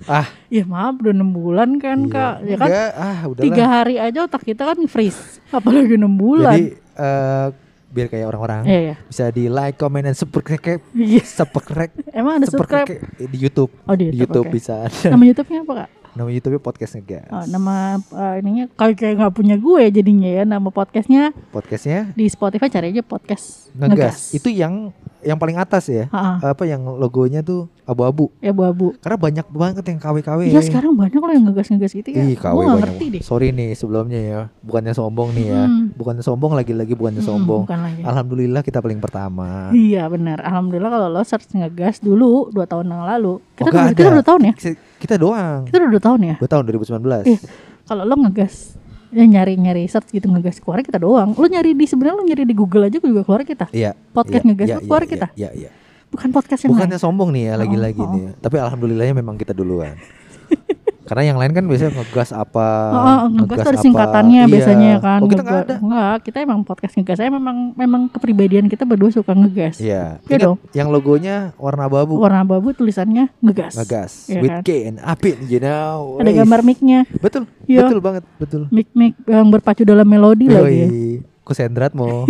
Ah, 0.05 0.29
ya 0.53 0.69
maaf 0.69 1.01
udah 1.01 1.17
enam 1.17 1.33
bulan 1.33 1.81
kan 1.81 1.97
iya. 1.97 2.13
kak 2.13 2.35
ya 2.45 2.57
kan 2.61 2.69
Enggak, 2.69 2.91
ah 2.93 3.19
udahlah. 3.25 3.45
tiga 3.49 3.65
hari 3.65 3.97
aja 3.97 4.19
otak 4.29 4.45
kita 4.45 4.63
kan 4.69 4.77
freeze 4.85 5.41
apalagi 5.49 5.97
enam 5.97 6.13
bulan 6.13 6.53
Jadi 6.53 6.77
eh, 6.77 7.47
biar 7.89 8.07
kayak 8.13 8.27
orang-orang 8.29 8.69
Iya, 8.69 8.81
iya. 8.85 8.95
bisa 9.01 9.33
di 9.33 9.49
like, 9.49 9.81
comment, 9.81 10.05
dan 10.05 10.13
subscribe, 10.13 10.85
Iya. 10.93 11.25
subscribe, 11.25 11.89
emang 12.13 12.37
ada 12.37 12.47
subscribe 12.53 13.01
di 13.17 13.39
YouTube. 13.41 13.73
oh 13.81 13.97
di 13.97 14.13
Di 14.13 14.21
YouTube, 14.21 14.45
YouTube 14.45 14.45
oke. 14.45 14.53
bisa 14.53 14.75
nama 15.09 15.25
YouTube-nya 15.25 15.61
apa 15.65 15.75
kak 15.81 15.91
Nama 16.15 16.31
YouTube 16.31 16.63
podcast 16.63 16.93
ngegas. 16.95 17.27
Oh, 17.27 17.43
nama 17.49 17.75
eh, 17.99 18.35
ininya 18.39 18.65
kayak 18.77 18.95
kayak 18.95 19.15
nggak 19.19 19.35
punya 19.35 19.57
gue 19.57 19.83
jadinya 19.91 20.31
ya 20.31 20.43
nama 20.45 20.69
podcastnya 20.69 21.33
Podcastnya 21.49 22.13
di 22.13 22.29
Spotify 22.29 22.69
cari 22.69 22.93
aja 22.93 23.01
podcast 23.01 23.73
ngegas. 23.75 24.31
Itu 24.31 24.47
yang 24.47 24.93
yang 25.25 25.35
paling 25.35 25.57
atas 25.57 25.85
ya. 25.87 26.05
Ha-ha. 26.09 26.41
Apa 26.47 26.65
yang 26.65 26.85
logonya 26.95 27.41
tuh 27.41 27.67
abu-abu. 27.83 28.33
ya 28.39 28.49
bu-abu 28.51 28.97
Karena 28.99 29.17
banyak 29.17 29.47
banget 29.47 29.85
yang 29.85 29.99
KW-KW. 29.99 30.41
Iya 30.47 30.61
sekarang 30.61 30.93
banyak 30.93 31.17
loh 31.17 31.31
yang 31.31 31.45
ngegas-ngegas 31.45 31.93
gitu 31.93 32.09
ya. 32.11 32.23
Ih, 32.23 32.33
KW 32.35 32.55
Gue 32.55 32.63
gak 32.63 32.69
banyak. 32.71 32.81
ngerti 32.87 33.05
deh. 33.11 33.23
Sorry 33.23 33.49
nih 33.51 33.73
sebelumnya 33.73 34.21
ya. 34.21 34.41
Bukannya 34.61 34.93
sombong 34.93 35.33
nih 35.33 35.47
ya. 35.47 35.63
Hmm. 35.65 35.93
Bukannya 35.93 36.21
sombong 36.21 36.53
lagi-lagi 36.55 36.93
bukannya 36.93 37.19
Hmm, 37.19 37.31
sombong. 37.31 37.63
bukan 37.65 37.81
lagi. 37.81 38.01
Alhamdulillah 38.01 38.61
kita 38.61 38.79
paling 38.79 39.01
pertama. 39.01 39.69
Iya 39.71 40.05
benar. 40.07 40.41
Alhamdulillah 40.41 40.91
kalau 40.91 41.09
lo 41.11 41.23
search 41.23 41.49
ngegas 41.51 41.99
dulu 41.99 42.49
dua 42.49 42.65
tahun 42.65 42.87
yang 42.87 43.03
lalu. 43.03 43.41
Kita 43.55 43.65
Oh, 43.65 43.71
udah, 43.71 43.85
kita 43.91 44.09
udah 44.11 44.25
tahun 44.25 44.41
ya. 44.45 44.55
Kita- 44.55 45.17
doang. 45.17 45.65
Kita 45.65 45.77
udah 45.79 45.91
dua 45.91 46.03
tahun 46.03 46.21
ya. 46.23 46.35
Gue 46.37 46.49
tahun 46.49 46.65
2019. 46.67 47.25
Iya. 47.25 47.39
Kalau 47.85 48.03
lo 48.03 48.15
ngegas 48.19 48.77
ya 49.15 49.25
nyari 49.25 49.55
nyari 49.55 49.87
search 49.87 50.11
gitu 50.11 50.27
ngegas 50.27 50.59
keluar 50.59 50.83
kita 50.83 50.99
doang. 50.99 51.33
Lo 51.39 51.47
nyari 51.47 51.73
di 51.73 51.87
sebenarnya 51.87 52.17
lo 52.19 52.25
nyari 52.27 52.43
di 52.43 52.55
Google 52.55 52.91
aja 52.91 52.99
juga 52.99 53.23
keluar 53.23 53.47
kita. 53.47 53.71
Iya. 53.71 53.95
Podcast 54.13 54.43
iya, 54.43 54.49
ngegas 54.51 54.67
iya, 54.69 54.77
tuh 54.77 54.83
keluar 54.85 55.05
iya, 55.05 55.11
kita. 55.15 55.27
Iya, 55.39 55.51
iya. 55.55 55.71
Bukan 56.11 56.29
podcast 56.31 56.61
yang 56.67 56.71
Bukannya 56.75 56.99
lain. 56.99 57.03
sombong 57.03 57.31
nih 57.35 57.43
ya 57.51 57.55
lagi-lagi 57.59 58.03
Oh, 58.03 58.07
oh. 58.07 58.13
nih. 58.15 58.23
ya. 58.27 58.31
Tapi 58.43 58.57
alhamdulillahnya 58.59 59.15
memang 59.19 59.37
kita 59.39 59.55
duluan. 59.55 59.95
Karena 61.05 61.23
yang 61.27 61.37
lain 61.37 61.53
kan 61.53 61.65
biasanya 61.65 61.93
ngegas 61.95 62.31
apa, 62.31 62.69
Oh, 62.91 63.29
ngegas 63.31 63.59
tuh 63.59 63.65
ada 63.67 63.71
apa. 63.71 63.85
singkatannya 63.85 64.41
Iya. 64.41 64.49
biasanya 64.49 64.89
ya 64.89 64.99
kan. 64.99 65.21
Oh, 65.21 65.29
kita 65.29 65.43
nggak 65.43 65.55
Ngegas. 65.55 65.69
ada. 65.71 65.85
Nggak, 65.85 66.17
kita 66.23 66.39
emang 66.41 66.59
podcast 66.63 66.93
ngegas. 66.95 67.17
Saya 67.17 67.31
memang 67.31 67.57
memang 67.75 68.03
kepribadian 68.09 68.65
kita 68.67 68.83
berdua 68.83 69.11
suka 69.11 69.33
ngegas. 69.33 69.79
Iya. 69.79 70.19
Iya 70.23 70.39
dong. 70.41 70.57
yang 70.73 70.89
logonya 70.89 71.53
warna 71.57 71.87
abu. 71.87 72.17
Warna 72.17 72.41
abu 72.43 72.73
tulisannya 72.73 73.29
ngegas. 73.39 73.77
Ngegas. 73.77 74.13
Iya 74.27 74.41
With 74.41 74.51
kan? 74.51 74.63
K 74.63 74.71
and 74.87 74.99
Apin, 74.99 75.37
you 75.45 75.59
know. 75.59 76.17
Ada 76.19 76.33
gambar 76.35 76.61
mic-nya. 76.63 77.05
Betul. 77.15 77.45
Iya. 77.65 77.85
Betul 77.85 78.01
banget, 78.01 78.25
betul. 78.37 78.63
Mic-mic 78.69 79.13
yang 79.25 79.47
berpacu 79.47 79.83
dalam 79.83 80.05
melodi 80.05 80.49
lagi 80.49 80.73
ya. 80.75 80.89
Yoi. 80.89 81.13
Kusendratmu. 81.45 82.25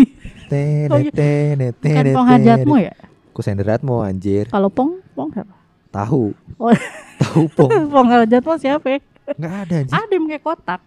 Tenet, 0.45 0.91
Oh, 0.93 0.99
iya. 0.99 1.11
tenet, 1.11 1.75
Bukan 1.77 1.95
tenet, 1.95 2.13
pong 2.13 2.27
hajatmu 2.29 2.75
tenet. 2.75 2.85
ya? 2.85 2.95
Kusendratmu 3.31 3.95
anjir. 4.01 4.45
Kalau 4.47 4.67
pong, 4.69 4.99
pong 5.13 5.31
siapa? 5.31 5.55
Tahu. 5.95 6.35
Oh, 6.59 6.75
Tahu 7.23 7.43
pong. 7.55 7.71
pong 7.95 8.09
hajatmu 8.11 8.55
siapa 8.59 8.87
ya? 8.91 8.99
Enggak 9.39 9.55
ada 9.63 9.75
anjir. 9.79 9.95
Ada 9.95 10.13
yang 10.13 10.25
pakai 10.27 10.43
kotak. 10.43 10.81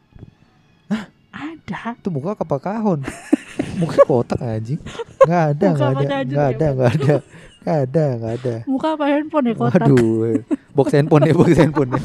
Ada. 1.38 1.80
Itu 2.02 2.10
muka 2.10 2.34
apa 2.34 2.58
kahon? 2.60 3.00
muka 3.80 3.98
kotak 4.04 4.39
anjing. 4.43 4.82
Enggak 5.24 5.43
ada, 5.56 5.65
enggak 5.72 5.89
ada. 5.89 6.04
Enggak 6.04 6.20
tuh 6.28 6.36
ada, 6.36 6.65
enggak 6.67 6.91
ada. 6.91 7.13
Enggak 7.58 7.78
ada, 7.88 8.04
enggak 8.17 8.34
ada. 8.36 8.56
Muka 8.67 8.88
apa 9.00 9.06
handphone 9.08 9.46
ya 9.48 9.54
kotak? 9.56 9.88
Waduh. 9.88 10.43
Box 10.76 10.88
handphone 10.91 11.24
ya, 11.24 11.34
box 11.34 11.50
handphone 11.56 11.89
ya. 11.96 12.02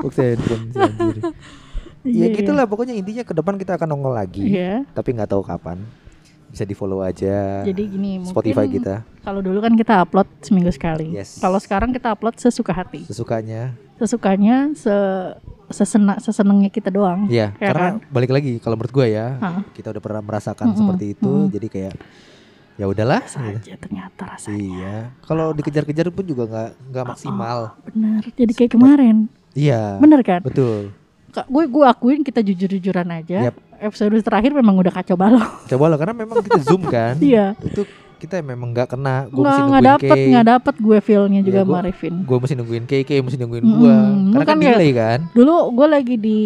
Box 0.00 0.12
handphone 0.18 0.64
sih, 0.74 0.80
anjir. 0.82 1.16
Ya 1.20 1.30
Iya, 2.00 2.26
gitulah 2.32 2.64
pokoknya 2.64 2.96
intinya 2.96 3.20
ke 3.28 3.36
depan 3.36 3.60
kita 3.60 3.76
akan 3.76 3.92
nongol 3.92 4.16
lagi. 4.16 4.40
Iya. 4.40 4.88
Tapi 4.96 5.12
nggak 5.12 5.28
tahu 5.28 5.44
kapan. 5.44 5.84
Bisa 6.50 6.66
di 6.66 6.74
follow 6.74 6.98
aja. 7.00 7.62
Jadi 7.62 7.82
gini, 7.86 8.18
mungkin 8.18 8.34
Spotify 8.34 8.66
kita 8.66 9.06
Kalau 9.22 9.38
dulu 9.38 9.62
kan 9.62 9.78
kita 9.78 10.02
upload 10.02 10.26
seminggu 10.42 10.74
sekali. 10.74 11.14
Yes. 11.14 11.38
Kalau 11.38 11.56
sekarang 11.56 11.94
kita 11.94 12.10
upload 12.10 12.34
sesuka 12.36 12.74
hati. 12.74 13.06
sesukanya. 13.06 13.74
Sesukanya, 13.96 14.72
se 14.74 14.90
sesena 15.70 16.18
sesenengnya 16.18 16.66
kita 16.66 16.90
doang. 16.90 17.30
Iya, 17.30 17.54
Ya 17.56 17.68
karena 17.70 17.88
kan? 17.94 18.10
balik 18.10 18.34
lagi 18.34 18.58
kalau 18.58 18.74
menurut 18.74 18.90
gue 18.90 19.06
ya, 19.14 19.38
Hah. 19.38 19.62
kita 19.70 19.94
udah 19.94 20.02
pernah 20.02 20.22
merasakan 20.24 20.66
Mm-mm, 20.72 20.78
seperti 20.82 21.04
itu, 21.14 21.30
mm. 21.30 21.48
jadi 21.54 21.66
kayak 21.70 21.94
ya 22.74 22.84
udahlah. 22.90 23.22
Saja 23.28 23.74
ternyata 23.78 24.22
rasanya. 24.26 24.58
Iya, 24.58 24.96
kalau 25.22 25.54
dikejar-kejar 25.54 26.10
pun 26.10 26.26
juga 26.26 26.48
nggak 26.48 26.70
nggak 26.90 27.04
maksimal. 27.06 27.58
Bener. 27.86 28.22
Jadi 28.34 28.52
kayak 28.56 28.72
kemarin. 28.74 29.16
Iya, 29.54 30.02
Bener 30.02 30.20
kan? 30.26 30.40
betul. 30.42 30.90
Kak, 31.30 31.46
gue 31.46 31.64
gue 31.70 31.84
akuin 31.86 32.26
kita 32.26 32.42
jujur-jujuran 32.42 33.06
aja. 33.14 33.52
Yap. 33.52 33.56
Episode 33.80 34.20
terakhir 34.20 34.52
memang 34.52 34.76
udah 34.76 34.92
kacau 34.92 35.16
balau. 35.16 35.40
Coba 35.70 35.84
lah 35.86 35.96
karena 35.96 36.14
memang 36.14 36.36
kita 36.38 36.60
zoom 36.60 36.84
kan, 36.84 37.16
Iya. 37.24 37.56
itu 37.58 37.88
kita 38.16 38.36
memang 38.38 38.70
nggak 38.70 38.88
kena. 38.90 39.24
Gue 39.26 39.40
mesti 39.42 39.60
nungguin 39.62 39.88
dapet 39.88 40.12
Kay, 40.12 40.24
nggak 40.28 40.46
dapet 40.46 40.74
gue 40.76 40.98
feelnya 41.00 41.40
juga 41.40 41.56
Iya, 41.56 41.64
gua- 41.64 41.74
sama 41.74 41.82
Arifin. 41.82 42.14
gue 42.20 42.36
mesti 42.36 42.54
nungguin 42.54 42.84
Kay, 42.84 43.02
Kay 43.02 43.18
mesti 43.18 43.36
nungguin 43.36 43.64
Mm-mm, 43.64 43.80
gue, 43.80 43.94
karena 44.30 44.44
kan 44.44 44.46
kan 44.46 44.58
ya- 44.60 44.70
delay 44.70 44.90
kan. 44.92 45.18
Dulu 45.32 45.54
gue 45.72 45.86
lagi 45.88 46.14
di 46.14 46.40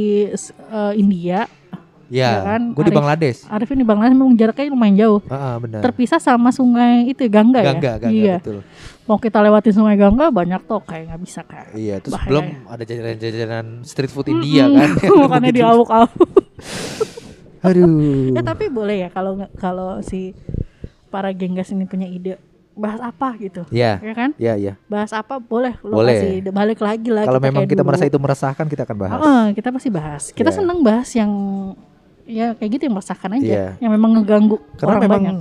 eh, 0.47 0.92
India, 0.94 1.51
Iya, 2.07 2.31
Ya 2.31 2.40
kan, 2.47 2.62
gue 2.71 2.85
di. 2.85 2.93
Bangladesh. 2.93 3.38
Arifin 3.47 3.77
di 3.77 3.83
Bangladesh 3.83 4.12
memang 4.12 4.35
jaraknya 4.35 4.69
lumayan 4.69 4.95
jauh. 4.95 5.21
Ah, 5.27 5.35
ah, 5.35 5.55
benar. 5.57 5.81
Terpisah 5.81 6.19
sama 6.19 6.49
sungai 6.49 7.07
itu 7.07 7.25
Gangga, 7.27 7.61
Gangga, 7.61 7.93
ya. 7.93 7.99
Gangga, 7.99 8.09
iya. 8.11 8.37
betul. 8.38 8.61
Mau 9.05 9.17
kita 9.17 9.38
lewatin 9.38 9.73
sungai 9.73 9.95
Gangga 9.95 10.29
banyak 10.29 10.61
tol 10.62 10.81
kayak 10.81 11.09
nggak 11.09 11.21
bisa 11.21 11.40
kan. 11.43 11.69
Iya, 11.73 11.99
terus 11.99 12.12
Bahaya 12.14 12.29
belum 12.29 12.45
ya. 12.45 12.57
ada 12.69 12.83
jajanan-jajanan 12.83 13.67
street 13.83 14.11
food 14.11 14.29
India 14.31 14.64
Mm-mm, 14.64 14.77
kan. 14.77 14.88
Makanya 15.25 15.40
Begitu. 15.47 15.59
diawuk-awuk. 15.59 16.12
Aduh. 17.62 18.33
Ya 18.33 18.43
tapi 18.43 18.64
boleh 18.69 18.97
ya 18.99 19.09
kalau 19.09 19.33
kalau 19.55 20.01
si 20.01 20.37
para 21.09 21.33
genggas 21.33 21.71
ini 21.71 21.85
punya 21.85 22.05
ide 22.05 22.37
bahas 22.75 23.01
apa 23.01 23.38
gitu. 23.38 23.62
Iya. 23.71 24.03
Ya 24.03 24.12
kan? 24.12 24.31
Iya, 24.37 24.55
iya. 24.57 24.73
Bahas 24.85 25.11
apa 25.11 25.38
boleh 25.38 25.79
lu 25.81 25.95
Boleh. 25.95 26.19
kasih 26.19 26.51
balik 26.51 26.81
lagi 26.81 27.09
lah 27.09 27.23
Kalau 27.23 27.38
kita 27.38 27.47
memang 27.47 27.62
kita 27.64 27.81
dulu. 27.81 27.88
merasa 27.88 28.05
itu 28.05 28.19
meresahkan 28.19 28.67
kita 28.67 28.83
akan 28.83 28.97
bahas. 28.99 29.17
Heeh, 29.17 29.45
kita 29.55 29.69
pasti 29.71 29.88
bahas. 29.88 30.23
Kita 30.29 30.51
Iya. 30.51 30.59
seneng 30.59 30.79
bahas 30.83 31.09
yang 31.14 31.31
ya 32.25 32.53
kayak 32.53 32.71
gitu 32.73 32.83
yang 32.85 32.95
meresahkan 32.95 33.31
aja, 33.33 33.45
Iya. 33.45 33.67
yang 33.79 33.91
memang 33.91 34.17
ngeganggu 34.17 34.57
Karena 34.75 34.91
orang 34.91 35.03
memang 35.03 35.23
banyak. 35.23 35.37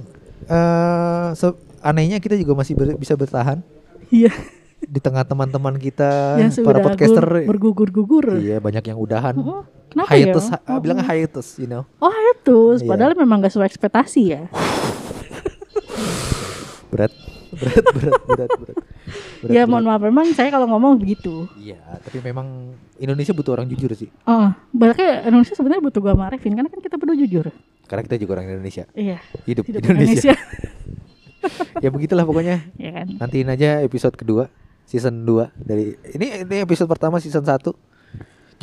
se- 1.33 1.55
anehnya 1.79 2.17
kita 2.17 2.35
juga 2.35 2.53
masih 2.53 2.73
ber- 2.73 2.95
bisa 2.95 3.13
bertahan 3.13 3.63
Iya, 4.07 4.31
di 4.79 4.99
tengah 4.99 5.23
teman-teman 5.23 5.75
kita 5.75 6.37
yang 6.37 6.51
para 6.61 6.79
podcaster. 6.79 7.23
gur- 7.23 7.47
bergugur-gugur. 7.49 8.37
Iya, 8.37 8.59
banyak 8.59 8.83
yang 8.85 8.97
udahan. 8.97 9.33
Heeh, 9.33 9.61
Kenapa 9.89 10.11
ya? 10.11 10.17
hiatus, 10.25 10.45
ah, 10.47 10.59
Heeh. 10.59 10.79
bilang 10.79 10.99
hiatus, 10.99 11.47
you 11.55 11.65
know. 11.65 11.83
Oh 11.97 12.09
hiatus, 12.09 12.79
Iya. 12.79 12.89
padahal 12.89 13.13
memang 13.13 13.39
gak 13.39 13.51
sesuai 13.51 13.67
ekspektasi 13.67 14.21
ya. 14.27 14.41
Berat, 16.89 17.13
berat, 17.51 17.85
berat, 17.89 18.21
berat, 18.23 18.51
berat. 18.55 18.77
Berat, 19.43 19.53
ya 19.53 19.63
mohon 19.67 19.83
maaf, 19.83 19.99
memang 19.99 20.31
saya 20.31 20.47
kalau 20.49 20.67
ngomong 20.71 20.95
begitu. 20.99 21.45
Iya, 21.59 21.79
tapi 21.99 22.23
memang 22.23 22.73
Indonesia 22.95 23.35
butuh 23.35 23.59
orang 23.59 23.67
jujur 23.67 23.91
sih. 23.91 24.07
Oh, 24.23 24.49
berarti 24.71 25.03
Indonesia 25.27 25.53
sebenarnya 25.53 25.83
butuh 25.83 25.99
gua 25.99 26.13
sama 26.15 26.23
Arifin 26.31 26.55
karena 26.55 26.69
kan 26.71 26.79
kita 26.79 26.95
berdua 26.95 27.17
jujur. 27.19 27.45
Karena 27.85 28.01
kita 28.07 28.15
juga 28.17 28.31
orang 28.39 28.55
Indonesia. 28.55 28.87
Iya, 28.95 29.19
Hidup, 29.43 29.67
hidup 29.67 29.81
Indonesia. 29.83 30.31
Indonesia. 30.31 30.35
ya 31.83 31.89
begitulah 31.91 32.23
pokoknya. 32.23 32.63
ya 32.79 32.91
kan. 32.95 33.07
Nantiin 33.19 33.51
aja 33.51 33.83
episode 33.83 34.15
kedua 34.15 34.47
season 34.87 35.23
2 35.27 35.51
dari 35.59 35.95
ini 36.15 36.47
ini 36.47 36.55
episode 36.63 36.87
pertama 36.87 37.19
season 37.19 37.43
1. 37.43 37.59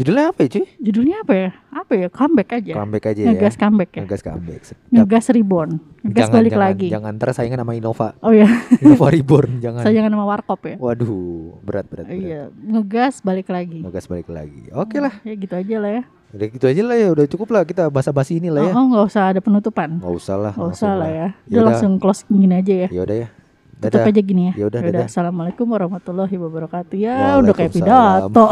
Judulnya 0.01 0.33
apa 0.33 0.41
ya, 0.41 0.49
cuy? 0.49 0.65
Judulnya 0.81 1.17
apa 1.21 1.33
ya? 1.37 1.49
Apa 1.77 1.93
ya? 1.93 2.09
Comeback 2.09 2.49
aja. 2.57 2.73
Comeback 2.73 3.05
aja 3.13 3.21
Ngegas 3.21 3.53
ya. 3.53 3.61
comeback 3.61 3.91
ya. 3.93 4.01
Ngegas 4.01 4.23
comeback. 4.25 4.63
Ngegas 4.89 5.25
reborn. 5.29 5.71
Ngegas 6.01 6.17
Jangan, 6.25 6.37
balik 6.41 6.53
jangan, 6.57 6.65
lagi. 6.73 6.89
Jangan 6.89 7.13
ntar 7.21 7.29
saingan 7.37 7.59
sama 7.61 7.73
Innova. 7.77 8.09
Oh 8.25 8.33
ya, 8.33 8.49
Innova 8.81 9.13
Reborn 9.13 9.61
jangan. 9.61 9.85
saya 9.85 9.93
jangan 10.01 10.11
sama 10.17 10.25
warkop 10.25 10.61
ya. 10.65 10.77
Waduh, 10.81 11.61
berat 11.61 11.85
berat 11.93 12.09
berat. 12.09 12.17
Iya, 12.17 12.49
ngegas 12.49 13.21
balik 13.21 13.53
lagi. 13.53 13.85
Ngegas 13.85 14.09
balik 14.09 14.33
lagi. 14.33 14.73
Oke 14.73 15.05
lah. 15.05 15.21
Ya 15.21 15.37
gitu 15.37 15.53
aja 15.53 15.77
lah 15.77 15.91
ya. 15.93 16.03
Udah 16.33 16.47
gitu 16.49 16.65
aja 16.65 16.83
lah 16.87 16.97
ya, 16.97 17.09
udah 17.13 17.27
cukup 17.29 17.49
lah 17.53 17.63
kita 17.69 17.93
basa-basi 17.93 18.41
ini 18.41 18.49
lah 18.49 18.65
ya. 18.65 18.73
Oh, 18.73 18.89
nggak 18.89 19.05
usah 19.05 19.37
ada 19.37 19.45
penutupan. 19.45 20.01
Nggak 20.01 20.15
usah 20.17 20.37
lah. 20.41 20.53
Nggak 20.57 20.71
usah 20.81 20.93
lah 20.97 21.11
ya. 21.13 21.29
Udah 21.29 21.53
Yaudah. 21.53 21.67
langsung 21.77 21.93
close 22.01 22.25
gini 22.25 22.57
aja 22.57 22.73
ya. 22.73 22.89
Ya 22.89 23.05
udah 23.05 23.17
ya. 23.21 23.29
Dadah. 23.81 24.13
aja 24.13 24.21
gini 24.21 24.43
ya. 24.49 24.65
Yaudah, 24.65 24.81
dadah. 24.81 25.09
Assalamualaikum 25.09 25.65
warahmatullahi 25.69 26.37
wabarakatuh. 26.37 26.97
Ya 27.01 27.37
udah 27.41 27.53
kayak 27.53 27.73
pidato. 27.73 28.49